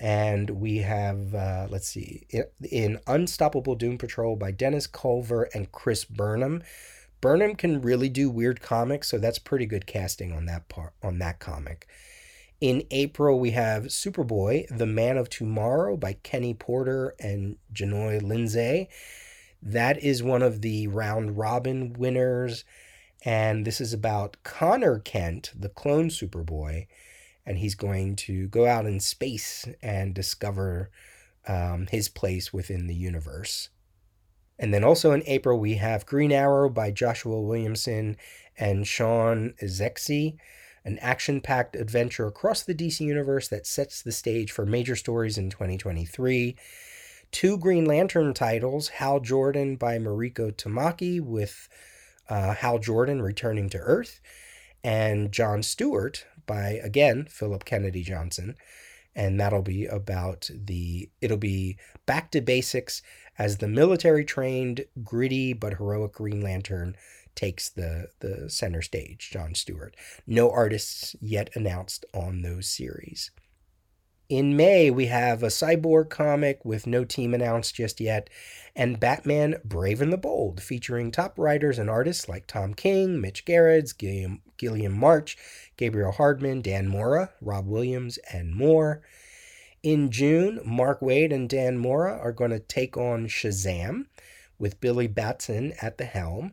And 0.01 0.49
we 0.49 0.79
have, 0.79 1.35
uh, 1.35 1.67
let's 1.69 1.89
see, 1.89 2.27
in, 2.71 2.99
Unstoppable 3.07 3.75
Doom 3.75 3.99
Patrol 3.99 4.35
by 4.35 4.51
Dennis 4.51 4.87
Culver 4.87 5.49
and 5.53 5.71
Chris 5.71 6.07
Burnham. 6.07 6.63
Burnham 7.21 7.55
can 7.55 7.83
really 7.83 8.09
do 8.09 8.31
weird 8.31 8.63
comics, 8.63 9.09
so 9.09 9.19
that's 9.19 9.39
pretty 9.39 9.67
good 9.67 9.87
casting 9.87 10.33
on 10.33 10.47
that 10.47 10.71
part 10.71 10.95
on 11.03 11.19
that 11.19 11.39
comic. 11.39 11.87
In 12.63 12.85
April, 12.91 13.39
we 13.39 13.51
have 13.51 13.85
Superboy, 13.85 14.67
The 14.75 14.87
Man 14.87 15.19
of 15.19 15.29
Tomorrow 15.29 15.99
by 15.99 16.15
Kenny 16.15 16.55
Porter 16.55 17.15
and 17.19 17.57
Jahnoy 17.73 18.23
Lindsay. 18.23 18.89
That 19.63 20.03
is 20.03 20.23
one 20.23 20.43
of 20.43 20.63
the 20.63 20.87
round 20.87 21.37
robin 21.37 21.93
winners. 21.93 22.65
And 23.23 23.67
this 23.67 23.81
is 23.83 23.93
about 23.93 24.39
Connor 24.45 24.99
Kent, 24.99 25.53
the 25.55 25.69
clone 25.69 26.09
Superboy. 26.09 26.87
And 27.51 27.59
he's 27.59 27.75
going 27.75 28.15
to 28.15 28.47
go 28.47 28.65
out 28.65 28.87
in 28.87 29.01
space 29.01 29.67
and 29.83 30.15
discover 30.15 30.89
um, 31.49 31.89
his 31.91 32.09
place 32.09 32.53
within 32.53 32.87
the 32.87 32.95
universe. 32.95 33.71
And 34.57 34.73
then 34.73 34.85
also 34.85 35.11
in 35.11 35.25
April, 35.27 35.59
we 35.59 35.75
have 35.75 36.07
Green 36.07 36.31
Arrow 36.31 36.71
by 36.71 36.93
Joshua 36.93 37.41
Williamson 37.41 38.17
and 38.57 38.87
Sean 38.87 39.55
Izaakse, 39.61 40.37
an 40.85 40.99
action 41.01 41.41
packed 41.41 41.75
adventure 41.75 42.29
across 42.29 42.63
the 42.63 42.75
DC 42.75 43.01
universe 43.01 43.49
that 43.49 43.67
sets 43.67 44.01
the 44.01 44.13
stage 44.13 44.53
for 44.53 44.65
major 44.65 44.95
stories 44.95 45.37
in 45.37 45.51
2023. 45.51 46.55
Two 47.33 47.59
Green 47.59 47.85
Lantern 47.85 48.33
titles 48.33 48.89
Hal 48.91 49.19
Jordan 49.19 49.75
by 49.75 49.99
Mariko 49.99 50.53
Tamaki, 50.53 51.21
with 51.21 51.69
uh, 52.29 52.55
Hal 52.55 52.79
Jordan 52.79 53.21
returning 53.21 53.69
to 53.71 53.79
Earth, 53.79 54.21
and 54.85 55.33
John 55.33 55.63
Stewart 55.63 56.27
by, 56.51 56.81
again, 56.83 57.29
Philip 57.31 57.65
Kennedy 57.65 58.03
Johnson. 58.03 58.57
And 59.15 59.39
that'll 59.39 59.63
be 59.63 59.87
about 59.87 60.51
the, 60.53 61.09
it'll 61.21 61.37
be 61.37 61.79
back 62.07 62.33
to 62.33 62.41
basics 62.41 63.03
as 63.39 63.59
the 63.59 63.69
military 63.69 64.25
trained, 64.25 64.85
gritty, 65.05 65.53
but 65.53 65.75
heroic 65.75 66.13
Green 66.13 66.41
Lantern 66.41 66.97
takes 67.37 67.69
the, 67.69 68.09
the 68.19 68.51
center 68.51 68.83
stage, 68.83 69.31
John 69.31 69.55
Stewart. 69.55 69.95
No 70.27 70.51
artists 70.51 71.15
yet 71.21 71.51
announced 71.55 72.05
on 72.13 72.43
those 72.43 72.69
series. 72.69 73.31
In 74.31 74.57
May, 74.57 74.93
we 74.93 75.07
have 75.07 75.43
a 75.43 75.49
cyborg 75.49 76.09
comic 76.09 76.65
with 76.65 76.87
no 76.87 77.05
team 77.05 77.35
announced 77.35 77.75
just 77.75 78.01
yet, 78.01 78.31
and 78.77 79.01
Batman 79.01 79.57
Brave 79.65 80.01
and 80.01 80.13
the 80.13 80.17
Bold, 80.17 80.63
featuring 80.63 81.11
top 81.11 81.37
writers 81.37 81.81
and 81.81 81.91
artists 81.91 82.29
like 82.29 82.47
Tom 82.47 82.75
King, 82.75 83.21
Mitch 83.21 83.45
Gerads, 83.45 83.93
Gilliam, 83.93 84.41
Guillem 84.57 84.93
March, 84.93 85.37
Gabriel 85.77 86.13
Hardman, 86.13 86.63
Dan 86.63 86.87
Mora, 86.87 87.31
Rob 87.41 87.67
Williams, 87.67 88.19
and 88.33 88.55
more. 88.55 89.03
In 89.83 90.13
June, 90.13 90.61
Mark 90.65 91.01
Waid 91.01 91.35
and 91.35 91.49
Dan 91.49 91.77
Mora 91.77 92.17
are 92.17 92.31
going 92.31 92.53
to 92.53 92.61
take 92.61 92.97
on 92.97 93.27
Shazam 93.27 94.07
with 94.61 94.81
Billy 94.81 95.09
Batson 95.09 95.73
at 95.83 95.99
the 95.99 96.05
helm. 96.05 96.53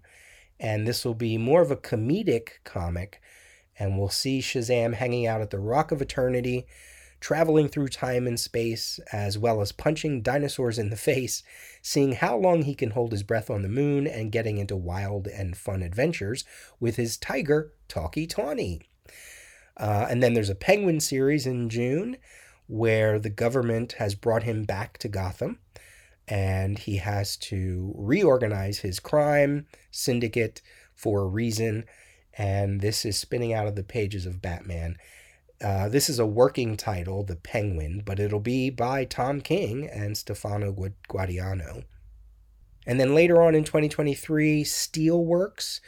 And 0.60 0.88
this 0.88 1.06
will 1.06 1.14
be 1.14 1.38
more 1.38 1.62
of 1.62 1.70
a 1.70 1.76
comedic 1.76 2.54
comic. 2.64 3.22
And 3.78 4.00
we'll 4.00 4.10
see 4.10 4.40
Shazam 4.40 4.96
hanging 4.96 5.28
out 5.28 5.42
at 5.42 5.52
the 5.52 5.60
Rock 5.60 5.92
of 5.92 6.02
Eternity, 6.02 6.66
traveling 7.20 7.68
through 7.68 7.88
time 7.88 8.28
and 8.28 8.40
space, 8.40 9.00
as 9.12 9.38
well 9.38 9.62
as 9.62 9.72
punching 9.72 10.22
dinosaurs 10.22 10.78
in 10.78 10.90
the 10.90 10.96
face, 11.12 11.44
seeing 11.82 12.14
how 12.14 12.38
long 12.38 12.64
he 12.64 12.76
can 12.76 12.92
hold 12.92 13.12
his 13.12 13.24
breath 13.24 13.50
on 13.50 13.62
the 13.62 13.70
moon, 13.70 14.08
and 14.08 14.32
getting 14.32 14.58
into 14.58 14.76
wild 14.76 15.28
and 15.28 15.58
fun 15.58 15.82
adventures 15.82 16.46
with 16.80 16.96
his 16.96 17.18
tiger, 17.18 17.74
Tawky 17.88 18.28
Tawny. 18.28 18.82
Uh, 19.76 20.08
and 20.10 20.24
then 20.24 20.34
there's 20.34 20.50
a 20.50 20.56
Penguin 20.56 21.00
series 21.00 21.46
in 21.46 21.70
June 21.70 22.18
where 22.68 23.20
the 23.20 23.30
government 23.30 23.94
has 23.94 24.16
brought 24.16 24.44
him 24.44 24.64
back 24.64 24.98
to 24.98 25.08
Gotham 25.08 25.60
and 26.28 26.78
he 26.78 26.98
has 26.98 27.38
to 27.38 27.94
reorganize 27.96 28.80
his 28.80 29.00
crime 29.00 29.66
syndicate 29.92 30.62
for 30.94 31.22
a 31.22 31.28
reason. 31.28 31.86
And 32.38 32.82
this 32.82 33.06
is 33.06 33.18
spinning 33.18 33.54
out 33.54 33.68
of 33.68 33.76
the 33.76 33.84
pages 33.84 34.26
of 34.26 34.42
Batman. 34.42 34.98
Uh, 35.62 35.90
this 35.90 36.10
is 36.10 36.20
a 36.20 36.26
working 36.26 36.78
title, 36.78 37.24
The 37.24 37.36
Penguin, 37.36 38.04
but 38.06 38.20
it'll 38.20 38.40
be 38.40 38.70
by 38.70 39.06
Tom 39.06 39.42
King 39.42 39.88
and 39.88 40.16
Stefano 40.16 40.72
Gaudiano, 41.10 41.84
And 42.86 43.00
then 43.00 43.16
later 43.16 43.42
on 43.42 43.56
in 43.56 43.64
2023, 43.64 44.64
Steelworks 44.64 45.80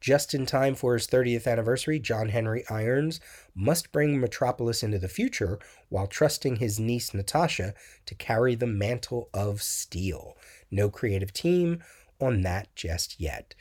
just 0.00 0.32
in 0.32 0.46
time 0.46 0.74
for 0.74 0.94
his 0.94 1.06
30th 1.06 1.46
anniversary, 1.46 1.98
John 1.98 2.28
Henry 2.28 2.64
Irons 2.70 3.20
must 3.54 3.92
bring 3.92 4.20
Metropolis 4.20 4.82
into 4.82 4.98
the 4.98 5.08
future 5.08 5.58
while 5.88 6.06
trusting 6.06 6.56
his 6.56 6.78
niece 6.78 7.12
Natasha 7.12 7.74
to 8.06 8.14
carry 8.14 8.54
the 8.54 8.66
mantle 8.66 9.28
of 9.34 9.60
steel. 9.60 10.36
No 10.70 10.88
creative 10.88 11.32
team 11.32 11.82
on 12.20 12.42
that 12.42 12.74
just 12.76 13.20
yet. 13.20 13.54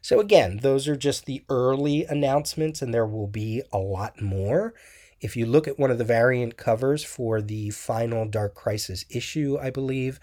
So, 0.00 0.20
again, 0.20 0.58
those 0.62 0.88
are 0.88 0.96
just 0.96 1.26
the 1.26 1.44
early 1.48 2.04
announcements, 2.04 2.82
and 2.82 2.92
there 2.92 3.06
will 3.06 3.28
be 3.28 3.62
a 3.72 3.78
lot 3.78 4.20
more. 4.20 4.74
If 5.22 5.36
you 5.36 5.46
look 5.46 5.68
at 5.68 5.78
one 5.78 5.92
of 5.92 5.98
the 5.98 6.04
variant 6.04 6.56
covers 6.56 7.04
for 7.04 7.40
the 7.40 7.70
final 7.70 8.26
Dark 8.26 8.54
Crisis 8.54 9.04
issue, 9.08 9.56
I 9.60 9.70
believe, 9.70 10.18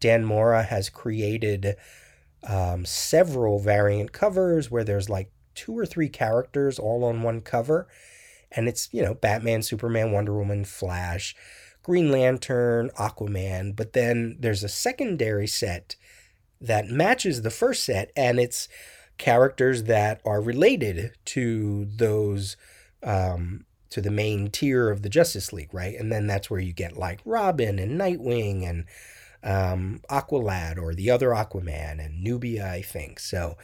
Dan 0.00 0.24
Mora 0.24 0.62
has 0.62 0.88
created 0.88 1.74
um, 2.48 2.84
several 2.84 3.58
variant 3.58 4.12
covers 4.12 4.70
where 4.70 4.84
there's 4.84 5.10
like 5.10 5.32
two 5.56 5.76
or 5.76 5.84
three 5.84 6.08
characters 6.08 6.78
all 6.78 7.04
on 7.04 7.22
one 7.22 7.40
cover. 7.40 7.88
And 8.52 8.68
it's, 8.68 8.88
you 8.92 9.02
know, 9.02 9.14
Batman, 9.14 9.62
Superman, 9.62 10.12
Wonder 10.12 10.34
Woman, 10.38 10.64
Flash, 10.64 11.34
Green 11.82 12.12
Lantern, 12.12 12.90
Aquaman. 12.96 13.74
But 13.74 13.92
then 13.92 14.36
there's 14.38 14.62
a 14.62 14.68
secondary 14.68 15.48
set 15.48 15.96
that 16.60 16.88
matches 16.88 17.42
the 17.42 17.50
first 17.50 17.84
set, 17.84 18.10
and 18.16 18.38
it's 18.38 18.68
characters 19.16 19.84
that 19.84 20.20
are 20.24 20.40
related 20.40 21.12
to 21.24 21.86
those 21.86 22.56
um, 23.02 23.64
to 23.90 24.00
the 24.00 24.10
main 24.10 24.50
tier 24.50 24.90
of 24.90 25.02
the 25.02 25.08
Justice 25.08 25.52
League, 25.52 25.72
right? 25.72 25.98
And 25.98 26.12
then 26.12 26.26
that's 26.26 26.50
where 26.50 26.60
you 26.60 26.72
get 26.72 26.96
like 26.96 27.20
Robin 27.24 27.78
and 27.78 27.98
Nightwing 28.00 28.68
and 28.68 28.84
um, 29.42 30.00
Aqualad 30.10 30.78
or 30.78 30.94
the 30.94 31.10
other 31.10 31.30
Aquaman 31.30 32.04
and 32.04 32.22
Nubia, 32.22 32.70
I 32.70 32.82
think. 32.82 33.20
So 33.20 33.56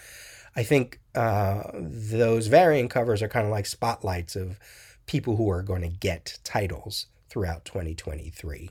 I 0.56 0.62
think 0.62 1.00
uh, 1.14 1.62
those 1.74 2.46
variant 2.46 2.90
covers 2.90 3.22
are 3.22 3.28
kind 3.28 3.46
of 3.46 3.52
like 3.52 3.66
spotlights 3.66 4.36
of 4.36 4.58
people 5.06 5.36
who 5.36 5.50
are 5.50 5.62
going 5.62 5.82
to 5.82 5.88
get 5.88 6.38
titles 6.44 7.06
throughout 7.28 7.64
2023. 7.64 8.70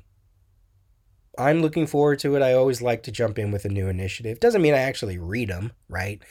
I'm 1.37 1.61
looking 1.61 1.87
forward 1.87 2.19
to 2.19 2.35
it. 2.35 2.43
I 2.43 2.53
always 2.53 2.81
like 2.81 3.03
to 3.03 3.11
jump 3.11 3.39
in 3.39 3.51
with 3.51 3.65
a 3.65 3.69
new 3.69 3.87
initiative. 3.87 4.39
Doesn't 4.39 4.61
mean 4.61 4.75
I 4.75 4.79
actually 4.79 5.17
read 5.17 5.49
them, 5.49 5.71
right? 5.89 6.21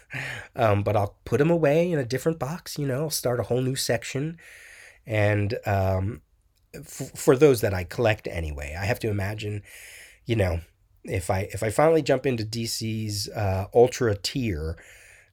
um, 0.56 0.82
but 0.82 0.96
I'll 0.96 1.16
put 1.24 1.38
them 1.38 1.50
away 1.50 1.90
in 1.90 1.98
a 1.98 2.04
different 2.04 2.38
box, 2.38 2.78
you 2.78 2.86
know, 2.86 3.02
I'll 3.02 3.10
start 3.10 3.40
a 3.40 3.44
whole 3.44 3.60
new 3.60 3.74
section. 3.74 4.38
And 5.06 5.58
um, 5.66 6.22
f- 6.74 7.12
for 7.14 7.36
those 7.36 7.60
that 7.60 7.74
I 7.74 7.84
collect 7.84 8.28
anyway, 8.28 8.76
I 8.78 8.84
have 8.84 9.00
to 9.00 9.10
imagine 9.10 9.62
you 10.26 10.36
know, 10.36 10.60
if 11.04 11.30
I 11.30 11.40
if 11.52 11.62
I 11.62 11.70
finally 11.70 12.02
jump 12.02 12.26
into 12.26 12.44
DC's 12.44 13.28
uh, 13.28 13.66
Ultra 13.74 14.16
tier, 14.16 14.76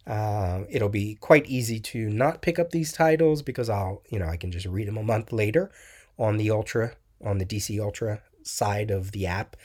uh, 0.05 0.63
it'll 0.69 0.89
be 0.89 1.15
quite 1.15 1.45
easy 1.45 1.79
to 1.79 2.09
not 2.09 2.41
pick 2.41 2.59
up 2.59 2.71
these 2.71 2.91
titles 2.91 3.41
because 3.41 3.69
I'll 3.69 4.03
you 4.09 4.19
know 4.19 4.27
I 4.27 4.37
can 4.37 4.51
just 4.51 4.65
read 4.65 4.87
them 4.87 4.97
a 4.97 5.03
month 5.03 5.31
later 5.31 5.71
on 6.17 6.37
the 6.37 6.51
Ultra 6.51 6.93
on 7.23 7.37
the 7.37 7.45
DC 7.45 7.79
Ultra 7.79 8.21
side 8.43 8.91
of 8.91 9.11
the 9.11 9.25
app. 9.25 9.55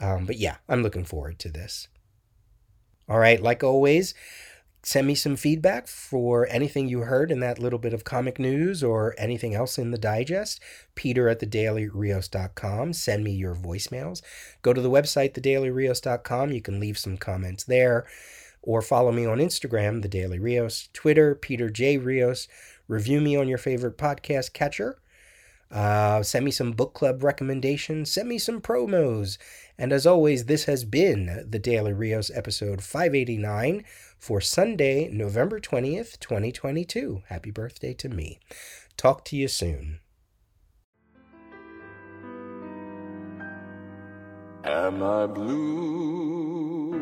Um, 0.00 0.26
but 0.26 0.36
yeah, 0.36 0.56
I'm 0.68 0.82
looking 0.82 1.04
forward 1.04 1.38
to 1.40 1.48
this. 1.48 1.88
All 3.08 3.18
right, 3.18 3.42
like 3.42 3.64
always, 3.64 4.14
send 4.82 5.06
me 5.06 5.14
some 5.14 5.36
feedback 5.36 5.86
for 5.86 6.46
anything 6.48 6.88
you 6.88 7.00
heard 7.00 7.30
in 7.30 7.40
that 7.40 7.58
little 7.58 7.78
bit 7.78 7.92
of 7.92 8.04
comic 8.04 8.38
news 8.38 8.82
or 8.82 9.14
anything 9.18 9.54
else 9.54 9.78
in 9.78 9.90
the 9.90 9.98
digest. 9.98 10.60
Peter 10.94 11.28
at 11.28 11.40
thedailyrios.com. 11.40 12.92
Send 12.92 13.24
me 13.24 13.32
your 13.32 13.54
voicemails. 13.54 14.22
Go 14.62 14.72
to 14.72 14.80
the 14.80 14.90
website, 14.90 15.34
thedailyrios.com. 15.34 16.52
You 16.52 16.62
can 16.62 16.80
leave 16.80 16.98
some 16.98 17.16
comments 17.16 17.64
there 17.64 18.06
or 18.62 18.82
follow 18.82 19.12
me 19.12 19.24
on 19.24 19.38
Instagram, 19.38 20.02
The 20.02 20.08
Daily 20.08 20.38
Rios, 20.38 20.88
Twitter, 20.92 21.34
Peter 21.34 21.70
J. 21.70 21.96
Rios. 21.96 22.48
Review 22.86 23.20
me 23.20 23.36
on 23.36 23.48
your 23.48 23.58
favorite 23.58 23.98
podcast 23.98 24.52
catcher. 24.52 24.98
Uh, 25.70 26.22
send 26.22 26.44
me 26.44 26.50
some 26.50 26.72
book 26.72 26.94
club 26.94 27.22
recommendations. 27.22 28.10
Send 28.10 28.28
me 28.28 28.38
some 28.38 28.60
promos. 28.60 29.36
And 29.78 29.92
as 29.92 30.06
always, 30.06 30.46
this 30.46 30.64
has 30.64 30.84
been 30.84 31.46
the 31.48 31.58
Daily 31.58 31.92
Rios 31.92 32.30
episode 32.34 32.82
589 32.82 33.84
for 34.18 34.40
Sunday, 34.40 35.08
November 35.12 35.60
20th, 35.60 36.18
2022. 36.18 37.22
Happy 37.28 37.50
birthday 37.50 37.94
to 37.94 38.08
me. 38.08 38.38
Talk 38.96 39.24
to 39.26 39.36
you 39.36 39.48
soon. 39.48 40.00
Am 44.64 45.02
I 45.02 45.26
blue? 45.26 46.94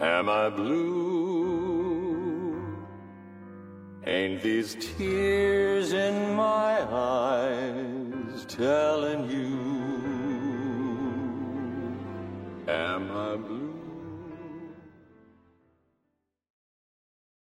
Am 0.00 0.28
I 0.28 0.48
blue? 0.48 1.88
Ain't 4.06 4.42
these 4.42 4.74
tears 4.96 5.92
in 5.92 6.34
my 6.34 6.80
eyes 6.90 8.46
telling 8.48 9.30
you? 9.30 9.58
Am 12.66 13.10
I 13.12 13.36
blue? 13.36 13.67